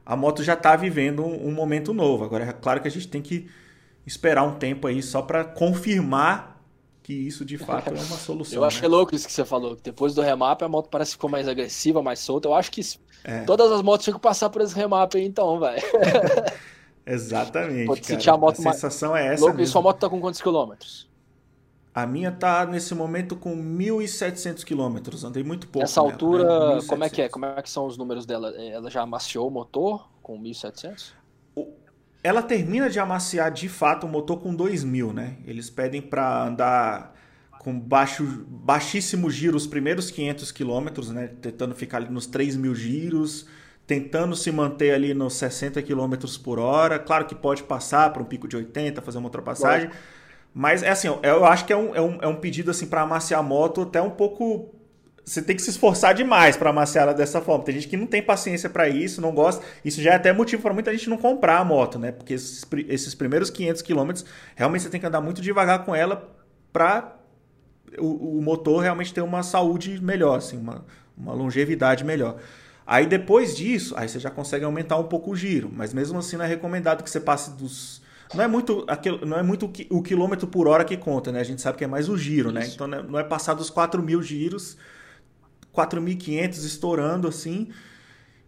a 0.05 0.17
moto 0.17 0.43
já 0.43 0.55
está 0.55 0.75
vivendo 0.75 1.23
um, 1.23 1.49
um, 1.49 1.53
momento 1.53 1.93
novo. 1.93 2.25
Agora, 2.25 2.47
é 2.47 2.53
claro 2.55 2.81
que 2.81 2.89
a 2.89 2.91
gente 2.91 3.07
tem 3.07 3.21
que 3.21 3.51
esperar 4.07 4.43
um 4.43 4.55
tempo 4.55 4.87
aí 4.87 5.03
só 5.03 5.21
para 5.21 5.45
confirmar 5.45 6.59
que 7.03 7.13
isso 7.13 7.45
de 7.45 7.59
fato 7.59 7.91
é 7.91 7.93
uma 7.93 8.01
solução. 8.17 8.57
Eu 8.57 8.65
acho 8.65 8.81
né? 8.81 8.89
louco 8.89 9.15
isso 9.15 9.27
que 9.27 9.33
você 9.35 9.45
falou. 9.45 9.77
Depois 9.83 10.15
do 10.15 10.23
remap, 10.23 10.63
a 10.63 10.69
moto 10.69 10.89
parece 10.89 11.11
que 11.11 11.17
ficou 11.17 11.29
mais 11.29 11.47
agressiva, 11.49 12.03
mais 12.03 12.19
solta. 12.19 12.49
Eu 12.49 12.55
acho 12.55 12.71
que 12.71 12.81
é. 13.25 13.43
todas 13.43 13.71
as 13.71 13.83
motos 13.83 14.05
tinham 14.05 14.17
que 14.17 14.23
passar 14.23 14.49
por 14.49 14.63
esse 14.63 14.75
remap 14.75 15.15
aí, 15.15 15.27
então, 15.27 15.61
velho. 15.61 15.83
Exatamente. 17.07 17.87
Pode 17.87 18.07
sentir 18.07 18.31
a 18.31 18.37
moto 18.37 18.61
a 18.61 18.73
sensação 18.73 19.17
é 19.17 19.35
essa. 19.35 19.45
Louco, 19.45 19.61
e 19.61 19.67
sua 19.67 19.83
moto 19.83 19.99
tá 19.99 20.09
com 20.09 20.21
quantos 20.21 20.41
quilômetros? 20.41 21.09
A 21.93 22.07
minha 22.07 22.31
tá 22.31 22.65
nesse 22.67 22.95
momento 22.95 23.35
com 23.35 23.57
1.700 23.57 24.63
quilômetros. 24.65 25.25
Andei 25.25 25.43
muito 25.43 25.67
pouco. 25.67 25.81
Nessa 25.81 26.01
nela, 26.01 26.13
altura, 26.13 26.77
né? 26.77 26.83
como 26.87 27.05
é 27.05 27.11
que 27.11 27.23
é? 27.23 27.29
Como 27.29 27.45
é 27.45 27.61
que 27.61 27.71
são 27.71 27.87
os 27.87 27.97
números 27.97 28.25
dela? 28.25 28.51
Ela 28.57 28.89
já 28.91 29.03
amaciou 29.03 29.49
o 29.49 29.51
motor 29.51 30.09
com 30.23 30.41
1.700? 30.41 31.13
Ela 32.23 32.43
termina 32.43 32.89
de 32.89 33.01
amaciar 33.01 33.51
de 33.51 33.69
fato 33.69 34.07
o 34.07 34.09
motor 34.09 34.39
com 34.41 34.55
2.000, 34.55 35.13
né? 35.13 35.39
Eles 35.45 35.69
pedem 35.69 36.01
para 36.03 36.47
andar 36.47 37.15
com 37.59 37.79
baixo, 37.79 38.25
baixíssimo 38.47 39.31
giro 39.31 39.57
os 39.57 39.67
primeiros 39.67 40.11
500 40.11 40.53
quilômetros, 40.53 41.11
né? 41.11 41.29
Tentando 41.41 41.75
ficar 41.75 41.97
ali 41.97 42.11
nos 42.11 42.29
3.000 42.29 42.75
giros 42.75 43.47
tentando 43.91 44.37
se 44.37 44.53
manter 44.53 44.95
ali 44.95 45.13
nos 45.13 45.35
60 45.35 45.83
km 45.83 46.15
por 46.45 46.61
hora. 46.61 46.97
Claro 46.97 47.25
que 47.25 47.35
pode 47.35 47.65
passar 47.65 48.13
para 48.13 48.23
um 48.23 48.25
pico 48.25 48.47
de 48.47 48.57
80, 48.57 49.03
fazer 49.03 49.19
uma 49.19 49.27
ultrapassagem. 49.27 49.89
Bom. 49.89 49.95
Mas 50.55 50.85
é 50.85 50.91
assim, 50.91 51.09
eu 51.25 51.45
acho 51.45 51.65
que 51.65 51.73
é 51.73 51.77
um, 51.77 51.93
é 51.93 52.01
um, 52.01 52.19
é 52.23 52.27
um 52.29 52.37
pedido 52.37 52.71
assim 52.71 52.87
para 52.87 53.01
amaciar 53.01 53.41
a 53.41 53.43
moto 53.43 53.83
até 53.83 54.01
um 54.01 54.11
pouco. 54.11 54.73
Você 55.25 55.43
tem 55.43 55.57
que 55.57 55.63
se 55.63 55.71
esforçar 55.71 56.15
demais 56.15 56.57
para 56.57 56.71
amaciar 56.71 57.03
ela 57.03 57.15
dessa 57.15 57.41
forma. 57.41 57.65
Tem 57.65 57.75
gente 57.75 57.89
que 57.89 57.97
não 57.97 58.07
tem 58.07 58.23
paciência 58.23 58.71
para 58.71 58.89
isso, 58.89 59.21
não 59.21 59.33
gosta. 59.33 59.65
Isso 59.85 60.01
já 60.01 60.13
é 60.13 60.15
até 60.15 60.33
motivo 60.33 60.63
para 60.63 60.73
muita 60.73 60.93
gente 60.93 61.11
não 61.11 61.19
comprar 61.19 61.59
a 61.59 61.65
moto, 61.65 61.99
né? 61.99 62.13
Porque 62.13 62.35
esses, 62.35 62.65
esses 62.89 63.13
primeiros 63.17 63.51
500 63.51 63.83
km, 63.83 64.11
realmente 64.55 64.85
você 64.85 64.89
tem 64.89 65.01
que 65.01 65.07
andar 65.07 65.21
muito 65.21 65.43
devagar 65.43 65.85
com 65.85 65.97
ela 65.97 66.33
para 66.73 67.17
o, 67.99 68.39
o, 68.39 68.41
motor 68.41 68.83
realmente 68.83 69.13
ter 69.13 69.21
uma 69.21 69.43
saúde 69.43 70.01
melhor, 70.01 70.39
assim, 70.39 70.59
uma, 70.59 70.85
uma 71.19 71.33
longevidade 71.33 72.05
melhor. 72.05 72.37
Aí 72.87 73.07
depois 73.07 73.57
disso, 73.57 73.95
aí 73.97 74.09
você 74.09 74.19
já 74.19 74.31
consegue 74.31 74.65
aumentar 74.65 74.97
um 74.97 75.05
pouco 75.05 75.31
o 75.31 75.37
giro, 75.37 75.71
mas 75.73 75.95
mesmo 75.95 76.19
assim 76.19 76.37
não 76.37 76.45
é 76.45 76.49
recomendado 76.49 77.05
que 77.05 77.11
você 77.11 77.21
passe 77.21 77.53
dos 77.53 78.03
não 78.35 78.45
é 78.45 78.49
muito 78.49 78.85
aquilo, 78.87 79.27
não 79.27 79.39
é 79.39 79.43
muito 79.43 79.71
o 79.91 80.03
quilômetro 80.03 80.47
por 80.47 80.69
hora 80.69 80.85
que 80.85 80.97
conta, 80.97 81.33
né? 81.33 81.41
A 81.41 81.45
gente 81.45 81.61
sabe 81.61 81.79
que 81.79 81.85
é 81.85 81.87
mais 81.87 82.09
o 82.09 82.17
giro, 82.17 82.53
né? 82.53 82.61
Isso. 82.61 82.87
né? 82.87 82.99
Então 82.99 83.11
não 83.11 83.19
é 83.19 83.25
passar 83.25 83.55
dos 83.55 83.69
4 83.71 84.01
mil 84.03 84.23
giros, 84.23 84.77
4.500 85.75 86.65
estourando 86.65 87.27
assim. 87.27 87.69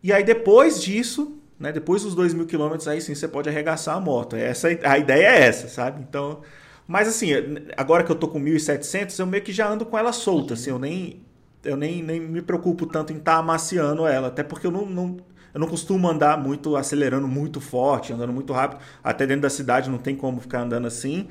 E 0.03 0.13
aí 0.13 0.23
depois 0.23 0.81
disso, 0.81 1.37
né? 1.59 1.73
Depois 1.73 2.03
dos 2.03 2.15
2 2.15 2.33
mil 2.33 2.47
quilômetros, 2.47 2.87
aí 2.87 3.01
sim 3.01 3.15
você 3.15 3.27
pode 3.27 3.49
arregaçar 3.49 3.97
a 3.97 4.01
moto. 4.01 4.37
Essa, 4.37 4.69
a 4.85 4.99
ideia 4.99 5.27
é 5.27 5.43
essa, 5.43 5.69
sabe? 5.69 6.01
Então, 6.01 6.43
mas 6.87 7.09
assim, 7.09 7.31
agora 7.77 8.05
que 8.05 8.13
eu 8.13 8.17
tô 8.17 8.29
com 8.29 8.41
1.700, 8.41 9.19
eu 9.19 9.27
meio 9.27 9.43
que 9.43 9.53
já 9.53 9.69
ando 9.69 9.85
com 9.85 9.99
ela 9.99 10.13
solta, 10.13 10.55
uhum. 10.55 10.61
assim, 10.61 10.71
eu 10.71 10.79
nem 10.79 11.25
eu 11.65 11.77
nem, 11.77 12.03
nem 12.03 12.21
me 12.21 12.43
preocupo 12.43 12.87
tanto 12.87 13.13
em 13.13 13.17
estar 13.17 13.33
tá 13.33 13.39
amaciando 13.39 14.07
ela, 14.07 14.29
até 14.29 14.43
porque 14.43 14.67
eu 14.67 14.71
não, 14.71 14.87
não, 14.87 15.17
eu 15.55 15.61
não 15.61 15.69
costumo 15.69 16.09
andar 16.09 16.37
muito 16.39 16.77
acelerando 16.77 17.29
muito 17.29 17.61
forte, 17.61 18.13
andando 18.13 18.33
muito 18.33 18.53
rápido, 18.53 18.81
até 19.03 19.27
dentro 19.27 19.43
da 19.43 19.51
cidade 19.51 19.91
não 19.91 19.99
tem 19.99 20.17
como 20.17 20.41
ficar 20.41 20.63
andando 20.63 20.87
assim. 20.87 21.29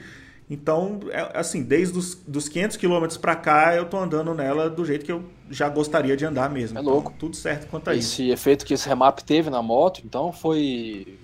Então, 0.49 0.99
é, 1.11 1.31
assim, 1.33 1.63
desde 1.63 1.97
os 1.97 2.15
dos 2.15 2.49
500 2.49 2.75
km 2.75 3.07
para 3.21 3.35
cá, 3.37 3.73
eu 3.73 3.85
tô 3.85 3.97
andando 3.97 4.33
nela 4.33 4.69
do 4.69 4.83
jeito 4.83 5.05
que 5.05 5.11
eu 5.11 5.23
já 5.49 5.69
gostaria 5.69 6.17
de 6.17 6.25
andar 6.25 6.49
mesmo. 6.49 6.77
É 6.77 6.81
louco. 6.81 7.07
Então, 7.07 7.19
tudo 7.19 7.35
certo 7.37 7.67
quanto 7.69 7.89
a 7.89 7.95
esse 7.95 8.01
isso. 8.03 8.21
Esse 8.21 8.31
efeito 8.31 8.65
que 8.65 8.73
esse 8.73 8.87
remap 8.87 9.19
teve 9.19 9.49
na 9.49 9.61
moto, 9.61 10.01
então 10.03 10.33
foi 10.33 11.17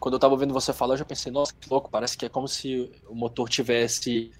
quando 0.00 0.14
eu 0.14 0.18
tava 0.18 0.34
ouvindo 0.34 0.52
você 0.52 0.72
falar, 0.72 0.94
eu 0.94 0.98
já 0.98 1.04
pensei, 1.04 1.32
nossa, 1.32 1.52
que 1.58 1.68
louco, 1.68 1.90
parece 1.90 2.16
que 2.16 2.26
é 2.26 2.28
como 2.28 2.46
se 2.46 2.90
o 3.08 3.14
motor 3.14 3.48
tivesse 3.48 4.30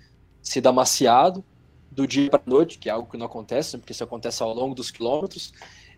sido 0.42 0.68
amaciado 0.68 1.44
do 1.96 2.06
dia 2.06 2.28
para 2.28 2.42
noite, 2.44 2.78
que 2.78 2.90
é 2.90 2.92
algo 2.92 3.10
que 3.10 3.16
não 3.16 3.24
acontece, 3.24 3.78
porque 3.78 3.92
isso 3.92 4.04
acontece 4.04 4.42
ao 4.42 4.54
longo 4.54 4.74
dos 4.74 4.90
quilômetros, 4.90 5.52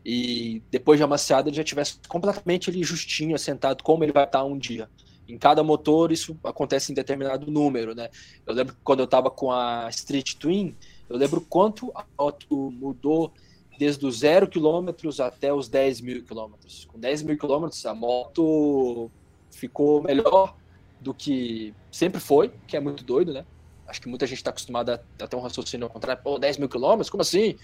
e 0.04 0.62
depois 0.70 0.96
de 0.96 1.02
amaciado 1.02 1.48
ele 1.48 1.56
já 1.56 1.64
tivesse 1.64 1.98
completamente 2.08 2.70
ali 2.70 2.84
justinho, 2.84 3.34
assentado, 3.34 3.82
como 3.82 4.04
ele 4.04 4.12
vai 4.12 4.24
estar 4.24 4.44
um 4.44 4.56
dia. 4.56 4.88
Em 5.28 5.36
cada 5.36 5.62
motor 5.62 6.12
isso 6.12 6.38
acontece 6.44 6.92
em 6.92 6.94
determinado 6.94 7.50
número, 7.50 7.94
né? 7.94 8.08
Eu 8.46 8.54
lembro 8.54 8.74
que 8.74 8.80
quando 8.82 9.00
eu 9.00 9.04
estava 9.04 9.28
com 9.30 9.50
a 9.52 9.88
Street 9.90 10.34
Twin, 10.34 10.74
eu 11.10 11.16
lembro 11.18 11.40
quanto 11.40 11.90
a 11.94 12.04
moto 12.16 12.70
mudou 12.70 13.32
desde 13.78 14.06
os 14.06 14.20
zero 14.20 14.48
quilômetros 14.48 15.20
até 15.20 15.52
os 15.52 15.68
10 15.68 16.00
mil 16.00 16.24
quilômetros. 16.24 16.86
Com 16.86 16.98
10 16.98 17.22
mil 17.22 17.36
quilômetros 17.36 17.84
a 17.84 17.94
moto 17.94 19.10
ficou 19.50 20.02
melhor 20.02 20.56
do 21.00 21.12
que 21.12 21.74
sempre 21.90 22.20
foi, 22.20 22.52
que 22.66 22.76
é 22.76 22.80
muito 22.80 23.04
doido, 23.04 23.32
né? 23.32 23.44
Acho 23.88 24.00
que 24.02 24.08
muita 24.08 24.26
gente 24.26 24.38
está 24.38 24.50
acostumada 24.50 25.02
a, 25.20 25.26
ter 25.26 25.36
um 25.36 25.40
raciocínio 25.40 25.86
ao 25.86 25.90
contrário. 25.90 26.22
Pô, 26.22 26.38
10 26.38 26.58
mil 26.58 26.68
quilômetros? 26.68 27.08
Como 27.08 27.22
assim? 27.22 27.56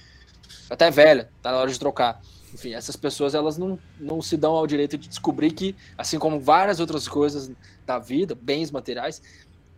Até 0.71 0.91
velha, 0.91 1.31
tá 1.43 1.53
na 1.53 1.59
hora 1.59 1.71
de 1.71 1.79
trocar. 1.79 2.21
Enfim, 2.53 2.73
essas 2.73 2.97
pessoas 2.97 3.35
elas 3.35 3.59
não, 3.59 3.79
não 3.99 4.23
se 4.23 4.37
dão 4.37 4.53
ao 4.53 4.67
direito 4.67 4.97
de 4.97 5.09
descobrir 5.09 5.53
que, 5.53 5.77
assim 5.99 6.19
como 6.19 6.41
várias 6.41 6.81
outras 6.81 7.07
coisas 7.07 7.51
da 7.85 7.99
vida, 7.99 8.35
bens 8.35 8.71
materiais, 8.71 9.21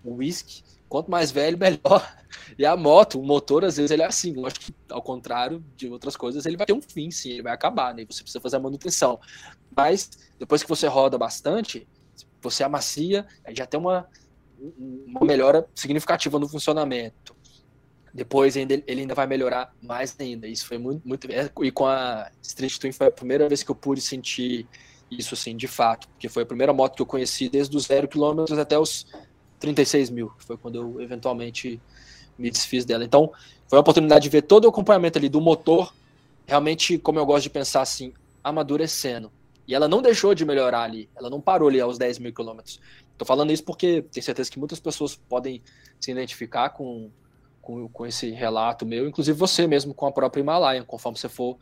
o 0.05 0.15
whisky, 0.17 0.63
quanto 0.89 1.11
mais 1.11 1.31
velho, 1.31 1.59
melhor. 1.59 2.17
E 2.59 2.65
a 2.65 2.77
moto, 2.77 3.19
o 3.19 3.25
motor, 3.25 3.65
às 3.65 3.77
vezes, 3.77 3.91
ele 3.91 4.03
é 4.03 4.07
assim. 4.07 4.35
Eu 4.37 4.47
acho 4.47 4.61
que, 4.61 4.75
ao 4.91 5.03
contrário 5.03 5.65
de 5.77 5.89
outras 5.89 6.17
coisas, 6.17 6.47
ele 6.47 6.57
vai 6.57 6.67
ter 6.67 6.73
um 6.73 6.83
fim, 6.83 7.11
sim, 7.11 7.31
ele 7.31 7.43
vai 7.43 7.53
acabar, 7.53 7.95
né? 7.95 8.05
Você 8.09 8.23
precisa 8.23 8.41
fazer 8.41 8.57
a 8.57 8.61
manutenção. 8.61 9.19
Mas, 9.75 10.11
depois 10.39 10.63
que 10.63 10.69
você 10.69 10.87
roda 10.87 11.19
bastante, 11.19 11.87
você 12.41 12.63
amacia, 12.63 13.27
já 13.49 13.67
tem 13.67 13.81
uma, 13.81 14.07
uma 14.59 15.25
melhora 15.25 15.69
significativa 15.75 16.38
no 16.38 16.49
funcionamento. 16.49 17.35
Depois 18.12 18.57
ainda, 18.57 18.75
ele 18.87 19.03
ainda 19.03 19.14
vai 19.14 19.27
melhorar 19.27 19.75
mais 19.83 20.16
ainda. 20.19 20.47
Isso 20.47 20.66
foi 20.66 20.79
muito, 20.79 21.07
muito. 21.07 21.29
E 21.62 21.71
com 21.71 21.87
a 21.87 22.31
Street 22.42 22.79
Twin 22.79 22.92
foi 22.92 23.09
a 23.09 23.11
primeira 23.11 23.49
vez 23.49 23.62
que 23.62 23.71
eu 23.71 23.75
pude 23.75 24.01
sentir 24.01 24.66
isso 25.11 25.35
assim, 25.35 25.57
de 25.57 25.69
fato. 25.69 26.09
Porque 26.09 26.29
foi 26.29 26.42
a 26.42 26.47
primeira 26.47 26.73
moto 26.73 26.97
que 26.97 27.03
eu 27.03 27.07
conheci 27.07 27.49
desde 27.49 27.77
os 27.77 27.85
zero 27.85 28.09
quilômetros 28.09 28.59
até 28.59 28.79
os 28.79 29.07
36 29.61 30.11
mil. 30.11 30.33
Foi 30.38 30.57
quando 30.57 30.77
eu 30.77 31.01
eventualmente 31.01 31.81
me 32.38 32.51
desfiz 32.51 32.85
dela. 32.85 33.05
Então, 33.05 33.31
foi 33.69 33.79
a 33.79 33.81
oportunidade 33.81 34.23
de 34.23 34.29
ver 34.31 34.42
todo 34.42 34.64
o 34.64 34.69
acompanhamento 34.69 35.19
ali 35.19 35.29
do 35.29 35.40
motor, 35.40 35.92
realmente, 36.47 36.99
como 36.99 37.19
eu 37.19 37.27
gosto 37.27 37.45
de 37.45 37.51
pensar 37.51 37.83
assim, 37.83 38.12
amadurecendo. 38.42 39.31
E 39.66 39.75
ela 39.75 39.88
não 39.88 40.01
deixou 40.01 40.35
de 40.35 40.45
melhorar 40.45 40.83
ali, 40.83 41.09
ela 41.16 41.29
não 41.29 41.40
parou 41.40 41.69
ali 41.69 41.81
aos 41.81 41.99
10 41.99 42.21
mil 42.21 42.33
quilômetros. 42.33 42.81
Tô 43.16 43.24
falando 43.24 43.52
isso 43.52 43.64
porque 43.64 44.02
tenho 44.11 44.24
certeza 44.24 44.50
que 44.50 44.59
muitas 44.59 44.81
pessoas 44.81 45.16
podem 45.16 45.62
se 45.98 46.11
identificar 46.11 46.70
com 46.70 47.11
com, 47.66 47.88
com 47.88 48.07
esse 48.07 48.31
relato 48.31 48.87
meu, 48.87 49.09
inclusive 49.09 49.37
você 49.37 49.66
mesmo 49.66 49.92
com 49.92 50.07
a 50.07 50.12
própria 50.12 50.40
Himalaia, 50.40 50.85
conforme 50.85 51.18
você 51.18 51.29
for 51.29 51.59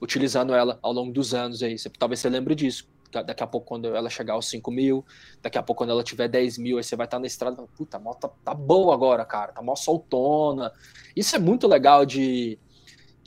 utilizando 0.00 0.54
ela 0.54 0.78
ao 0.80 0.92
longo 0.92 1.12
dos 1.12 1.34
anos 1.34 1.64
aí. 1.64 1.76
Você, 1.76 1.90
talvez 1.90 2.20
você 2.20 2.28
lembre 2.28 2.54
disso. 2.54 2.88
Daqui 3.10 3.42
a 3.42 3.46
pouco, 3.46 3.66
quando 3.66 3.88
ela 3.96 4.10
chegar 4.10 4.34
aos 4.34 4.48
5 4.50 4.70
mil, 4.70 5.04
daqui 5.42 5.56
a 5.56 5.62
pouco, 5.62 5.78
quando 5.78 5.90
ela 5.90 6.04
tiver 6.04 6.28
10 6.28 6.58
mil, 6.58 6.76
aí 6.76 6.84
você 6.84 6.94
vai 6.94 7.06
estar 7.06 7.18
na 7.18 7.26
estrada 7.26 7.60
puta, 7.74 7.96
a 7.96 8.00
moto 8.00 8.20
tá, 8.20 8.28
tá 8.44 8.54
boa 8.54 8.92
agora, 8.94 9.24
cara, 9.24 9.50
tá 9.50 9.62
mó 9.62 9.74
soltona. 9.74 10.70
Isso 11.16 11.34
é 11.34 11.38
muito 11.38 11.66
legal 11.66 12.04
de, 12.04 12.58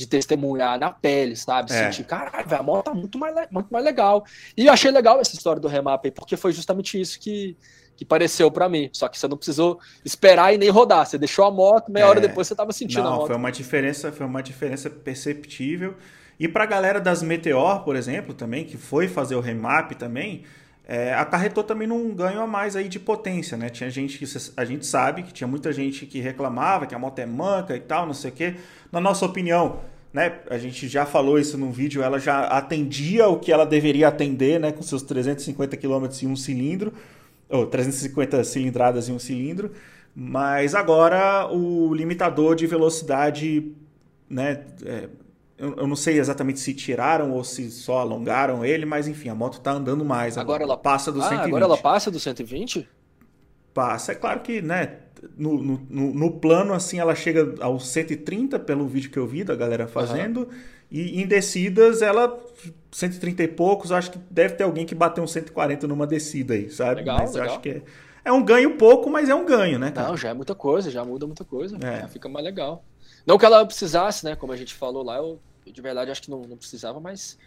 de 0.01 0.07
testemunhar 0.07 0.79
na 0.79 0.89
pele, 0.89 1.35
sabe? 1.35 1.71
É. 1.71 1.85
Sentir, 1.85 2.03
caralho, 2.05 2.45
a 2.49 2.63
moto 2.63 2.85
tá 2.85 2.93
muito 2.93 3.19
mais, 3.19 3.35
muito 3.51 3.69
mais 3.69 3.85
legal. 3.85 4.25
E 4.57 4.65
eu 4.65 4.73
achei 4.73 4.89
legal 4.89 5.19
essa 5.19 5.35
história 5.35 5.61
do 5.61 5.67
remap 5.67 6.03
aí, 6.03 6.11
porque 6.11 6.35
foi 6.35 6.51
justamente 6.51 6.99
isso 6.99 7.19
que, 7.19 7.55
que 7.95 8.03
pareceu 8.03 8.49
para 8.49 8.67
mim. 8.67 8.89
Só 8.91 9.07
que 9.07 9.17
você 9.17 9.27
não 9.27 9.37
precisou 9.37 9.79
esperar 10.03 10.53
e 10.53 10.57
nem 10.57 10.69
rodar. 10.69 11.05
Você 11.05 11.19
deixou 11.19 11.45
a 11.45 11.51
moto, 11.51 11.91
meia 11.91 12.05
é, 12.05 12.07
hora 12.07 12.19
depois 12.19 12.47
você 12.47 12.53
estava 12.53 12.73
sentindo 12.73 13.03
não, 13.03 13.13
a 13.13 13.15
moto. 13.17 13.27
Foi 13.27 13.35
uma 13.35 13.51
diferença, 13.51 14.11
foi 14.11 14.25
uma 14.25 14.41
diferença 14.41 14.89
perceptível. 14.89 15.95
E 16.39 16.47
para 16.47 16.63
a 16.63 16.67
galera 16.67 16.99
das 16.99 17.21
Meteor, 17.21 17.83
por 17.83 17.95
exemplo, 17.95 18.33
também, 18.33 18.65
que 18.65 18.75
foi 18.75 19.07
fazer 19.07 19.35
o 19.35 19.39
remap 19.39 19.91
também, 19.91 20.43
é, 20.91 21.13
acarretou 21.13 21.63
também 21.63 21.87
num 21.87 22.13
ganho 22.13 22.41
a 22.41 22.45
mais 22.45 22.75
aí 22.75 22.89
de 22.89 22.99
potência, 22.99 23.55
né? 23.55 23.69
Tinha 23.69 23.89
gente 23.89 24.17
que 24.17 24.25
a 24.57 24.65
gente 24.65 24.85
sabe 24.85 25.23
que 25.23 25.31
tinha 25.31 25.47
muita 25.47 25.71
gente 25.71 26.05
que 26.05 26.19
reclamava 26.19 26.85
que 26.85 26.93
a 26.93 26.99
moto 26.99 27.17
é 27.19 27.25
manca 27.25 27.73
e 27.77 27.79
tal, 27.79 28.05
não 28.05 28.13
sei 28.13 28.29
o 28.29 28.33
quê. 28.33 28.55
Na 28.91 28.99
nossa 28.99 29.25
opinião, 29.25 29.79
né? 30.11 30.39
A 30.49 30.57
gente 30.57 30.89
já 30.89 31.05
falou 31.05 31.39
isso 31.39 31.57
num 31.57 31.71
vídeo, 31.71 32.03
ela 32.03 32.19
já 32.19 32.41
atendia 32.41 33.29
o 33.29 33.39
que 33.39 33.53
ela 33.53 33.65
deveria 33.65 34.09
atender, 34.09 34.59
né? 34.59 34.73
Com 34.73 34.81
seus 34.81 35.01
350 35.01 35.77
km 35.77 36.07
e 36.23 36.27
um 36.27 36.35
cilindro 36.35 36.91
ou 37.47 37.65
350 37.65 38.43
cilindradas 38.43 39.07
em 39.07 39.13
um 39.13 39.19
cilindro, 39.19 39.71
mas 40.13 40.75
agora 40.75 41.47
o 41.49 41.93
limitador 41.93 42.53
de 42.53 42.67
velocidade, 42.67 43.71
né, 44.29 44.65
é, 44.85 45.07
eu, 45.61 45.75
eu, 45.77 45.87
não 45.87 45.95
sei 45.95 46.19
exatamente 46.19 46.59
se 46.59 46.73
tiraram 46.73 47.31
ou 47.31 47.43
se 47.43 47.69
só 47.69 47.99
alongaram 47.99 48.65
ele, 48.65 48.85
mas 48.85 49.07
enfim, 49.07 49.29
a 49.29 49.35
moto 49.35 49.59
está 49.59 49.71
andando 49.71 50.03
mais. 50.03 50.37
Agora, 50.37 50.63
agora 50.63 50.63
ela 50.63 50.77
passa 50.77 51.11
do 51.11 51.21
ah, 51.21 51.29
120. 51.29 51.47
Agora 51.47 51.65
ela 51.65 51.77
passa 51.77 52.09
do 52.09 52.19
120? 52.19 52.89
Passa, 53.73 54.11
é 54.11 54.15
claro 54.15 54.41
que, 54.41 54.61
né, 54.61 54.97
no, 55.37 55.61
no, 55.61 56.13
no, 56.13 56.31
plano 56.31 56.73
assim 56.73 56.99
ela 56.99 57.13
chega 57.13 57.55
aos 57.61 57.87
130 57.87 58.59
pelo 58.59 58.87
vídeo 58.87 59.11
que 59.11 59.19
eu 59.19 59.27
vi 59.27 59.43
da 59.43 59.55
galera 59.55 59.87
fazendo. 59.87 60.41
Uhum. 60.41 60.81
E 60.89 61.21
em 61.21 61.27
descidas, 61.27 62.01
ela 62.01 62.37
130 62.91 63.43
e 63.43 63.47
poucos, 63.47 63.91
acho 63.91 64.11
que 64.11 64.19
deve 64.29 64.55
ter 64.55 64.63
alguém 64.63 64.85
que 64.85 64.93
bateu 64.93 65.23
uns 65.23 65.31
140 65.31 65.87
numa 65.87 66.05
descida 66.05 66.53
aí, 66.53 66.69
sabe? 66.69 66.95
Legal, 66.95 67.19
mas 67.19 67.33
legal. 67.33 67.49
acho 67.49 67.59
que 67.61 67.69
é, 67.69 67.81
é 68.25 68.31
um 68.31 68.43
ganho 68.43 68.77
pouco, 68.77 69.09
mas 69.09 69.29
é 69.29 69.35
um 69.35 69.45
ganho, 69.45 69.79
né? 69.79 69.91
Cara? 69.91 70.09
Não, 70.09 70.17
já 70.17 70.29
é 70.29 70.33
muita 70.33 70.53
coisa, 70.53 70.91
já 70.91 71.05
muda 71.05 71.25
muita 71.25 71.45
coisa. 71.45 71.77
É. 71.81 72.07
fica 72.07 72.27
mais 72.27 72.43
legal. 72.43 72.83
Não 73.25 73.37
que 73.37 73.45
ela 73.45 73.65
precisasse, 73.65 74.25
né? 74.25 74.35
Como 74.35 74.51
a 74.51 74.57
gente 74.57 74.73
falou 74.73 75.03
lá, 75.03 75.17
eu, 75.17 75.39
eu 75.71 75.73
de 75.73 75.81
verdade 75.81 76.11
acho 76.11 76.21
que 76.21 76.29
não, 76.29 76.41
não 76.41 76.57
precisava, 76.57 76.99
mas 76.99 77.37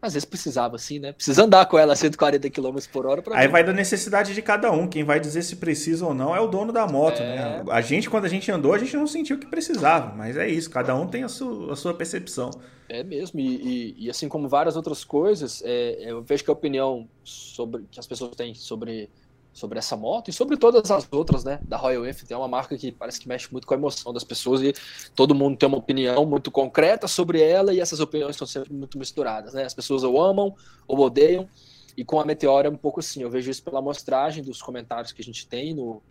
às 0.00 0.12
vezes 0.12 0.24
precisava, 0.24 0.76
sim, 0.78 0.98
né? 0.98 1.12
Precisa 1.12 1.44
andar 1.44 1.64
com 1.66 1.78
ela 1.78 1.94
a 1.94 1.96
140 1.96 2.50
km 2.50 2.76
por 2.92 3.06
hora. 3.06 3.22
Aí 3.32 3.48
vai 3.48 3.64
da 3.64 3.72
necessidade 3.72 4.34
de 4.34 4.42
cada 4.42 4.70
um. 4.70 4.86
Quem 4.86 5.02
vai 5.02 5.18
dizer 5.18 5.42
se 5.42 5.56
precisa 5.56 6.06
ou 6.06 6.14
não 6.14 6.36
é 6.36 6.40
o 6.40 6.46
dono 6.46 6.72
da 6.72 6.86
moto, 6.86 7.20
é... 7.20 7.36
né? 7.36 7.64
A 7.70 7.80
gente, 7.80 8.10
quando 8.10 8.26
a 8.26 8.28
gente 8.28 8.50
andou, 8.50 8.74
a 8.74 8.78
gente 8.78 8.96
não 8.96 9.06
sentiu 9.06 9.38
que 9.38 9.46
precisava. 9.46 10.14
Mas 10.14 10.36
é 10.36 10.48
isso, 10.48 10.68
cada 10.70 10.94
um 10.94 11.06
tem 11.06 11.24
a 11.24 11.28
sua, 11.28 11.72
a 11.72 11.76
sua 11.76 11.94
percepção. 11.94 12.50
É 12.88 13.02
mesmo. 13.02 13.40
E, 13.40 13.46
e, 13.46 14.06
e 14.06 14.10
assim 14.10 14.28
como 14.28 14.48
várias 14.48 14.76
outras 14.76 15.02
coisas, 15.02 15.62
é, 15.64 15.96
eu 16.00 16.22
vejo 16.22 16.44
que 16.44 16.50
a 16.50 16.52
opinião 16.52 17.08
sobre 17.24 17.84
que 17.90 17.98
as 17.98 18.06
pessoas 18.06 18.34
têm 18.36 18.54
sobre 18.54 19.08
sobre 19.52 19.78
essa 19.78 19.96
moto 19.96 20.28
e 20.28 20.32
sobre 20.32 20.56
todas 20.56 20.90
as 20.90 21.06
outras, 21.12 21.44
né, 21.44 21.60
da 21.62 21.76
Royal 21.76 22.06
Enfield. 22.06 22.32
É 22.32 22.36
uma 22.36 22.48
marca 22.48 22.76
que 22.76 22.90
parece 22.90 23.20
que 23.20 23.28
mexe 23.28 23.50
muito 23.52 23.66
com 23.66 23.74
a 23.74 23.76
emoção 23.76 24.12
das 24.12 24.24
pessoas 24.24 24.62
e 24.62 24.72
todo 25.14 25.34
mundo 25.34 25.56
tem 25.56 25.68
uma 25.68 25.78
opinião 25.78 26.24
muito 26.24 26.50
concreta 26.50 27.06
sobre 27.06 27.40
ela 27.40 27.74
e 27.74 27.80
essas 27.80 28.00
opiniões 28.00 28.36
são 28.36 28.46
sempre 28.46 28.72
muito 28.72 28.98
misturadas, 28.98 29.52
né? 29.52 29.64
As 29.64 29.74
pessoas 29.74 30.02
ou 30.02 30.20
amam 30.20 30.54
ou 30.86 30.98
odeiam. 30.98 31.48
E 31.94 32.02
com 32.02 32.18
a 32.18 32.24
Meteora 32.24 32.68
é 32.68 32.70
um 32.70 32.76
pouco 32.76 33.00
assim, 33.00 33.22
eu 33.22 33.30
vejo 33.30 33.50
isso 33.50 33.62
pela 33.62 33.80
amostragem 33.80 34.42
dos 34.42 34.62
comentários 34.62 35.12
que 35.12 35.20
a 35.20 35.24
gente 35.24 35.46
tem 35.46 35.74
no, 35.74 36.02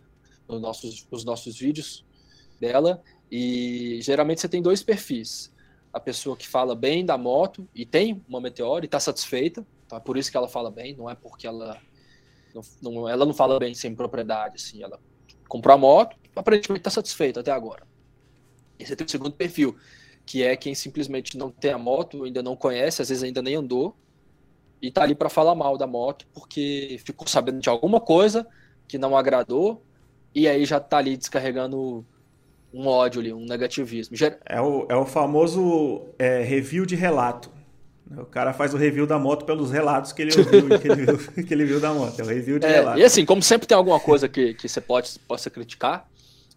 no 0.48 0.60
nossos, 0.60 1.04
nos 1.10 1.24
nossos 1.24 1.58
vídeos 1.58 2.04
dela. 2.60 3.02
E 3.30 3.98
geralmente 4.02 4.40
você 4.40 4.48
tem 4.48 4.62
dois 4.62 4.82
perfis. 4.82 5.52
A 5.92 5.98
pessoa 5.98 6.36
que 6.36 6.46
fala 6.48 6.76
bem 6.76 7.04
da 7.04 7.18
moto 7.18 7.68
e 7.74 7.84
tem 7.84 8.22
uma 8.28 8.40
Meteora 8.40 8.84
e 8.84 8.86
está 8.86 9.00
satisfeita, 9.00 9.66
então 9.84 9.98
é 9.98 10.00
por 10.00 10.16
isso 10.16 10.30
que 10.30 10.36
ela 10.36 10.48
fala 10.48 10.70
bem, 10.70 10.94
não 10.94 11.10
é 11.10 11.14
porque 11.14 11.46
ela 11.46 11.78
não, 12.54 12.62
não, 12.82 13.08
ela 13.08 13.24
não 13.24 13.34
fala 13.34 13.58
bem 13.58 13.74
sem 13.74 13.94
propriedade, 13.94 14.56
assim. 14.56 14.82
Ela 14.82 14.98
comprou 15.48 15.74
a 15.74 15.78
moto, 15.78 16.16
aparentemente 16.34 16.80
está 16.80 16.90
satisfeita 16.90 17.40
até 17.40 17.50
agora. 17.50 17.86
E 18.78 18.86
você 18.86 18.96
tem 18.96 19.06
o 19.06 19.10
segundo 19.10 19.34
perfil, 19.34 19.76
que 20.24 20.42
é 20.42 20.56
quem 20.56 20.74
simplesmente 20.74 21.36
não 21.36 21.50
tem 21.50 21.72
a 21.72 21.78
moto, 21.78 22.24
ainda 22.24 22.42
não 22.42 22.56
conhece, 22.56 23.02
às 23.02 23.08
vezes 23.08 23.22
ainda 23.22 23.42
nem 23.42 23.54
andou, 23.54 23.96
e 24.80 24.90
tá 24.90 25.02
ali 25.02 25.14
para 25.14 25.28
falar 25.28 25.54
mal 25.54 25.76
da 25.76 25.86
moto, 25.86 26.26
porque 26.32 27.00
ficou 27.04 27.26
sabendo 27.28 27.60
de 27.60 27.68
alguma 27.68 28.00
coisa 28.00 28.46
que 28.88 28.98
não 28.98 29.16
agradou, 29.16 29.84
e 30.34 30.48
aí 30.48 30.64
já 30.64 30.80
tá 30.80 30.98
ali 30.98 31.16
descarregando 31.16 32.04
um 32.72 32.86
ódio 32.86 33.20
ali, 33.20 33.32
um 33.32 33.44
negativismo. 33.44 34.16
É 34.46 34.60
o, 34.60 34.86
é 34.88 34.96
o 34.96 35.04
famoso 35.04 36.06
é, 36.18 36.42
review 36.42 36.86
de 36.86 36.96
relato. 36.96 37.50
O 38.18 38.26
cara 38.26 38.52
faz 38.52 38.74
o 38.74 38.76
review 38.76 39.06
da 39.06 39.18
moto 39.18 39.44
pelos 39.44 39.70
relatos 39.70 40.12
que 40.12 40.22
ele 40.22 40.32
ouviu, 40.36 40.68
que, 40.78 40.88
ele 40.88 41.06
viu, 41.06 41.18
que 41.46 41.54
ele 41.54 41.64
viu 41.64 41.80
da 41.80 41.92
moto. 41.92 42.18
É 42.20 42.22
o 42.22 42.26
review 42.26 42.58
de 42.58 42.66
é, 42.66 42.72
relato. 42.72 42.98
E 42.98 43.04
assim, 43.04 43.24
como 43.24 43.42
sempre 43.42 43.66
tem 43.66 43.76
alguma 43.76 43.98
coisa 43.98 44.28
que, 44.28 44.54
que 44.54 44.68
você 44.68 44.80
pode, 44.80 45.18
possa 45.20 45.48
criticar, 45.48 46.08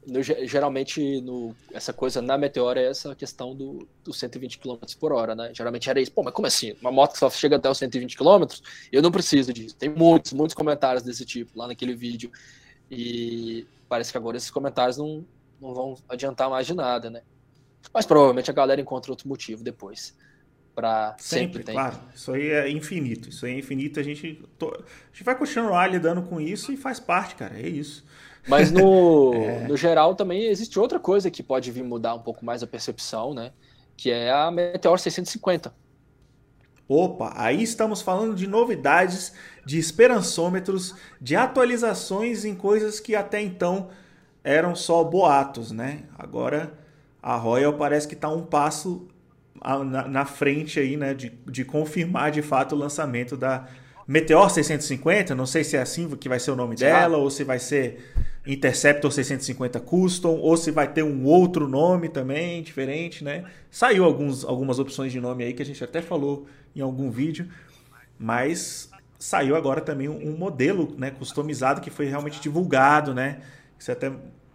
no, 0.06 0.22
geralmente 0.22 1.22
no, 1.22 1.56
essa 1.74 1.92
coisa 1.92 2.22
na 2.22 2.38
Meteora 2.38 2.80
é 2.80 2.90
essa 2.90 3.16
questão 3.16 3.56
do, 3.56 3.88
do 4.04 4.14
120 4.14 4.60
km 4.60 4.78
por 5.00 5.12
hora, 5.12 5.34
né? 5.34 5.52
Geralmente 5.54 5.90
era 5.90 6.00
isso. 6.00 6.12
Pô, 6.12 6.24
mas 6.24 6.34
como 6.34 6.48
assim? 6.48 6.76
Uma 6.82 6.92
moto 6.92 7.14
que 7.14 7.20
só 7.20 7.30
chega 7.30 7.56
até 7.56 7.70
os 7.70 7.78
120 7.78 8.16
km, 8.16 8.46
eu 8.92 9.02
não 9.02 9.12
preciso 9.12 9.52
disso. 9.52 9.76
Tem 9.76 9.90
muitos, 9.90 10.34
muitos 10.34 10.54
comentários 10.54 11.04
desse 11.04 11.26
tipo 11.26 11.58
lá 11.58 11.68
naquele 11.68 11.96
vídeo. 11.96 12.32
E 12.92 13.66
parece 13.90 14.12
que 14.12 14.18
agora 14.18 14.38
esses 14.38 14.52
comentários 14.52 14.98
não, 14.98 15.26
não 15.60 15.74
vão 15.74 15.98
adiantar 16.08 16.50
mais 16.50 16.68
de 16.68 16.74
nada, 16.74 17.10
né? 17.10 17.22
Mas 17.94 18.06
provavelmente 18.06 18.52
a 18.52 18.54
galera 18.54 18.82
encontra 18.82 19.12
outro 19.12 19.28
motivo 19.28 19.64
depois 19.64 20.14
para 20.76 21.16
sempre, 21.18 21.60
sempre 21.60 21.74
claro. 21.74 21.98
Isso 22.14 22.34
aí 22.34 22.50
é 22.50 22.70
infinito. 22.70 23.30
Isso 23.30 23.46
aí 23.46 23.54
é 23.54 23.60
infinito. 23.60 24.00
A 24.00 24.04
gente, 24.04 24.44
to... 24.60 24.68
a 24.68 25.08
gente 25.12 25.24
vai 25.24 25.36
continuar 25.36 25.88
lidando 25.88 26.22
com 26.24 26.40
isso 26.42 26.72
e 26.72 26.78
faz 26.78 27.00
parte, 27.00 27.36
cara. 27.36 27.58
É 27.58 27.68
isso. 27.68 28.06
Mas 28.48 28.72
no, 28.72 29.34
é... 29.42 29.68
no 29.68 29.78
geral 29.78 30.14
também 30.14 30.46
existe 30.48 30.78
outra 30.78 31.00
coisa 31.00 31.32
que 31.32 31.42
pode 31.42 31.72
vir 31.72 31.84
mudar 31.84 32.14
um 32.14 32.20
pouco 32.20 32.44
mais 32.44 32.62
a 32.62 32.68
percepção, 32.68 33.34
né? 33.34 33.52
Que 33.96 34.12
é 34.12 34.32
a 34.32 34.52
Meteor 34.52 35.00
650. 35.00 35.74
Opa, 36.88 37.34
aí 37.36 37.64
estamos 37.64 38.02
falando 38.02 38.36
de 38.36 38.46
novidades, 38.46 39.34
de 39.66 39.80
esperançômetros, 39.80 40.94
de 41.20 41.36
atualizações 41.36 42.46
em 42.46 42.54
coisas 42.54 43.00
que 43.00 43.16
até 43.16 43.42
então 43.42 43.90
eram 44.44 44.76
só 44.76 45.04
boatos, 45.04 45.72
né? 45.72 46.04
Agora 46.16 46.78
a 47.24 47.36
Royal 47.36 47.74
parece 47.74 48.08
que 48.08 48.14
está 48.14 48.30
um 48.30 48.44
passo 48.44 49.08
na, 49.84 50.08
na 50.08 50.26
frente 50.26 50.80
aí, 50.80 50.96
né, 50.96 51.14
de, 51.14 51.32
de 51.46 51.66
confirmar 51.66 52.32
de 52.32 52.42
fato 52.42 52.76
o 52.76 52.78
lançamento 52.78 53.36
da 53.36 53.68
Meteor 54.08 54.50
650. 54.50 55.34
Não 55.34 55.46
sei 55.46 55.64
se 55.64 55.76
é 55.76 55.82
assim 55.82 56.08
que 56.10 56.30
vai 56.30 56.40
ser 56.40 56.52
o 56.52 56.56
nome 56.56 56.76
dela, 56.76 57.18
ou 57.18 57.30
se 57.30 57.44
vai 57.44 57.58
ser 57.58 58.14
Interceptor 58.46 59.12
650 59.12 59.80
Custom, 59.80 60.38
ou 60.38 60.56
se 60.56 60.70
vai 60.70 60.92
ter 60.92 61.04
um 61.04 61.26
outro 61.26 61.68
nome 61.68 62.10
também, 62.10 62.62
diferente, 62.62 63.24
né? 63.24 63.46
Saiu 63.72 64.04
alguns, 64.04 64.46
algumas 64.46 64.78
opções 64.78 65.12
de 65.12 65.20
nome 65.20 65.44
aí 65.44 65.54
que 65.54 65.64
a 65.64 65.66
gente 65.66 65.84
até 65.84 66.02
falou 66.02 66.46
em 66.76 66.82
algum 66.82 67.10
vídeo, 67.10 67.48
mas 68.20 68.92
saiu 69.18 69.56
agora 69.56 69.82
também 69.82 70.08
um 70.08 70.38
modelo 70.38 70.94
né, 70.98 71.10
customizado 71.10 71.82
que 71.82 71.90
foi 71.90 72.06
realmente 72.06 72.40
divulgado, 72.40 73.14
né? 73.14 73.40
Você 73.80 73.92
até 73.92 74.12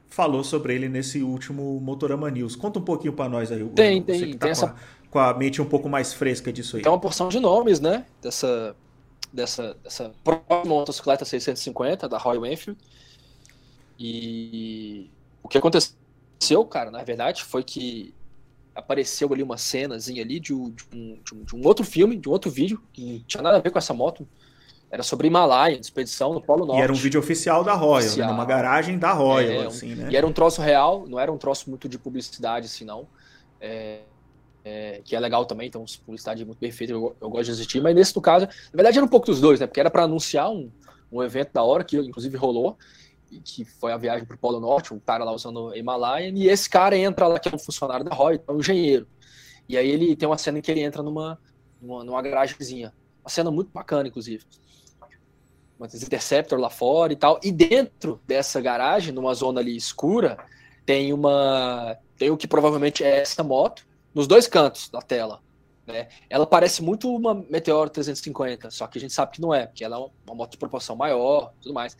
falou 0.08 0.42
sobre 0.44 0.74
ele 0.74 0.88
nesse 0.88 1.22
último 1.22 1.80
Motorama 1.80 2.30
News. 2.30 2.56
Conta 2.56 2.78
um 2.78 2.82
pouquinho 2.82 3.12
para 3.12 3.28
nós 3.28 3.50
aí. 3.50 3.64
Tem, 3.70 4.02
tem. 4.02 4.32
Tá 4.32 4.38
tem 4.38 4.50
essa... 4.50 4.66
a, 4.66 4.74
com 5.10 5.18
a 5.18 5.34
mente 5.34 5.60
um 5.60 5.66
pouco 5.66 5.88
mais 5.88 6.12
fresca 6.12 6.52
disso 6.52 6.76
aí. 6.76 6.82
Tem 6.82 6.90
uma 6.90 7.00
porção 7.00 7.28
de 7.28 7.40
nomes, 7.40 7.80
né? 7.80 8.06
Dessa, 8.22 8.76
dessa, 9.32 9.74
dessa 9.82 10.12
próxima 10.22 10.64
motocicleta 10.64 11.24
650 11.24 12.08
da 12.08 12.16
Royal 12.16 12.46
Enfield. 12.46 12.80
E 13.98 15.10
o 15.42 15.48
que 15.48 15.58
aconteceu, 15.58 16.64
cara, 16.70 16.90
na 16.90 17.02
verdade, 17.02 17.44
foi 17.44 17.62
que 17.62 18.14
apareceu 18.74 19.32
ali 19.32 19.42
uma 19.42 19.58
cenazinha 19.58 20.22
ali 20.22 20.38
de 20.38 20.54
um, 20.54 20.70
de, 20.70 20.84
um, 20.94 21.20
de 21.44 21.56
um, 21.56 21.66
outro 21.66 21.84
filme, 21.84 22.16
de 22.16 22.28
um 22.28 22.32
outro 22.32 22.50
vídeo, 22.50 22.80
que 22.92 23.04
não 23.04 23.20
tinha 23.20 23.42
nada 23.42 23.56
a 23.56 23.60
ver 23.60 23.70
com 23.70 23.78
essa 23.78 23.92
moto. 23.92 24.26
Era 24.90 25.02
sobre 25.02 25.28
Himalaia, 25.28 25.78
expedição 25.78 26.32
no 26.32 26.40
Polo 26.40 26.66
Norte. 26.66 26.80
E 26.80 26.82
era 26.82 26.92
um 26.92 26.96
vídeo 26.96 27.20
oficial 27.20 27.62
da 27.62 27.74
Royal, 27.74 27.98
oficial. 27.98 28.28
Né? 28.28 28.32
numa 28.32 28.44
garagem 28.44 28.98
da 28.98 29.12
Royal, 29.12 29.62
é, 29.62 29.66
assim, 29.66 29.94
né? 29.94 30.08
E 30.10 30.16
era 30.16 30.26
um 30.26 30.32
troço 30.32 30.60
real, 30.62 31.06
não 31.06 31.18
era 31.18 31.30
um 31.30 31.38
troço 31.38 31.68
muito 31.68 31.88
de 31.88 31.98
publicidade, 31.98 32.66
assim, 32.66 32.84
não. 32.84 33.06
É, 33.60 34.00
é, 34.64 35.00
que 35.04 35.16
é 35.16 35.20
legal 35.20 35.44
também, 35.44 35.68
então 35.68 35.84
publicidade 36.04 36.44
muito 36.44 36.58
perfeita, 36.58 36.92
eu, 36.92 37.16
eu, 37.20 37.30
gosto 37.30 37.46
de 37.46 37.52
assistir, 37.52 37.80
mas 37.80 37.94
nesse 37.94 38.18
caso, 38.20 38.46
na 38.46 38.76
verdade 38.76 38.98
era 38.98 39.04
um 39.04 39.08
pouco 39.08 39.26
dos 39.26 39.40
dois, 39.40 39.60
né? 39.60 39.66
Porque 39.66 39.80
era 39.80 39.90
para 39.90 40.04
anunciar 40.04 40.50
um, 40.50 40.70
um 41.10 41.22
evento 41.22 41.52
da 41.52 41.62
hora, 41.62 41.82
que 41.82 41.96
inclusive 41.96 42.36
rolou, 42.36 42.76
que 43.44 43.64
foi 43.64 43.92
a 43.92 43.96
viagem 43.96 44.26
para 44.26 44.34
o 44.34 44.38
Polo 44.38 44.60
Norte, 44.60 44.92
um 44.92 44.98
cara 44.98 45.24
lá 45.24 45.32
usando 45.32 45.74
Himalaia, 45.74 46.30
e 46.30 46.48
esse 46.48 46.68
cara 46.68 46.96
entra 46.96 47.26
lá, 47.26 47.38
que 47.38 47.48
é 47.48 47.54
um 47.54 47.58
funcionário 47.58 48.04
da 48.04 48.14
Roy, 48.14 48.40
é 48.46 48.52
um 48.52 48.58
engenheiro. 48.58 49.06
E 49.68 49.76
aí 49.76 49.88
ele 49.88 50.16
tem 50.16 50.28
uma 50.28 50.36
cena 50.36 50.58
em 50.58 50.62
que 50.62 50.70
ele 50.70 50.80
entra 50.80 51.02
numa, 51.02 51.38
numa, 51.80 52.04
numa 52.04 52.22
garagemzinha. 52.22 52.92
Uma 53.22 53.30
cena 53.30 53.50
muito 53.50 53.70
bacana, 53.70 54.08
inclusive. 54.08 54.44
Uma 55.78 55.86
Interceptor 55.86 56.58
lá 56.58 56.68
fora 56.68 57.12
e 57.12 57.16
tal. 57.16 57.38
E 57.42 57.52
dentro 57.52 58.20
dessa 58.26 58.60
garagem, 58.60 59.14
numa 59.14 59.32
zona 59.32 59.60
ali 59.60 59.76
escura, 59.76 60.36
tem 60.84 61.12
uma. 61.12 61.96
Tem 62.18 62.30
o 62.30 62.36
que 62.36 62.48
provavelmente 62.48 63.04
é 63.04 63.20
essa 63.20 63.42
moto, 63.44 63.86
nos 64.14 64.26
dois 64.26 64.46
cantos 64.46 64.88
da 64.88 65.00
tela. 65.00 65.40
Né? 65.86 66.08
Ela 66.28 66.46
parece 66.46 66.82
muito 66.82 67.14
uma 67.14 67.34
Meteor 67.48 67.88
350, 67.90 68.70
só 68.70 68.86
que 68.86 68.98
a 68.98 69.00
gente 69.00 69.12
sabe 69.12 69.32
que 69.32 69.40
não 69.40 69.54
é, 69.54 69.66
porque 69.66 69.84
ela 69.84 69.96
é 69.96 69.98
uma 70.26 70.34
moto 70.34 70.52
de 70.52 70.58
proporção 70.58 70.94
maior 70.96 71.52
tudo 71.60 71.74
mais. 71.74 71.96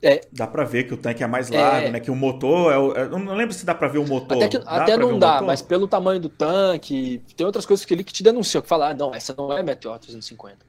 É, 0.00 0.20
dá 0.32 0.46
para 0.46 0.64
ver 0.64 0.84
que 0.84 0.94
o 0.94 0.96
tanque 0.96 1.24
é 1.24 1.26
mais 1.26 1.50
largo, 1.50 1.88
é, 1.88 1.90
né? 1.90 2.00
Que 2.00 2.10
o 2.10 2.14
motor 2.14 2.72
é, 2.72 2.78
o, 2.78 2.92
é 2.94 3.08
não 3.08 3.34
lembro 3.34 3.52
se 3.52 3.66
dá 3.66 3.74
para 3.74 3.88
ver 3.88 3.98
o 3.98 4.06
motor. 4.06 4.36
Até, 4.36 4.48
que, 4.48 4.62
até 4.64 4.96
não 4.96 5.18
dá, 5.18 5.42
mas 5.42 5.60
pelo 5.60 5.88
tamanho 5.88 6.20
do 6.20 6.28
tanque, 6.28 7.20
tem 7.36 7.44
outras 7.44 7.66
coisas 7.66 7.84
que 7.84 7.92
ele 7.92 8.04
que 8.04 8.12
te 8.12 8.22
denunciam, 8.22 8.62
que 8.62 8.68
fala, 8.68 8.90
ah, 8.90 8.94
não, 8.94 9.12
essa 9.12 9.34
não 9.36 9.52
é 9.52 9.62
Meteor 9.62 9.98
350. 9.98 10.67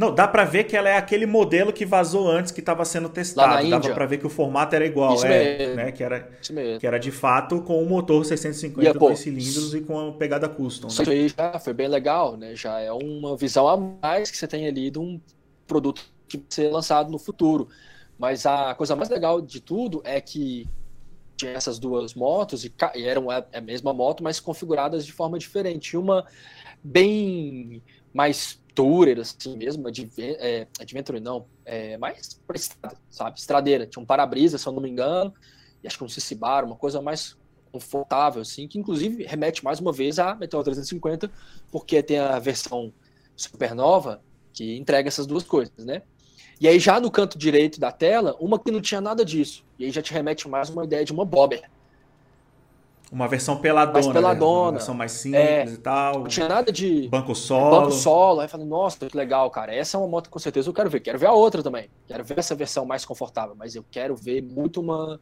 Não, 0.00 0.14
dá 0.14 0.26
para 0.26 0.46
ver 0.46 0.64
que 0.64 0.74
ela 0.74 0.88
é 0.88 0.96
aquele 0.96 1.26
modelo 1.26 1.74
que 1.74 1.84
vazou 1.84 2.26
antes 2.26 2.50
que 2.50 2.60
estava 2.60 2.86
sendo 2.86 3.06
testado. 3.10 3.68
Dava 3.68 3.92
para 3.92 4.06
ver 4.06 4.16
que 4.16 4.26
o 4.26 4.30
formato 4.30 4.74
era 4.74 4.86
igual, 4.86 5.14
Isso 5.14 5.26
é, 5.26 5.58
mesmo. 5.58 5.74
né? 5.74 5.92
Que 5.92 6.02
era, 6.02 6.30
que 6.80 6.86
era 6.86 6.98
de 6.98 7.10
fato 7.10 7.60
com 7.60 7.82
o 7.82 7.86
motor 7.86 8.24
650 8.24 9.12
e, 9.12 9.16
cilindros 9.18 9.74
e 9.74 9.82
com 9.82 10.08
a 10.08 10.12
pegada 10.12 10.48
custom. 10.48 10.86
Né? 10.86 10.92
Isso 10.94 11.10
aí 11.10 11.28
já 11.28 11.58
foi 11.58 11.74
bem 11.74 11.86
legal, 11.86 12.34
né? 12.34 12.56
Já 12.56 12.80
é 12.80 12.90
uma 12.90 13.36
visão 13.36 13.68
a 13.68 13.76
mais 13.76 14.30
que 14.30 14.38
você 14.38 14.48
tem 14.48 14.66
ali 14.66 14.90
de 14.90 14.98
um 14.98 15.20
produto 15.66 16.02
que 16.26 16.38
vai 16.38 16.46
ser 16.48 16.70
lançado 16.70 17.10
no 17.10 17.18
futuro. 17.18 17.68
Mas 18.18 18.46
a 18.46 18.74
coisa 18.74 18.96
mais 18.96 19.10
legal 19.10 19.38
de 19.42 19.60
tudo 19.60 20.00
é 20.02 20.18
que 20.18 20.66
tinha 21.36 21.52
essas 21.52 21.78
duas 21.78 22.14
motos 22.14 22.64
e, 22.64 22.72
e 22.94 23.04
eram 23.04 23.26
a 23.30 23.60
mesma 23.60 23.92
moto, 23.92 24.22
mas 24.22 24.40
configuradas 24.40 25.04
de 25.04 25.12
forma 25.12 25.38
diferente. 25.38 25.94
Uma 25.94 26.24
bem 26.82 27.82
mais 28.14 28.59
tourer, 28.74 29.18
assim 29.18 29.56
mesmo, 29.56 29.84
é, 30.18 30.66
adventure 30.80 31.20
não, 31.20 31.46
é, 31.64 31.96
mais 31.98 32.40
pra 32.46 32.56
estrada, 32.56 32.96
sabe? 33.08 33.38
Estradeira. 33.38 33.86
Tinha 33.86 34.02
um 34.02 34.06
para-brisa, 34.06 34.58
se 34.58 34.66
eu 34.66 34.72
não 34.72 34.82
me 34.82 34.90
engano, 34.90 35.32
e 35.82 35.86
acho 35.86 35.98
que 35.98 36.04
um 36.04 36.08
Cicibar, 36.08 36.64
uma 36.64 36.76
coisa 36.76 37.00
mais 37.00 37.36
confortável, 37.72 38.42
assim, 38.42 38.66
que 38.66 38.78
inclusive 38.78 39.24
remete 39.24 39.64
mais 39.64 39.78
uma 39.78 39.92
vez 39.92 40.18
à 40.18 40.34
Meteor 40.34 40.64
350, 40.64 41.30
porque 41.70 42.02
tem 42.02 42.18
a 42.18 42.38
versão 42.38 42.92
supernova 43.36 44.22
que 44.52 44.76
entrega 44.76 45.08
essas 45.08 45.26
duas 45.26 45.44
coisas, 45.44 45.84
né? 45.84 46.02
E 46.60 46.68
aí, 46.68 46.78
já 46.78 47.00
no 47.00 47.10
canto 47.10 47.38
direito 47.38 47.80
da 47.80 47.90
tela, 47.90 48.36
uma 48.38 48.58
que 48.58 48.70
não 48.70 48.82
tinha 48.82 49.00
nada 49.00 49.24
disso. 49.24 49.64
E 49.78 49.84
aí 49.86 49.90
já 49.90 50.02
te 50.02 50.12
remete 50.12 50.46
mais 50.46 50.68
uma 50.68 50.84
ideia 50.84 51.04
de 51.04 51.12
uma 51.12 51.24
bobber. 51.24 51.62
Uma 53.10 53.26
versão 53.26 53.56
peladona. 53.56 53.92
Mais 53.92 54.06
peladona. 54.06 54.62
Uma 54.62 54.72
versão 54.72 54.94
mais 54.94 55.12
simples 55.12 55.42
é, 55.42 55.64
e 55.64 55.76
tal. 55.78 56.20
Não 56.20 56.28
tinha 56.28 56.48
nada 56.48 56.70
de. 56.70 57.08
Banco 57.08 57.34
solo. 57.34 57.80
Banco 57.80 57.92
solo. 57.92 58.40
Aí 58.40 58.46
eu 58.46 58.48
falei, 58.48 58.66
nossa, 58.66 59.06
que 59.06 59.16
legal, 59.16 59.50
cara. 59.50 59.74
Essa 59.74 59.96
é 59.96 60.00
uma 60.00 60.06
moto 60.06 60.26
que 60.26 60.30
com 60.30 60.38
certeza 60.38 60.68
eu 60.68 60.72
quero 60.72 60.88
ver. 60.88 61.00
Quero 61.00 61.18
ver 61.18 61.26
a 61.26 61.32
outra 61.32 61.62
também. 61.62 61.90
Quero 62.06 62.22
ver 62.24 62.38
essa 62.38 62.54
versão 62.54 62.86
mais 62.86 63.04
confortável. 63.04 63.54
Mas 63.56 63.74
eu 63.74 63.84
quero 63.90 64.14
ver 64.14 64.40
muito 64.42 64.80
uma, 64.80 65.20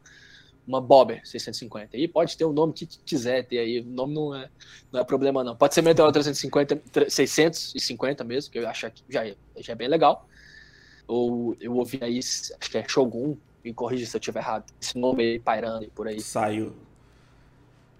uma 0.67 0.79
Bobber 0.79 1.21
650. 1.25 1.97
E 1.97 2.07
pode 2.07 2.37
ter 2.37 2.45
o 2.45 2.53
nome 2.53 2.73
que 2.73 2.85
quiser 2.85 3.43
ter 3.47 3.57
aí. 3.57 3.79
O 3.79 3.85
nome 3.85 4.13
não 4.13 4.35
é, 4.35 4.49
não 4.91 4.99
é 4.99 5.03
problema, 5.03 5.43
não. 5.43 5.55
Pode 5.55 5.73
ser 5.73 5.81
Meteor 5.81 6.11
350, 6.11 7.09
650 7.09 8.23
mesmo, 8.23 8.51
que 8.51 8.59
eu 8.59 8.69
acho 8.69 8.91
que 8.91 9.03
já 9.09 9.25
é, 9.25 9.35
já 9.57 9.73
é 9.73 9.75
bem 9.75 9.87
legal 9.87 10.27
ou 11.09 11.57
eu 11.59 11.75
ouvi 11.75 11.99
aí, 12.01 12.19
acho 12.19 12.69
que 12.69 12.77
é 12.77 12.87
Shogun, 12.87 13.35
me 13.65 13.73
corrija 13.73 14.05
se 14.05 14.15
eu 14.15 14.19
estiver 14.19 14.41
errado, 14.41 14.71
esse 14.79 14.97
nome 14.97 15.23
aí 15.23 15.39
pairando 15.39 15.89
por 15.89 16.07
aí. 16.07 16.21
Saiu. 16.21 16.71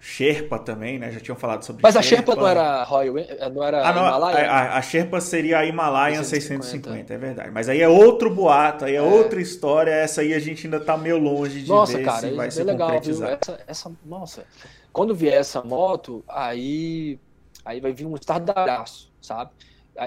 Sherpa 0.00 0.58
também, 0.58 0.98
né? 0.98 1.12
Já 1.12 1.20
tinham 1.20 1.36
falado 1.36 1.62
sobre 1.62 1.82
Mas 1.82 1.92
Sherpa. 1.92 2.00
a 2.00 2.08
Sherpa 2.08 2.34
não 2.34 2.48
era 2.48 2.82
Royal, 2.84 3.14
não 3.52 3.62
era 3.62 3.86
ah, 3.86 3.92
não, 3.92 4.06
Himalaia? 4.06 4.50
A, 4.50 4.78
a, 4.78 4.82
Sherpa 4.82 5.20
seria 5.20 5.58
a 5.58 5.66
Himalayan 5.66 6.24
650. 6.24 6.62
650, 6.64 7.14
é 7.14 7.18
verdade. 7.18 7.50
Mas 7.50 7.68
aí 7.68 7.82
é 7.82 7.88
outro 7.88 8.34
boato, 8.34 8.86
aí 8.86 8.94
é, 8.94 8.96
é, 8.96 9.02
outra 9.02 9.40
história, 9.40 9.90
essa 9.90 10.22
aí 10.22 10.32
a 10.32 10.38
gente 10.38 10.66
ainda 10.66 10.80
tá 10.80 10.96
meio 10.96 11.18
longe 11.18 11.62
de 11.62 11.68
nossa, 11.68 11.98
ver 11.98 12.04
cara, 12.04 12.20
se 12.20 12.30
vai 12.32 12.50
ser 12.50 12.64
legal, 12.64 12.90
essa, 12.92 13.60
essa, 13.66 13.92
nossa, 14.04 14.44
quando 14.92 15.14
vier 15.14 15.34
essa 15.34 15.62
moto, 15.62 16.24
aí 16.26 17.18
aí 17.64 17.78
vai 17.78 17.92
vir 17.92 18.06
um 18.06 18.14
estardalhaço, 18.14 19.12
sabe? 19.20 19.50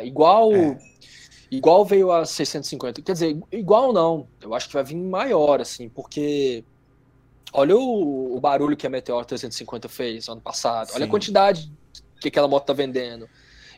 Igual 0.04 0.54
é. 0.54 0.78
Igual 1.54 1.86
veio 1.86 2.12
a 2.12 2.26
650. 2.26 3.04
Quer 3.04 3.14
dizer, 3.14 3.38
igual 3.52 3.94
não. 3.94 4.28
Eu 4.42 4.56
acho 4.56 4.68
que 4.68 4.74
vai 4.74 4.84
vir 4.84 4.96
maior, 4.96 5.62
assim, 5.62 5.88
porque. 5.88 6.64
Olha 7.52 7.76
o, 7.76 8.36
o 8.36 8.40
barulho 8.40 8.76
que 8.78 8.88
a 8.88 8.90
Meteor 8.90 9.26
350 9.26 9.90
fez 9.90 10.28
ano 10.28 10.42
passado. 10.42 10.88
Sim. 10.88 10.96
Olha 10.96 11.06
a 11.06 11.10
quantidade 11.10 11.72
que 12.20 12.28
aquela 12.30 12.48
moto 12.48 12.66
tá 12.66 12.74
vendendo. 12.74 13.30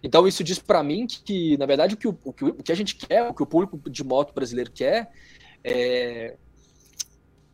Então 0.03 0.27
isso 0.27 0.43
diz 0.43 0.59
para 0.59 0.83
mim 0.83 1.07
que, 1.07 1.21
que, 1.23 1.57
na 1.57 1.65
verdade, 1.65 1.95
o 1.95 1.97
que, 1.97 2.07
o, 2.07 2.17
o, 2.23 2.31
que, 2.31 2.45
o 2.45 2.63
que 2.63 2.71
a 2.71 2.75
gente 2.75 2.95
quer, 2.95 3.29
o 3.29 3.33
que 3.33 3.43
o 3.43 3.45
público 3.45 3.89
de 3.89 4.03
moto 4.03 4.33
brasileiro 4.33 4.71
quer, 4.71 5.11
é, 5.63 6.37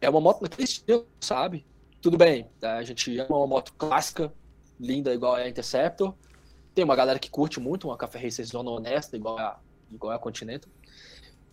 é 0.02 0.10
uma 0.10 0.20
moto 0.20 0.42
naquele 0.42 0.64
estilo, 0.64 1.08
sabe? 1.20 1.66
Tudo 2.02 2.18
bem, 2.18 2.50
tá? 2.60 2.78
a 2.78 2.84
gente 2.84 3.18
ama 3.20 3.38
uma 3.38 3.48
moto 3.48 3.74
clássica, 3.78 4.34
linda, 4.80 5.14
igual 5.14 5.36
a 5.36 5.48
Interceptor. 5.48 6.14
Tem 6.74 6.84
uma 6.84 6.96
galera 6.96 7.20
que 7.20 7.30
curte 7.30 7.60
muito 7.60 7.88
uma 7.88 7.98
Café 7.98 8.20
Racer 8.20 8.46
zona 8.46 8.70
honesta, 8.72 9.16
igual 9.16 9.38
a 9.38 9.60
igual 9.92 10.14
a 10.14 10.20
Continental. 10.20 10.72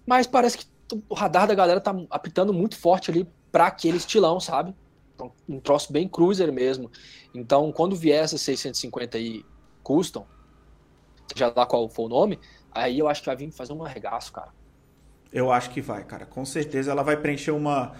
Mas 0.06 0.26
parece 0.26 0.58
que 0.58 0.66
o 1.08 1.14
radar 1.14 1.46
da 1.46 1.54
galera 1.54 1.80
tá 1.80 1.94
apitando 2.08 2.52
muito 2.52 2.76
forte 2.76 3.10
ali 3.10 3.26
para 3.50 3.66
aquele 3.66 3.96
estilão, 3.96 4.40
sabe? 4.40 4.74
Então, 5.14 5.32
um 5.48 5.58
troço 5.58 5.92
bem 5.92 6.08
cruiser 6.08 6.52
mesmo. 6.52 6.90
Então, 7.34 7.72
quando 7.72 7.96
vier 7.96 8.24
essa 8.24 8.38
650 8.38 9.18
aí 9.18 9.44
custom, 9.82 10.26
seja 11.32 11.52
lá 11.54 11.66
qual 11.66 11.88
for 11.88 12.04
o 12.04 12.08
nome, 12.08 12.38
aí 12.70 12.98
eu 12.98 13.08
acho 13.08 13.22
que 13.22 13.26
vai 13.26 13.36
vir 13.36 13.50
fazer 13.50 13.72
um 13.72 13.84
arregaço, 13.84 14.32
cara. 14.32 14.50
Eu 15.32 15.52
acho 15.52 15.70
que 15.70 15.80
vai, 15.80 16.04
cara. 16.04 16.24
Com 16.24 16.44
certeza 16.44 16.90
ela 16.90 17.02
vai 17.02 17.16
preencher 17.16 17.50
uma, 17.50 17.92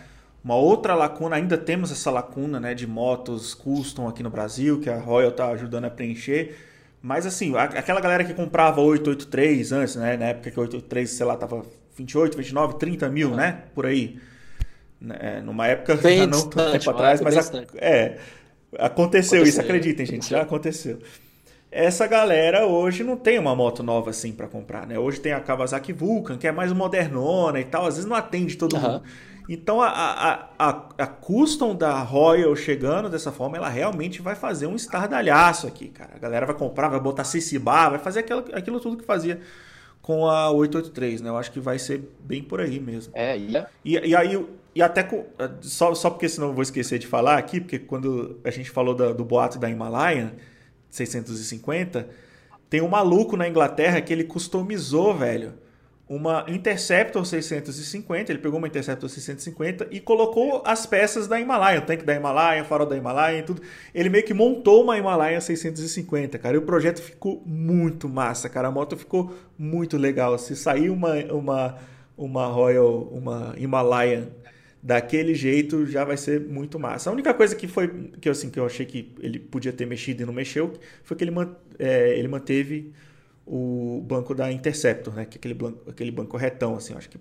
uma 0.43 0.55
outra 0.55 0.95
lacuna. 0.95 1.37
Ainda 1.37 1.59
temos 1.59 1.91
essa 1.91 2.11
lacuna, 2.11 2.59
né, 2.59 2.75
de 2.75 2.87
motos 2.87 3.53
custom 3.55 4.09
aqui 4.09 4.23
no 4.23 4.31
Brasil, 4.31 4.81
que 4.81 4.89
a 4.89 4.99
Royal 4.99 5.33
tá 5.33 5.49
ajudando 5.49 5.87
a 5.87 5.91
preencher. 5.91 6.57
Mas 7.03 7.27
assim, 7.27 7.57
aquela 7.57 8.01
galera 8.01 8.25
que 8.25 8.35
comprava 8.35 8.81
883 8.81 9.73
antes, 9.73 9.97
né? 9.97 10.17
Na 10.17 10.27
época 10.27 10.51
que 10.51 10.59
883, 10.59 11.11
sei 11.11 11.27
lá, 11.27 11.37
tava 11.37 11.65
28, 11.97 12.37
29, 12.37 12.75
30 12.79 13.09
mil, 13.09 13.35
né? 13.35 13.65
Por 13.75 13.87
aí. 13.87 14.19
Né? 15.01 15.41
Numa 15.45 15.67
época 15.67 15.97
bem 15.97 16.19
já 16.19 16.27
não 16.27 16.49
tanto 16.49 16.73
tempo 16.73 16.91
atrás, 16.91 17.21
mas 17.21 17.37
a, 17.37 17.65
é, 17.77 18.19
aconteceu, 18.77 18.79
aconteceu 18.79 19.43
isso, 19.45 19.61
acreditem, 19.61 20.05
gente, 20.05 20.29
já 20.29 20.43
aconteceu. 20.43 20.99
Essa 21.71 22.07
galera 22.07 22.67
hoje 22.67 23.05
não 23.05 23.17
tem 23.17 23.39
uma 23.39 23.55
moto 23.55 23.83
nova 23.83 24.11
assim 24.11 24.33
para 24.33 24.49
comprar, 24.49 24.87
né? 24.87 24.99
Hoje 24.99 25.21
tem 25.21 25.33
a 25.33 25.41
Kawasaki 25.41 25.93
Vulcan, 25.93 26.39
que 26.39 26.47
é 26.47 26.53
mais 26.53 26.73
modernona 26.73 27.61
e 27.61 27.65
tal, 27.65 27.87
às 27.87 27.95
vezes 27.95 28.09
não 28.09 28.17
atende 28.17 28.57
todo 28.57 28.75
uhum. 28.75 28.83
mundo. 28.83 29.03
Então 29.49 29.81
a, 29.81 29.89
a, 29.89 30.49
a, 30.59 30.69
a 30.99 31.07
custom 31.07 31.75
da 31.75 32.01
Royal 32.03 32.55
chegando 32.57 33.09
dessa 33.09 33.31
forma, 33.31 33.57
ela 33.57 33.69
realmente 33.69 34.21
vai 34.21 34.35
fazer 34.35 34.67
um 34.67 34.77
estardalhaço 34.77 35.67
aqui, 35.67 35.89
cara. 35.89 36.11
A 36.15 36.19
galera 36.19 36.45
vai 36.45 36.55
comprar, 36.55 36.89
vai 36.89 37.01
botar 37.01 37.25
CC-Bar, 37.25 37.91
vai 37.91 37.99
fazer 37.99 38.21
aquilo, 38.21 38.45
aquilo 38.53 38.81
tudo 38.81 38.97
que 38.97 39.05
fazia 39.05 39.41
com 40.03 40.27
a 40.27 40.51
883, 40.51 41.21
né? 41.21 41.29
Eu 41.29 41.37
acho 41.37 41.53
que 41.53 41.61
vai 41.61 41.79
ser 41.79 42.03
bem 42.21 42.43
por 42.43 42.61
aí 42.61 42.81
mesmo. 42.81 43.13
É, 43.15 43.37
e, 43.37 43.55
e, 43.85 43.93
e 44.09 44.17
aí, 44.17 44.47
e 44.75 44.83
até 44.83 45.03
com, 45.03 45.25
só, 45.61 45.95
só 45.95 46.11
porque 46.11 46.29
senão 46.29 46.49
eu 46.49 46.55
vou 46.55 46.63
esquecer 46.63 46.99
de 46.99 47.07
falar 47.07 47.39
aqui, 47.39 47.61
porque 47.61 47.79
quando 47.79 48.39
a 48.45 48.51
gente 48.51 48.71
falou 48.71 48.95
da, 48.95 49.13
do 49.13 49.25
boato 49.25 49.59
da 49.59 49.69
Himalayan 49.69 50.33
650, 50.91 52.09
tem 52.71 52.81
um 52.81 52.89
maluco 52.89 53.37
na 53.37 53.49
Inglaterra 53.49 54.01
que 54.01 54.13
ele 54.13 54.25
customizou, 54.25 55.15
velho 55.15 55.55
uma 56.09 56.47
Interceptor 56.49 57.25
650, 57.25 58.33
ele 58.33 58.39
pegou 58.39 58.59
uma 58.59 58.67
Interceptor 58.67 59.09
650 59.09 59.89
e 59.91 60.01
colocou 60.01 60.63
as 60.65 60.87
peças 60.87 61.29
da 61.29 61.39
Himalaia, 61.39 61.81
o 61.81 61.83
tanque 61.83 62.05
da 62.05 62.15
Himalaia, 62.15 62.65
farol 62.65 62.87
da 62.87 62.97
Himalaia 62.97 63.41
e 63.41 63.43
tudo. 63.43 63.61
Ele 63.95 64.09
meio 64.09 64.25
que 64.25 64.33
montou 64.33 64.83
uma 64.83 64.97
Himalaia 64.97 65.39
650, 65.41 66.39
cara, 66.39 66.57
e 66.57 66.59
o 66.59 66.63
projeto 66.63 67.03
ficou 67.03 67.43
muito 67.45 68.09
massa, 68.09 68.49
cara, 68.49 68.69
a 68.69 68.71
moto 68.71 68.97
ficou 68.97 69.35
muito 69.59 69.99
legal. 69.99 70.39
Se 70.39 70.57
sair 70.57 70.89
uma, 70.89 71.15
uma, 71.31 71.77
uma 72.17 72.47
Royal, 72.47 73.03
uma 73.13 73.55
Himalaia 73.59 74.29
daquele 74.83 75.35
jeito, 75.35 75.87
já 75.87 76.05
vai 76.05 76.17
ser 76.17 76.41
muito 76.41 76.79
massa. 76.79 77.11
A 77.11 77.13
única 77.13 77.35
coisa 77.35 77.55
que 77.55 77.67
foi, 77.67 78.11
que, 78.21 78.29
assim, 78.29 78.51
que 78.51 78.59
eu 78.59 78.67
achei 78.67 78.87
que 78.87 79.13
ele 79.21 79.39
podia 79.39 79.73
ter 79.73 79.87
mexido 79.87 80.23
e 80.23 80.27
não 80.27 80.33
mexeu, 80.33 80.73
foi 81.03 81.17
que 81.17 81.25
ele, 81.25 81.33
é, 81.79 82.19
ele 82.19 82.29
manteve 82.29 82.93
o 83.47 84.03
banco 84.07 84.35
da 84.35 84.53
Interceptor, 84.53 85.15
né? 85.15 85.25
Que 85.25 85.37
é 85.37 85.39
aquele 85.39 85.55
banco, 85.55 85.91
aquele 85.91 86.11
banco 86.11 86.37
retão, 86.37 86.77
assim. 86.77 86.95
acho 86.95 87.09
que 87.09 87.19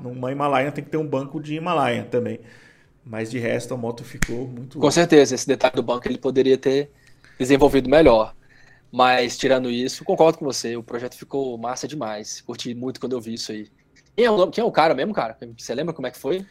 numa 0.00 0.30
Himalaia 0.32 0.70
tem 0.72 0.84
que 0.84 0.90
ter 0.90 0.96
um 0.96 1.06
banco 1.06 1.40
de 1.40 1.54
Himalaia 1.54 2.04
também. 2.04 2.40
Mas 3.04 3.30
de 3.30 3.38
resto 3.38 3.72
a 3.74 3.76
moto 3.76 4.02
ficou 4.04 4.48
muito. 4.48 4.78
Com 4.78 4.90
certeza, 4.90 5.34
esse 5.34 5.46
detalhe 5.46 5.74
do 5.76 5.82
banco 5.82 6.08
ele 6.08 6.18
poderia 6.18 6.58
ter 6.58 6.90
desenvolvido 7.38 7.88
melhor. 7.88 8.34
Mas 8.90 9.36
tirando 9.36 9.70
isso, 9.70 10.04
concordo 10.04 10.38
com 10.38 10.44
você, 10.44 10.76
o 10.76 10.82
projeto 10.82 11.16
ficou 11.16 11.56
massa 11.58 11.86
demais. 11.86 12.40
Curti 12.40 12.74
muito 12.74 12.98
quando 12.98 13.12
eu 13.12 13.20
vi 13.20 13.34
isso 13.34 13.52
aí. 13.52 13.68
Quem 14.16 14.24
é 14.24 14.30
o, 14.30 14.50
quem 14.50 14.62
é 14.62 14.64
o 14.64 14.72
cara 14.72 14.94
mesmo, 14.94 15.12
cara? 15.12 15.36
Você 15.56 15.74
lembra 15.74 15.92
como 15.92 16.06
é 16.06 16.10
que 16.10 16.18
foi? 16.18 16.44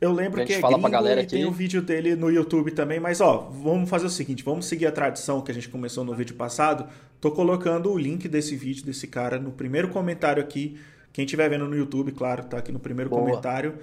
Eu 0.00 0.12
lembro 0.12 0.44
que 0.44 0.54
é 0.54 0.60
fala 0.60 0.78
pra 0.78 0.90
galera 0.90 1.22
e 1.22 1.26
tem 1.26 1.44
o 1.44 1.48
um 1.48 1.52
vídeo 1.52 1.80
dele 1.80 2.14
no 2.14 2.30
YouTube 2.30 2.70
também, 2.72 3.00
mas 3.00 3.20
ó, 3.20 3.48
vamos 3.50 3.88
fazer 3.88 4.06
o 4.06 4.10
seguinte, 4.10 4.42
vamos 4.42 4.66
seguir 4.66 4.86
a 4.86 4.92
tradição 4.92 5.40
que 5.40 5.50
a 5.50 5.54
gente 5.54 5.68
começou 5.68 6.04
no 6.04 6.14
vídeo 6.14 6.34
passado. 6.34 6.86
Tô 7.20 7.30
colocando 7.30 7.90
o 7.90 7.98
link 7.98 8.28
desse 8.28 8.54
vídeo 8.54 8.84
desse 8.84 9.06
cara 9.06 9.38
no 9.38 9.50
primeiro 9.50 9.88
comentário 9.88 10.42
aqui. 10.42 10.78
Quem 11.12 11.24
estiver 11.24 11.48
vendo 11.48 11.66
no 11.66 11.74
YouTube, 11.74 12.12
claro, 12.12 12.44
tá 12.44 12.58
aqui 12.58 12.70
no 12.70 12.78
primeiro 12.78 13.08
Boa. 13.08 13.22
comentário. 13.22 13.78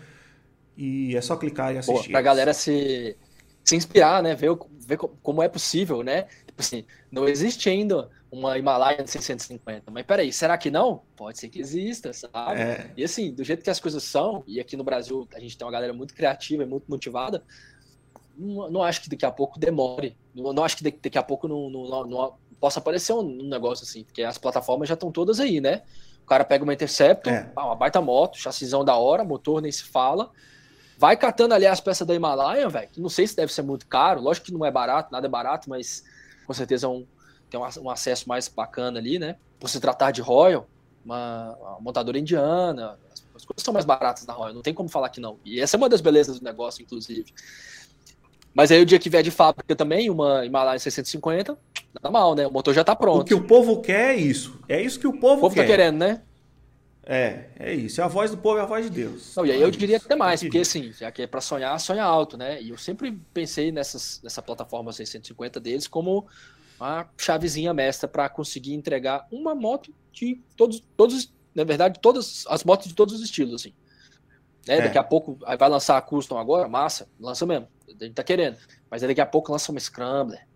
E 0.77 1.15
é 1.15 1.21
só 1.21 1.35
clicar 1.35 1.73
e 1.73 1.79
assistir. 1.79 1.93
Boa, 1.93 2.11
pra 2.11 2.21
galera 2.21 2.53
se, 2.53 3.15
se 3.63 3.75
inspirar, 3.75 4.21
né? 4.21 4.35
Ver, 4.35 4.55
ver 4.79 4.97
como 4.97 5.41
é 5.41 5.47
possível, 5.47 6.03
né? 6.03 6.25
Tipo 6.53 6.61
assim, 6.61 6.85
não 7.11 7.27
existe 7.27 7.67
ainda 7.67 8.09
uma 8.31 8.57
Himalaia 8.57 9.03
de 9.03 9.09
650. 9.09 9.89
Mas 9.89 10.05
peraí, 10.05 10.31
será 10.31 10.55
que 10.55 10.69
não? 10.69 11.01
Pode 11.15 11.39
ser 11.39 11.49
que 11.49 11.59
exista, 11.59 12.13
sabe? 12.13 12.61
É. 12.61 12.91
E 12.95 13.03
assim, 13.03 13.33
do 13.33 13.43
jeito 13.43 13.63
que 13.63 13.71
as 13.71 13.79
coisas 13.79 14.03
são, 14.03 14.43
e 14.45 14.59
aqui 14.59 14.77
no 14.77 14.83
Brasil 14.83 15.27
a 15.33 15.39
gente 15.39 15.57
tem 15.57 15.65
uma 15.65 15.73
galera 15.73 15.93
muito 15.93 16.13
criativa 16.13 16.61
e 16.61 16.65
muito 16.65 16.85
motivada, 16.87 17.43
não, 18.37 18.69
não 18.69 18.83
acho 18.83 19.01
que 19.01 19.09
daqui 19.09 19.25
a 19.25 19.31
pouco 19.31 19.59
demore. 19.59 20.15
Não, 20.33 20.53
não 20.53 20.63
acho 20.63 20.77
que 20.77 20.83
daqui 20.83 21.17
a 21.17 21.23
pouco 21.23 21.47
não, 21.47 21.69
não, 21.69 22.35
possa 22.59 22.79
aparecer 22.79 23.13
um, 23.13 23.19
um, 23.19 23.49
negócio 23.49 23.83
assim, 23.83 24.03
porque 24.03 24.21
as 24.21 24.37
plataformas 24.37 24.87
já 24.87 24.93
estão 24.93 25.11
todas 25.11 25.39
aí, 25.39 25.59
né? 25.59 25.81
O 26.21 26.25
cara 26.25 26.45
pega 26.45 26.63
uma 26.63 26.73
Interceptor, 26.73 27.33
é. 27.33 27.51
uma 27.57 27.75
baita 27.75 27.99
moto, 27.99 28.37
chassizão 28.37 28.85
da 28.85 28.95
hora, 28.95 29.23
motor 29.23 29.59
nem 29.59 29.71
se 29.71 29.83
fala. 29.83 30.31
Vai 30.97 31.17
catando 31.17 31.55
ali 31.55 31.65
as 31.65 31.81
peças 31.81 32.07
da 32.07 32.13
Himalaia, 32.13 32.69
velho. 32.69 32.89
Não 32.97 33.09
sei 33.09 33.25
se 33.25 33.35
deve 33.35 33.51
ser 33.51 33.63
muito 33.63 33.87
caro, 33.87 34.21
lógico 34.21 34.45
que 34.45 34.53
não 34.53 34.63
é 34.65 34.71
barato, 34.71 35.11
nada 35.11 35.25
é 35.25 35.29
barato, 35.29 35.69
mas 35.69 36.03
com 36.45 36.53
certeza 36.53 36.87
é 36.87 36.89
um, 36.89 37.05
tem 37.49 37.59
um, 37.59 37.89
acesso 37.89 38.27
mais 38.27 38.47
bacana 38.47 38.99
ali, 38.99 39.19
né? 39.19 39.35
Por 39.59 39.69
se 39.69 39.79
tratar 39.79 40.11
de 40.11 40.21
Royal, 40.21 40.67
uma, 41.05 41.55
uma 41.59 41.79
montadora 41.79 42.17
indiana, 42.17 42.97
as, 43.11 43.25
as, 43.35 43.45
coisas 43.45 43.63
são 43.63 43.73
mais 43.73 43.85
baratas 43.85 44.25
da 44.25 44.33
Royal, 44.33 44.53
não 44.53 44.61
tem 44.61 44.73
como 44.73 44.89
falar 44.89 45.09
que 45.09 45.19
não. 45.19 45.37
E 45.45 45.59
essa 45.59 45.75
é 45.75 45.77
uma 45.77 45.89
das 45.89 46.01
belezas 46.01 46.39
do 46.39 46.43
negócio, 46.43 46.81
inclusive. 46.81 47.25
Mas 48.53 48.71
aí 48.71 48.81
o 48.81 48.85
dia 48.85 48.99
que 48.99 49.09
vier 49.09 49.23
de 49.23 49.31
fábrica 49.31 49.75
também, 49.75 50.09
uma 50.09 50.45
Himalaya 50.45 50.79
650, 50.79 51.57
nada 51.93 52.11
mal, 52.11 52.35
né? 52.35 52.45
O 52.45 52.51
motor 52.51 52.73
já 52.73 52.83
tá 52.83 52.95
pronto. 52.95 53.21
O 53.21 53.25
que 53.25 53.33
o 53.33 53.43
povo 53.43 53.81
quer 53.81 54.15
é 54.15 54.15
isso. 54.15 54.59
É 54.67 54.81
isso 54.81 54.99
que 54.99 55.07
o 55.07 55.13
povo, 55.13 55.37
o 55.37 55.41
povo 55.41 55.55
tá 55.55 55.61
quer. 55.61 55.67
tá 55.67 55.77
querendo, 55.77 55.97
né? 55.97 56.21
É, 57.05 57.49
é 57.59 57.73
isso. 57.73 57.99
É 57.99 58.03
a 58.03 58.07
voz 58.07 58.31
do 58.31 58.37
povo, 58.37 58.59
é 58.59 58.61
a 58.61 58.65
voz 58.65 58.85
de 58.85 58.91
Deus. 58.91 59.35
Não, 59.35 59.45
e 59.45 59.51
aí 59.51 59.61
eu 59.61 59.69
diria 59.69 59.97
até 59.97 60.15
mais, 60.15 60.41
porque 60.41 60.59
assim, 60.59 60.91
já 60.93 61.11
que 61.11 61.21
é 61.21 61.27
para 61.27 61.41
sonhar, 61.41 61.77
sonha 61.79 62.03
alto, 62.03 62.37
né? 62.37 62.61
E 62.61 62.69
eu 62.69 62.77
sempre 62.77 63.11
pensei 63.33 63.71
nessas, 63.71 64.21
nessa 64.23 64.41
plataforma 64.41 64.91
650 64.91 65.59
deles 65.59 65.87
como 65.87 66.27
uma 66.79 67.09
chavezinha 67.17 67.73
mestra 67.73 68.07
para 68.07 68.29
conseguir 68.29 68.73
entregar 68.73 69.27
uma 69.31 69.53
moto 69.53 69.93
de 70.11 70.41
todos, 70.55 70.81
todos, 70.95 71.33
na 71.53 71.63
verdade, 71.63 71.99
todas 71.99 72.45
as 72.47 72.63
motos 72.63 72.87
de 72.87 72.93
todos 72.93 73.15
os 73.15 73.21
estilos, 73.21 73.53
assim. 73.53 73.73
Né? 74.65 74.77
É. 74.77 74.81
Daqui 74.83 74.97
a 74.97 75.03
pouco 75.03 75.37
vai 75.41 75.69
lançar 75.69 75.97
a 75.97 76.01
Custom 76.01 76.37
agora, 76.37 76.69
massa, 76.69 77.07
lança 77.19 77.45
mesmo, 77.45 77.67
a 77.87 78.03
gente 78.03 78.13
tá 78.13 78.23
querendo. 78.23 78.57
Mas 78.89 79.01
daqui 79.01 79.19
a 79.19 79.25
pouco 79.25 79.51
lança 79.51 79.71
uma 79.71 79.79
Scrambler, 79.79 80.47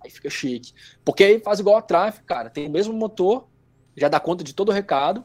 aí 0.00 0.10
fica 0.10 0.30
chique. 0.30 0.72
Porque 1.04 1.24
aí 1.24 1.40
faz 1.40 1.58
igual 1.58 1.76
a 1.76 1.82
Traffic, 1.82 2.24
cara, 2.24 2.50
tem 2.50 2.68
o 2.68 2.70
mesmo 2.70 2.92
motor, 2.92 3.48
já 3.96 4.08
dá 4.08 4.20
conta 4.20 4.44
de 4.44 4.54
todo 4.54 4.68
o 4.68 4.72
recado, 4.72 5.24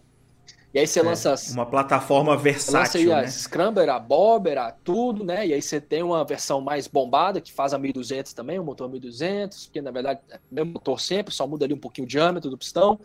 e 0.74 0.80
aí 0.80 0.88
você 0.88 1.00
é, 1.00 1.04
lança. 1.04 1.36
Uma 1.52 1.66
plataforma 1.66 2.38
versátil. 2.38 2.80
Lança 2.80 2.98
aí 2.98 3.06
né? 3.06 3.14
a 3.14 3.28
Scrambler, 3.28 3.90
a 3.90 4.00
Bobber, 4.00 4.58
a 4.58 4.72
tudo, 4.72 5.24
né? 5.24 5.46
E 5.46 5.54
aí 5.54 5.62
você 5.62 5.82
tem 5.82 6.02
uma 6.02 6.24
versão 6.24 6.62
mais 6.62 6.88
bombada, 6.88 7.42
que 7.42 7.52
faz 7.52 7.74
a 7.74 7.78
1200 7.78 8.34
também, 8.34 8.58
o 8.58 8.64
motor 8.64 8.90
1200, 8.90 9.70
que 9.72 9.82
na 9.82 9.92
verdade 9.92 10.22
é 10.30 10.36
o 10.36 10.40
mesmo 10.50 10.74
motor 10.74 11.00
sempre, 11.00 11.34
só 11.34 11.46
muda 11.46 11.66
ali 11.66 11.74
um 11.74 11.80
pouquinho 11.80 12.06
o 12.06 12.10
diâmetro 12.10 12.50
do 12.50 12.58
pistão. 12.58 13.00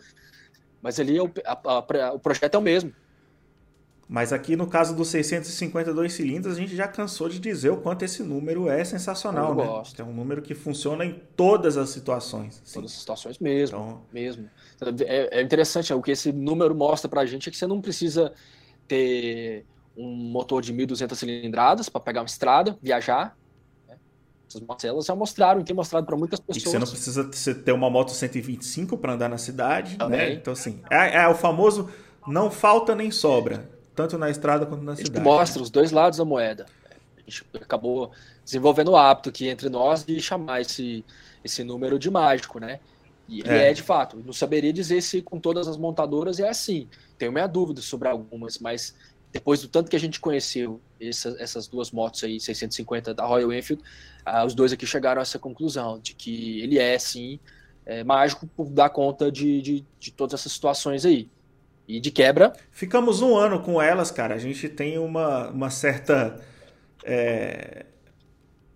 Mas 0.81 0.99
ali 0.99 1.17
é 1.17 1.21
o, 1.21 1.31
a, 1.45 1.59
a, 1.65 2.13
o 2.13 2.19
projeto 2.19 2.55
é 2.55 2.57
o 2.57 2.61
mesmo. 2.61 2.93
Mas 4.09 4.31
aqui 4.31 4.55
no 4.55 4.67
caso 4.67 4.95
dos 4.95 5.09
652 5.09 6.13
cilindros, 6.13 6.55
a 6.55 6.59
gente 6.59 6.73
já 6.75 6.87
cansou 6.87 7.27
de 7.27 7.39
dizer 7.39 7.71
o 7.71 7.77
quanto 7.77 8.05
esse 8.05 8.23
número 8.23 8.69
é 8.69 8.81
sensacional, 8.85 9.49
Eu 9.49 9.55
né? 9.55 9.65
Gosto. 9.65 10.01
É 10.01 10.05
um 10.05 10.13
número 10.13 10.41
que 10.41 10.55
funciona 10.55 11.03
em 11.03 11.21
todas 11.35 11.75
as 11.75 11.89
situações. 11.89 12.61
Sim. 12.63 12.75
Todas 12.75 12.91
as 12.91 12.99
situações 12.99 13.37
mesmo, 13.39 13.77
então... 13.77 14.01
mesmo. 14.13 14.49
É, 15.05 15.39
é 15.39 15.41
interessante, 15.41 15.93
o 15.93 16.01
que 16.01 16.11
esse 16.11 16.31
número 16.31 16.73
mostra 16.73 17.09
pra 17.09 17.25
gente 17.25 17.49
é 17.49 17.51
que 17.51 17.57
você 17.57 17.67
não 17.67 17.81
precisa 17.81 18.33
ter 18.87 19.65
um 19.97 20.07
motor 20.07 20.61
de 20.61 20.73
1.200 20.73 21.15
cilindradas 21.15 21.89
para 21.89 21.99
pegar 21.99 22.21
uma 22.21 22.27
estrada, 22.27 22.77
viajar. 22.81 23.35
Né? 23.85 23.97
Essas 24.47 24.61
motos 24.61 24.85
elas 24.85 25.05
já 25.05 25.15
mostraram 25.15 25.59
e 25.59 25.65
tem 25.65 25.75
mostrado 25.75 26.05
para 26.05 26.15
muitas 26.15 26.39
pessoas. 26.39 26.63
E 26.63 26.69
você 26.69 26.79
não 26.79 26.87
precisa 26.87 27.55
ter 27.55 27.73
uma 27.73 27.89
moto 27.89 28.11
125 28.11 28.97
para 28.97 29.15
andar 29.15 29.27
na 29.27 29.37
cidade, 29.37 29.97
né? 30.07 30.31
Então, 30.31 30.53
assim, 30.53 30.81
é, 30.89 31.23
é 31.23 31.27
o 31.27 31.35
famoso 31.35 31.89
não 32.25 32.49
falta 32.49 32.95
nem 32.95 33.11
sobra 33.11 33.75
tanto 33.97 34.15
na 34.15 34.29
estrada 34.29 34.63
quanto 34.63 34.83
na 34.83 34.95
cidade. 34.95 35.25
mostra 35.25 35.59
os 35.59 35.71
dois 35.71 35.91
lados 35.91 36.19
da 36.19 36.23
moeda. 36.23 36.67
A 37.17 37.19
gente 37.27 37.43
acabou 37.55 38.11
desenvolvendo 38.45 38.91
o 38.91 38.95
hábito 38.95 39.29
aqui 39.29 39.47
entre 39.47 39.69
nós 39.69 40.05
de 40.05 40.21
chamar 40.21 40.61
esse, 40.61 41.03
esse 41.43 41.63
número 41.63 41.97
de 41.97 42.11
mágico, 42.11 42.59
né? 42.59 42.79
E 43.27 43.39
ele 43.39 43.49
é. 43.49 43.71
é 43.71 43.73
de 43.73 43.81
fato. 43.81 44.21
Não 44.23 44.31
saberia 44.31 44.71
dizer 44.71 45.01
se 45.01 45.23
com 45.23 45.39
todas 45.39 45.67
as 45.67 45.77
montadoras 45.77 46.39
é 46.39 46.47
assim. 46.47 46.87
Tenho 47.17 47.31
minha 47.31 47.47
dúvida 47.47 47.81
sobre 47.81 48.07
algumas, 48.07 48.59
mas 48.59 48.95
depois 49.31 49.61
do 49.61 49.67
tanto 49.67 49.89
que 49.89 49.95
a 49.95 49.99
gente 49.99 50.19
conheceu 50.19 50.79
essa, 51.01 51.35
essas 51.39 51.67
duas 51.67 51.89
motos 51.89 52.23
aí, 52.23 52.39
650 52.39 53.15
da 53.15 53.25
Royal 53.25 53.51
Enfield, 53.51 53.83
ah, 54.23 54.45
os 54.45 54.53
dois 54.53 54.71
aqui 54.71 54.85
chegaram 54.85 55.19
a 55.19 55.23
essa 55.23 55.39
conclusão 55.39 55.99
de 55.99 56.13
que 56.13 56.61
ele 56.61 56.77
é 56.77 56.99
sim 56.99 57.39
é, 57.83 58.03
mágico 58.03 58.45
por 58.45 58.69
dar 58.69 58.91
conta 58.91 59.31
de, 59.31 59.59
de, 59.59 59.85
de 59.99 60.11
todas 60.11 60.39
essas 60.39 60.51
situações 60.51 61.03
aí. 61.03 61.27
E 61.87 61.99
de 61.99 62.11
quebra. 62.11 62.53
Ficamos 62.71 63.21
um 63.21 63.35
ano 63.35 63.61
com 63.61 63.81
elas, 63.81 64.11
cara. 64.11 64.35
A 64.35 64.37
gente 64.37 64.67
tem 64.67 64.97
uma, 64.97 65.49
uma 65.49 65.69
certa. 65.69 66.39
É... 67.03 67.85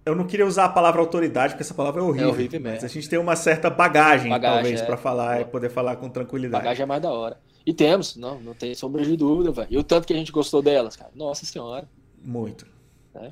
Eu 0.06 0.16
não 0.16 0.26
queria 0.26 0.48
usar 0.48 0.66
a 0.66 0.70
palavra 0.70 1.02
autoridade, 1.02 1.54
porque 1.54 1.62
essa 1.62 1.74
palavra 1.74 2.02
é 2.02 2.04
horrível. 2.04 2.30
É 2.30 2.32
horrível 2.32 2.60
mesmo. 2.60 2.76
Mas 2.76 2.84
a 2.84 2.88
gente 2.88 3.08
tem 3.08 3.20
uma 3.20 3.36
certa 3.36 3.70
bagagem, 3.70 4.32
bagagem 4.32 4.62
talvez, 4.62 4.82
é. 4.82 4.86
para 4.86 4.98
falar 4.98 5.42
e 5.42 5.46
poder 5.46 5.70
falar 5.70 5.98
com 5.98 6.10
tranquilidade. 6.10 6.64
Bagagem 6.64 6.84
é 6.84 6.86
mais 6.86 7.02
da 7.02 7.12
hora. 7.12 7.38
E 7.66 7.74
temos, 7.74 8.16
não, 8.16 8.40
não 8.40 8.54
tem 8.56 8.74
sombra 8.74 9.04
de 9.04 9.16
dúvida, 9.16 9.52
velho. 9.52 9.68
E 9.70 9.78
o 9.78 9.84
tanto 9.84 10.08
que 10.08 10.14
a 10.14 10.16
gente 10.16 10.32
gostou 10.32 10.62
delas, 10.62 10.96
cara. 10.96 11.12
Nossa 11.14 11.46
senhora. 11.46 11.88
Muito. 12.24 12.66
É. 13.14 13.32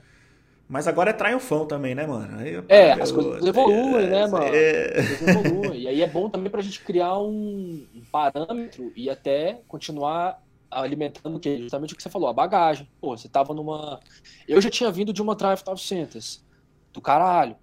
Mas 0.70 0.88
agora 0.88 1.10
é 1.10 1.14
triunfão 1.14 1.66
também, 1.66 1.96
né, 1.96 2.06
mano? 2.06 2.38
Aí, 2.38 2.64
é, 2.70 2.92
as 2.92 3.12
coisas 3.12 3.44
evoluem, 3.44 4.08
né, 4.08 4.28
mano? 4.28 4.46
É... 4.46 5.00
As 5.00 5.18
coisas 5.18 5.36
evoluem. 5.36 5.82
E 5.82 5.88
aí 5.88 6.02
é 6.04 6.08
bom 6.08 6.30
também 6.30 6.52
pra 6.52 6.62
gente 6.62 6.80
criar 6.82 7.18
um, 7.18 7.88
parâmetro 8.12 8.94
e 8.96 9.10
até 9.10 9.62
continuar 9.68 10.40
alimentando 10.70 11.38
o 11.38 11.40
que? 11.40 11.58
Justamente 11.58 11.96
o 11.96 11.98
que 11.98 12.04
você 12.04 12.10
falou, 12.10 12.30
a 12.30 12.34
bagagem. 12.34 12.88
Pô, 13.02 13.18
você 13.18 13.28
tava 13.28 13.52
numa. 13.52 14.00
Eu 14.48 14.62
já 14.62 14.70
tinha 14.70 14.92
vindo 14.92 15.12
de 15.12 15.24
uma 15.24 15.34
Drive 15.34 15.64
900, 15.66 16.46
do 16.94 17.02
caralho. 17.02 17.56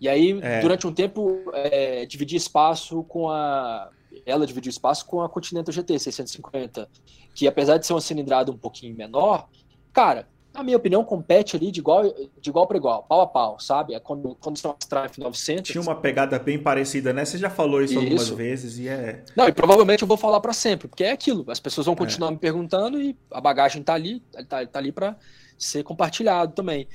E 0.00 0.08
aí, 0.08 0.36
é. 0.42 0.60
durante 0.60 0.84
um 0.84 0.92
tempo, 0.92 1.40
é, 1.54 2.06
dividi 2.06 2.34
espaço 2.34 3.04
com 3.04 3.30
a. 3.30 3.88
Ela 4.26 4.44
dividiu 4.44 4.70
espaço 4.70 5.06
com 5.06 5.22
a 5.22 5.28
Continental 5.28 5.72
GT 5.72 5.96
650, 5.96 6.90
que 7.36 7.46
apesar 7.46 7.78
de 7.78 7.86
ser 7.86 7.92
uma 7.92 8.00
cilindrada 8.00 8.50
um 8.50 8.58
pouquinho 8.58 8.96
menor, 8.96 9.48
cara, 9.92 10.26
na 10.58 10.64
minha 10.64 10.76
opinião, 10.76 11.04
compete 11.04 11.56
ali 11.56 11.70
de 11.70 11.80
igual, 11.80 12.02
de 12.40 12.50
igual 12.50 12.66
para 12.66 12.76
igual, 12.76 13.04
pau 13.04 13.20
a 13.20 13.26
pau, 13.26 13.60
sabe? 13.60 13.94
É 13.94 14.00
quando, 14.00 14.34
quando 14.40 14.58
são 14.58 14.76
as 14.78 14.86
Triumph 14.86 15.16
900. 15.16 15.70
Tinha 15.70 15.80
uma 15.80 15.94
pegada 15.94 16.38
bem 16.38 16.58
parecida, 16.58 17.12
né? 17.12 17.24
Você 17.24 17.38
já 17.38 17.48
falou 17.48 17.80
isso, 17.80 17.94
isso. 17.94 18.02
algumas 18.02 18.28
vezes 18.28 18.78
e 18.78 18.88
é. 18.88 19.22
Não, 19.36 19.46
e 19.46 19.52
provavelmente 19.52 20.02
eu 20.02 20.08
vou 20.08 20.16
falar 20.16 20.40
para 20.40 20.52
sempre, 20.52 20.88
porque 20.88 21.04
é 21.04 21.12
aquilo. 21.12 21.44
As 21.48 21.60
pessoas 21.60 21.86
vão 21.86 21.94
é. 21.94 21.98
continuar 21.98 22.28
é. 22.28 22.32
me 22.32 22.38
perguntando 22.38 23.00
e 23.00 23.16
a 23.30 23.40
bagagem 23.40 23.82
tá 23.82 23.94
ali, 23.94 24.20
tá, 24.48 24.66
tá 24.66 24.78
ali 24.78 24.90
para 24.90 25.16
ser 25.56 25.84
compartilhado 25.84 26.52
também. 26.52 26.88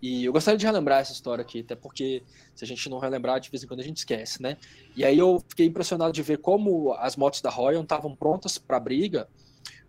E 0.00 0.24
eu 0.24 0.32
gostaria 0.32 0.56
de 0.56 0.64
relembrar 0.64 1.00
essa 1.00 1.12
história 1.12 1.42
aqui, 1.42 1.60
até 1.60 1.74
porque 1.74 2.22
se 2.54 2.64
a 2.64 2.66
gente 2.66 2.88
não 2.88 2.98
relembrar, 2.98 3.40
de 3.40 3.50
vez 3.50 3.64
em 3.64 3.66
quando 3.66 3.80
a 3.80 3.84
gente 3.84 3.98
esquece, 3.98 4.40
né? 4.40 4.56
E 4.96 5.04
aí 5.04 5.18
eu 5.18 5.42
fiquei 5.48 5.66
impressionado 5.66 6.12
de 6.12 6.22
ver 6.22 6.38
como 6.38 6.92
as 6.94 7.16
motos 7.16 7.42
da 7.42 7.50
Royal 7.50 7.82
estavam 7.82 8.14
prontas 8.14 8.56
para 8.56 8.78
briga 8.78 9.28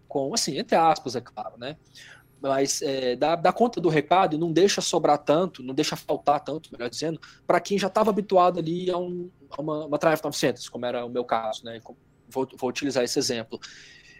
com, 0.07 0.33
assim, 0.33 0.57
entre 0.57 0.75
aspas, 0.75 1.15
é 1.15 1.21
claro, 1.21 1.57
né? 1.57 1.77
Mas 2.41 2.81
é, 2.81 3.15
dá, 3.15 3.35
dá 3.35 3.53
conta 3.53 3.79
do 3.79 3.87
recado 3.87 4.35
e 4.35 4.39
não 4.39 4.51
deixa 4.51 4.81
sobrar 4.81 5.19
tanto, 5.19 5.61
não 5.61 5.75
deixa 5.75 5.95
faltar 5.95 6.39
tanto, 6.39 6.71
melhor 6.71 6.89
dizendo, 6.89 7.19
para 7.45 7.59
quem 7.59 7.77
já 7.77 7.87
estava 7.87 8.09
habituado 8.09 8.59
ali 8.59 8.89
a, 8.89 8.97
um, 8.97 9.29
a 9.49 9.61
uma, 9.61 9.85
uma 9.85 9.97
Triumph 9.99 10.23
900, 10.23 10.67
como 10.69 10.85
era 10.85 11.05
o 11.05 11.09
meu 11.09 11.23
caso, 11.23 11.63
né? 11.63 11.79
Vou, 12.27 12.47
vou 12.57 12.69
utilizar 12.69 13.03
esse 13.03 13.19
exemplo. 13.19 13.59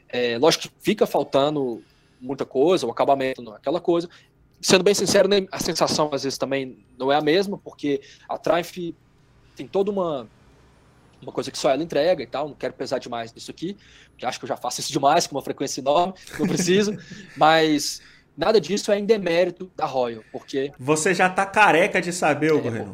É, 0.07 0.38
lógico 0.38 0.65
que 0.65 0.74
fica 0.80 1.07
faltando 1.07 1.84
muita 2.19 2.45
coisa, 2.45 2.86
o 2.86 2.91
acabamento 2.91 3.41
não 3.41 3.53
é 3.53 3.57
aquela 3.57 3.82
coisa. 3.82 4.07
Sendo 4.61 4.84
bem 4.84 4.93
sincero, 4.93 5.28
a 5.51 5.59
sensação 5.59 6.09
às 6.13 6.22
vezes 6.22 6.38
também 6.38 6.78
não 6.99 7.11
é 7.11 7.15
a 7.15 7.22
mesma, 7.22 7.57
porque 7.57 8.01
a 8.30 8.38
Triumph 8.38 8.93
tem 9.55 9.67
toda 9.67 9.89
uma 9.89 10.28
uma 11.22 11.32
coisa 11.32 11.51
que 11.51 11.57
só 11.57 11.69
ela 11.69 11.84
entrega 11.84 12.24
e 12.24 12.28
tal, 12.28 12.47
não 12.47 12.55
quero 12.55 12.74
pesar 12.74 12.97
demais 12.97 13.34
nisso 13.34 13.51
aqui, 13.51 13.78
porque 14.09 14.26
acho 14.26 14.39
que 14.39 14.45
eu 14.45 14.49
já 14.49 14.57
faço 14.57 14.80
isso 14.82 14.91
demais, 14.91 15.28
com 15.28 15.36
uma 15.36 15.41
frequência 15.41 15.80
enorme, 15.80 16.13
não 16.39 16.47
preciso, 16.47 16.97
mas 17.38 18.01
nada 18.36 18.59
disso 18.59 18.91
é 18.91 18.99
em 18.99 19.05
demérito 19.05 19.71
da 19.75 19.86
Royal, 19.86 20.23
porque... 20.32 20.71
Você 20.79 21.13
já 21.13 21.29
tá 21.29 21.45
careca 21.45 22.01
de 22.01 22.11
saber, 22.11 22.51
o 22.53 22.59
é, 22.59 22.86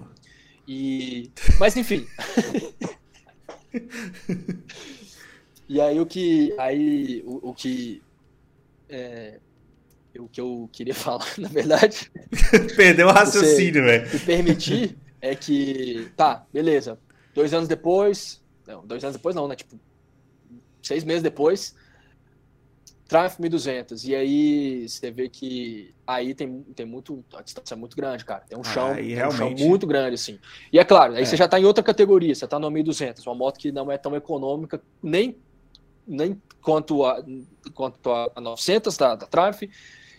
E... 0.68 1.32
Mas 1.60 1.76
enfim... 1.76 2.06
e 5.68 5.82
aí 5.82 6.00
o 6.00 6.06
que... 6.06 6.54
Aí 6.58 7.24
o, 7.26 7.50
o 7.50 7.54
que... 7.54 8.02
É, 8.90 9.40
o 10.18 10.28
que 10.28 10.42
eu 10.42 10.70
queria 10.72 10.96
falar, 10.96 11.28
na 11.38 11.48
verdade... 11.50 12.12
Perdeu 12.76 13.08
o 13.08 13.12
raciocínio, 13.12 13.84
velho. 13.84 14.12
Me 14.12 14.20
permitir 14.20 14.98
é 15.22 15.36
que... 15.36 16.12
Tá, 16.16 16.46
beleza 16.52 17.00
Dois 17.38 17.54
anos 17.54 17.68
depois, 17.68 18.42
não, 18.66 18.84
dois 18.84 19.04
anos 19.04 19.16
depois 19.16 19.36
não, 19.36 19.48
né? 19.48 19.56
Tipo, 19.56 19.80
seis 20.82 21.04
meses 21.04 21.22
depois, 21.22 21.76
Triumph 23.08 23.40
1200. 23.40 24.04
E 24.06 24.16
aí 24.16 24.90
você 24.90 25.10
vê 25.10 25.30
que 25.30 25.94
aí 26.06 26.36
tem, 26.36 26.62
tem 26.76 26.86
muito. 26.86 27.24
A 27.34 27.42
distância 27.42 27.74
é 27.74 27.78
muito 27.78 27.96
grande, 27.96 28.26
cara. 28.26 28.44
Tem 28.48 28.58
um 28.58 28.64
chão, 28.64 28.94
tem 28.94 29.14
realmente... 29.14 29.54
um 29.54 29.58
chão 29.58 29.68
muito 29.68 29.88
grande, 29.88 30.16
assim. 30.16 30.40
E 30.72 30.78
é 30.78 30.84
claro, 30.84 31.14
aí 31.14 31.22
é. 31.22 31.26
você 31.26 31.38
já 31.38 31.48
tá 31.48 31.60
em 31.60 31.66
outra 31.66 31.84
categoria, 31.84 32.36
você 32.36 32.48
tá 32.48 32.60
no 32.60 32.70
1200, 32.70 33.26
uma 33.26 33.36
moto 33.36 33.58
que 33.58 33.72
não 33.72 33.92
é 33.92 33.98
tão 33.98 34.16
econômica, 34.16 34.82
nem, 35.02 35.38
nem 36.06 36.42
quanto 36.62 37.06
a, 37.06 37.24
quanto 37.74 38.12
a 38.12 38.42
900 38.42 38.98
da, 38.98 39.16
da 39.16 39.26
Triumph, 39.26 39.64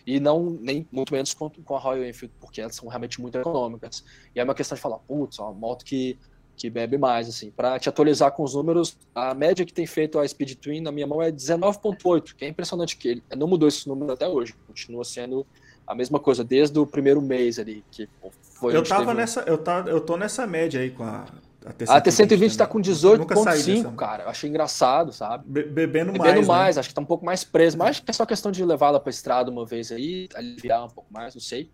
e 0.05 0.19
não 0.19 0.49
nem 0.49 0.87
muito 0.91 1.13
menos 1.13 1.33
quanto 1.33 1.61
com 1.61 1.75
a 1.75 1.79
Royal 1.79 2.05
Enfield, 2.05 2.33
porque 2.39 2.61
elas 2.61 2.75
são 2.75 2.87
realmente 2.87 3.21
muito 3.21 3.37
econômicas. 3.37 4.03
E 4.35 4.39
é 4.39 4.43
uma 4.43 4.55
questão 4.55 4.75
de 4.75 4.81
falar, 4.81 4.97
putz, 4.99 5.37
uma 5.37 5.53
moto 5.53 5.85
que 5.85 6.17
que 6.59 6.69
bebe 6.69 6.97
mais, 6.97 7.29
assim. 7.29 7.49
Para 7.49 7.79
te 7.79 7.87
atualizar 7.87 8.33
com 8.33 8.43
os 8.43 8.53
números, 8.53 8.97
a 9.15 9.33
média 9.33 9.65
que 9.65 9.73
tem 9.73 9.87
feito 9.87 10.19
a 10.19 10.27
Speed 10.27 10.55
Twin 10.55 10.81
na 10.81 10.91
minha 10.91 11.07
mão 11.07 11.21
é 11.21 11.31
19.8, 11.31 12.35
que 12.35 12.43
é 12.43 12.49
impressionante 12.49 12.97
que 12.97 13.07
ele 13.07 13.23
não 13.37 13.47
mudou 13.47 13.69
esse 13.69 13.87
número 13.87 14.11
até 14.11 14.27
hoje, 14.27 14.53
continua 14.67 15.05
sendo 15.05 15.47
a 15.87 15.95
mesma 15.95 16.19
coisa 16.19 16.43
desde 16.43 16.77
o 16.77 16.85
primeiro 16.85 17.21
mês 17.21 17.57
ali, 17.57 17.83
que 17.89 18.09
foi 18.41 18.75
Eu 18.75 18.83
tava 18.83 19.13
nessa, 19.13 19.39
eu 19.47 19.57
tá, 19.57 19.85
eu 19.87 20.01
tô 20.01 20.17
nessa 20.17 20.45
média 20.45 20.81
aí 20.81 20.91
com 20.91 21.03
a 21.03 21.25
a 21.65 21.73
T120, 21.73 21.89
a 21.89 22.01
T120 22.01 22.45
está 22.45 22.65
com 22.65 22.79
18.5, 22.79 23.95
cara. 23.95 24.23
Eu 24.23 24.29
achei 24.29 24.49
engraçado, 24.49 25.11
sabe? 25.11 25.43
Be 25.45 25.63
bebendo, 25.63 26.13
bebendo 26.13 26.17
mais. 26.17 26.33
Bebendo 26.33 26.47
mais, 26.47 26.75
né? 26.75 26.79
acho 26.79 26.89
que 26.89 26.95
tá 26.95 27.01
um 27.01 27.05
pouco 27.05 27.25
mais 27.25 27.43
preso. 27.43 27.77
Mas 27.77 27.89
acho 27.89 28.03
que 28.03 28.09
é 28.09 28.13
só 28.13 28.25
questão 28.25 28.49
de 28.49 28.63
levá-la 28.63 28.97
pra 28.97 29.09
estrada 29.09 29.51
uma 29.51 29.65
vez 29.65 29.91
aí, 29.91 30.29
aliviar 30.33 30.85
um 30.85 30.89
pouco 30.89 31.11
mais, 31.11 31.35
não 31.35 31.41
sei. 31.41 31.69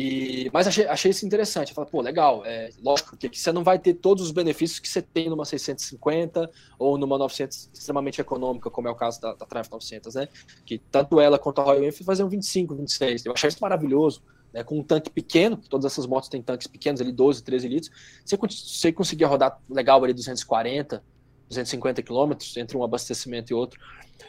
E, 0.00 0.48
mas 0.52 0.68
achei, 0.68 0.86
achei 0.86 1.10
isso 1.10 1.26
interessante. 1.26 1.74
Falei, 1.74 1.90
pô, 1.90 2.00
legal. 2.00 2.46
É, 2.46 2.70
lógico 2.80 3.16
que 3.16 3.36
você 3.36 3.50
não 3.50 3.64
vai 3.64 3.80
ter 3.80 3.94
todos 3.94 4.22
os 4.22 4.30
benefícios 4.30 4.78
que 4.78 4.88
você 4.88 5.02
tem 5.02 5.28
numa 5.28 5.44
650 5.44 6.48
ou 6.78 6.96
numa 6.96 7.18
900 7.18 7.70
extremamente 7.74 8.20
econômica, 8.20 8.70
como 8.70 8.86
é 8.86 8.92
o 8.92 8.94
caso 8.94 9.20
da, 9.20 9.34
da 9.34 9.44
Triumph 9.44 9.68
900, 9.68 10.14
né? 10.14 10.28
Que 10.64 10.78
tanto 10.78 11.18
ela 11.18 11.36
quanto 11.36 11.60
a 11.60 11.64
Royal 11.64 11.82
Enfield 11.82 12.04
faziam 12.04 12.28
25, 12.28 12.76
26. 12.76 13.26
Eu 13.26 13.32
achei 13.32 13.48
isso 13.48 13.58
maravilhoso. 13.60 14.22
Né, 14.50 14.64
com 14.64 14.78
um 14.78 14.82
tanque 14.82 15.10
pequeno, 15.10 15.58
todas 15.68 15.92
essas 15.92 16.06
motos 16.06 16.30
têm 16.30 16.40
tanques 16.40 16.66
pequenos 16.66 17.02
ali, 17.02 17.12
12, 17.12 17.44
13 17.44 17.68
litros, 17.68 17.90
você, 18.24 18.34
você 18.38 18.90
conseguia 18.90 19.26
rodar 19.26 19.60
legal 19.68 20.02
ali 20.02 20.14
240, 20.14 21.04
250 21.48 22.02
quilômetros 22.02 22.56
entre 22.56 22.74
um 22.74 22.82
abastecimento 22.82 23.52
e 23.52 23.54
outro. 23.54 23.78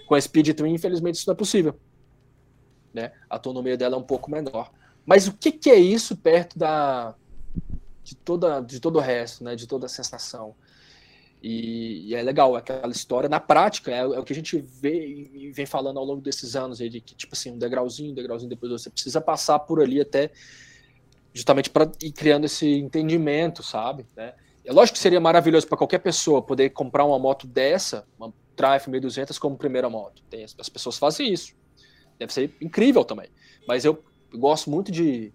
Com 0.07 0.15
a 0.15 0.19
Speed 0.19 0.57
Twin, 0.57 0.73
infelizmente, 0.73 1.15
isso 1.15 1.27
não 1.27 1.35
é 1.35 1.37
possível. 1.37 1.79
Né? 2.93 3.13
A 3.29 3.35
autonomia 3.35 3.77
dela 3.77 3.95
é 3.95 3.97
um 3.97 4.03
pouco 4.03 4.29
menor. 4.29 4.69
Mas 5.09 5.27
o 5.27 5.33
que, 5.33 5.51
que 5.51 5.71
é 5.71 5.75
isso 5.75 6.15
perto 6.15 6.59
da 6.59 7.15
de 8.03 8.15
toda 8.15 8.61
de 8.61 8.79
todo 8.79 8.97
o 8.97 9.01
resto, 9.01 9.43
né? 9.43 9.55
De 9.55 9.65
toda 9.65 9.87
a 9.87 9.89
sensação. 9.89 10.53
E, 11.41 12.09
e, 12.09 12.15
é 12.15 12.21
legal 12.21 12.55
aquela 12.55 12.91
história. 12.91 13.27
Na 13.27 13.39
prática, 13.39 13.89
é, 13.89 14.01
é, 14.01 14.05
o 14.05 14.23
que 14.23 14.33
a 14.33 14.35
gente 14.35 14.57
vê 14.59 15.07
e 15.07 15.51
vem 15.51 15.65
falando 15.65 15.97
ao 15.97 16.05
longo 16.05 16.21
desses 16.21 16.55
anos 16.55 16.79
aí, 16.79 16.89
de 16.89 17.01
que, 17.01 17.15
tipo 17.15 17.33
assim, 17.33 17.53
um 17.53 17.57
degrauzinho, 17.57 18.11
um 18.11 18.13
degrauzinho, 18.13 18.49
depois 18.49 18.71
você 18.71 18.87
precisa 18.87 19.19
passar 19.19 19.57
por 19.57 19.81
ali 19.81 19.99
até 19.99 20.29
justamente 21.33 21.71
para 21.71 21.89
ir 22.03 22.11
criando 22.11 22.45
esse 22.45 22.67
entendimento, 22.67 23.63
sabe? 23.63 24.05
Né? 24.15 24.35
É 24.63 24.71
lógico 24.71 24.95
que 24.97 25.01
seria 25.01 25.19
maravilhoso 25.19 25.65
para 25.65 25.77
qualquer 25.77 25.99
pessoa 25.99 26.39
poder 26.39 26.69
comprar 26.69 27.03
uma 27.03 27.17
moto 27.17 27.47
dessa, 27.47 28.05
uma 28.19 28.31
Triumph 28.55 28.87
1200 28.87 29.39
como 29.39 29.57
primeira 29.57 29.89
moto. 29.89 30.21
Tem, 30.29 30.43
as 30.43 30.69
pessoas 30.69 30.99
fazem 30.99 31.33
isso. 31.33 31.55
Deve 32.19 32.31
ser 32.31 32.53
incrível 32.61 33.03
também. 33.03 33.29
Mas 33.65 33.85
eu 33.85 34.03
gosto 34.33 34.69
muito 34.69 34.91
de, 34.91 35.31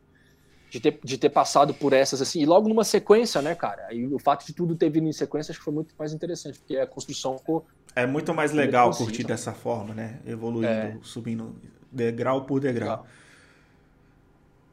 de, 0.70 0.80
ter, 0.80 0.98
de 1.02 1.18
ter 1.18 1.30
passado 1.30 1.74
por 1.74 1.92
essas 1.92 2.20
assim, 2.22 2.40
e 2.40 2.46
logo 2.46 2.68
numa 2.68 2.84
sequência, 2.84 3.40
né, 3.42 3.54
cara? 3.54 3.92
E 3.92 4.06
o 4.06 4.18
fato 4.18 4.46
de 4.46 4.52
tudo 4.52 4.74
ter 4.74 4.90
vindo 4.90 5.08
em 5.08 5.12
sequência 5.12 5.52
acho 5.52 5.58
que 5.58 5.64
foi 5.64 5.74
muito 5.74 5.94
mais 5.98 6.12
interessante, 6.12 6.58
porque 6.58 6.76
a 6.76 6.86
construção 6.86 7.38
ficou. 7.38 7.66
É 7.96 8.06
muito 8.06 8.34
mais 8.34 8.52
legal 8.52 8.90
curtir 8.90 9.24
dessa 9.24 9.52
forma, 9.52 9.94
né? 9.94 10.18
Evoluindo, 10.26 10.66
é. 10.66 10.96
subindo 11.02 11.54
degrau 11.90 12.44
por 12.44 12.60
degrau. 12.60 12.90
Legal. 12.90 13.06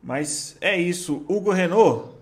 Mas 0.03 0.57
é 0.59 0.75
isso. 0.79 1.23
Hugo 1.29 1.51
Renault, 1.51 2.15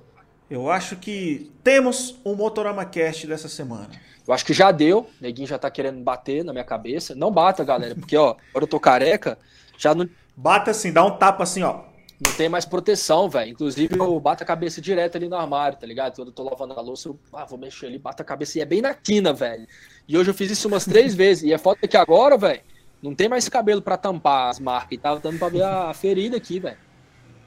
eu 0.50 0.70
acho 0.70 0.98
que 0.98 1.50
temos 1.64 2.20
um 2.26 2.36
Motorama 2.36 2.84
Cast 2.84 3.26
dessa 3.26 3.48
semana. 3.48 3.90
Eu 4.28 4.34
acho 4.34 4.46
que 4.46 4.54
já 4.54 4.72
deu. 4.72 5.00
O 5.00 5.08
neguinho 5.22 5.48
já 5.48 5.58
tá 5.58 5.72
querendo 5.72 6.04
bater 6.04 6.44
na 6.44 6.52
minha 6.52 6.66
cabeça. 6.66 7.16
Não 7.16 7.32
bata, 7.32 7.64
galera, 7.64 7.96
porque, 7.96 8.18
ó, 8.18 8.36
agora 8.50 8.66
eu 8.66 8.68
tô 8.68 8.80
careca, 8.80 9.40
já 9.78 9.96
não, 9.96 10.10
Bata 10.42 10.72
assim, 10.72 10.94
dá 10.94 11.04
um 11.04 11.18
tapa 11.18 11.44
assim, 11.44 11.64
ó. 11.64 11.82
Não 12.26 12.34
tem 12.34 12.50
mais 12.50 12.66
proteção, 12.66 13.30
velho. 13.30 13.52
Inclusive, 13.52 13.98
eu 13.98 14.20
bato 14.20 14.44
a 14.44 14.46
cabeça 14.46 14.82
direto 14.82 15.16
ali 15.16 15.30
no 15.30 15.38
armário, 15.38 15.78
tá 15.78 15.88
ligado? 15.88 16.16
Quando 16.16 16.28
eu 16.30 16.34
tô 16.34 16.44
lavando 16.44 16.74
a 16.74 16.82
louça, 16.82 17.08
eu 17.08 17.20
ah, 17.32 17.46
vou 17.46 17.58
mexer 17.58 17.86
ali, 17.86 17.98
bato 17.98 18.22
a 18.22 18.26
cabeça 18.26 18.58
e 18.58 18.62
é 18.62 18.66
bem 18.66 18.82
na 18.82 18.94
quina, 18.94 19.32
velho. 19.32 19.66
E 20.08 20.18
hoje 20.18 20.30
eu 20.30 20.34
fiz 20.34 20.52
isso 20.52 20.68
umas 20.68 20.84
três 20.86 21.16
vezes. 21.16 21.44
E 21.44 21.54
é 21.54 21.58
foda 21.58 21.88
que 21.88 21.96
agora, 21.96 22.38
velho, 22.38 22.62
não 23.02 23.16
tem 23.16 23.30
mais 23.30 23.48
cabelo 23.48 23.82
para 23.82 23.96
tampar 23.96 24.50
as 24.50 24.60
marcas. 24.60 24.92
E 24.92 24.98
tava 24.98 25.20
dando 25.22 25.40
pra 25.40 25.48
ver 25.48 25.64
a 25.64 25.94
ferida 25.94 26.36
aqui, 26.36 26.60
velho. 26.60 26.78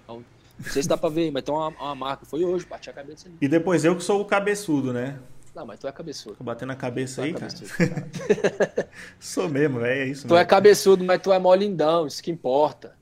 Então, 0.04 0.24
não 0.58 0.70
sei 0.70 0.82
se 0.82 0.88
dá 0.88 0.96
pra 0.96 1.10
ver, 1.10 1.30
mas 1.30 1.42
tem 1.42 1.54
uma, 1.54 1.68
uma 1.68 1.94
marca. 1.94 2.24
Foi 2.24 2.42
hoje, 2.42 2.64
bati 2.64 2.88
a 2.88 2.94
cabeça 2.94 3.28
ali. 3.28 3.36
E 3.42 3.48
depois 3.48 3.84
eu 3.84 3.94
que 3.94 4.02
sou 4.02 4.22
o 4.22 4.24
cabeçudo, 4.24 4.90
né? 4.92 5.18
Não, 5.54 5.66
mas 5.66 5.78
tu 5.78 5.86
é 5.86 5.92
cabeçudo. 5.92 6.36
Tô 6.36 6.44
batendo 6.44 6.72
a 6.72 6.76
cabeça 6.76 7.20
tu 7.20 7.20
é 7.20 7.24
aí, 7.24 7.30
é 7.32 7.34
cabeçudo, 7.34 7.68
cara. 7.76 8.88
Sou 9.20 9.50
mesmo, 9.50 9.80
velho. 9.80 10.00
É 10.00 10.06
isso 10.06 10.22
Tu 10.22 10.28
é 10.28 10.30
mesmo. 10.30 10.36
é 10.38 10.44
cabeçudo, 10.46 11.04
mas 11.04 11.20
tu 11.20 11.30
é 11.30 11.38
molindão, 11.38 12.06
isso 12.06 12.22
que 12.22 12.30
importa. 12.30 12.96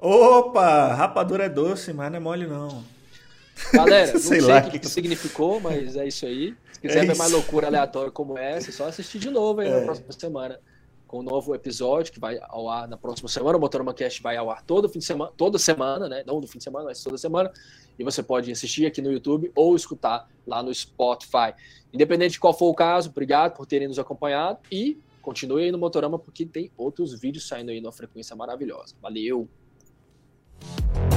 Opa! 0.00 0.94
Rapadura 0.94 1.44
é 1.44 1.48
doce, 1.48 1.92
mas 1.92 2.10
não 2.10 2.16
é 2.16 2.20
mole, 2.20 2.46
não. 2.46 2.82
Galera, 3.72 4.12
não 4.14 4.18
sei, 4.18 4.40
sei 4.40 4.58
o 4.58 4.70
que, 4.70 4.78
que 4.78 4.88
significou, 4.88 5.60
mas 5.60 5.94
é 5.94 6.08
isso 6.08 6.24
aí. 6.24 6.56
Se 6.72 6.80
quiser 6.80 7.04
é 7.04 7.06
ver 7.06 7.16
mais 7.16 7.30
loucura 7.30 7.66
aleatória 7.66 8.10
como 8.10 8.38
essa, 8.38 8.70
é 8.70 8.72
só 8.72 8.88
assistir 8.88 9.18
de 9.18 9.28
novo 9.28 9.60
aí 9.60 9.68
é. 9.68 9.80
na 9.80 9.84
próxima 9.84 10.12
semana. 10.12 10.58
Com 11.06 11.18
um 11.18 11.22
novo 11.22 11.54
episódio 11.54 12.12
que 12.12 12.20
vai 12.20 12.38
ao 12.40 12.70
ar 12.70 12.88
na 12.88 12.96
próxima 12.96 13.28
semana. 13.28 13.58
O 13.58 13.60
Motorama 13.60 13.92
Cast 13.92 14.22
vai 14.22 14.36
ao 14.36 14.48
ar 14.48 14.62
todo 14.62 14.88
fim 14.88 15.00
de 15.00 15.04
semana, 15.04 15.30
toda 15.36 15.58
semana, 15.58 16.08
né? 16.08 16.22
Não 16.24 16.40
do 16.40 16.46
fim 16.46 16.58
de 16.58 16.64
semana, 16.64 16.86
mas 16.86 17.02
toda 17.02 17.18
semana. 17.18 17.52
E 17.98 18.04
você 18.04 18.22
pode 18.22 18.50
assistir 18.50 18.86
aqui 18.86 19.02
no 19.02 19.12
YouTube 19.12 19.52
ou 19.54 19.76
escutar 19.76 20.26
lá 20.46 20.62
no 20.62 20.72
Spotify. 20.72 21.52
Independente 21.92 22.32
de 22.32 22.40
qual 22.40 22.54
for 22.54 22.70
o 22.70 22.74
caso, 22.74 23.10
obrigado 23.10 23.54
por 23.54 23.66
terem 23.66 23.88
nos 23.88 23.98
acompanhado 23.98 24.60
e 24.70 24.98
continue 25.20 25.64
aí 25.64 25.72
no 25.72 25.78
Motorama 25.78 26.18
porque 26.18 26.46
tem 26.46 26.70
outros 26.78 27.12
vídeos 27.20 27.46
saindo 27.46 27.70
aí 27.70 27.80
numa 27.80 27.92
frequência 27.92 28.34
maravilhosa. 28.34 28.94
Valeu! 29.02 29.48
you 30.62 31.09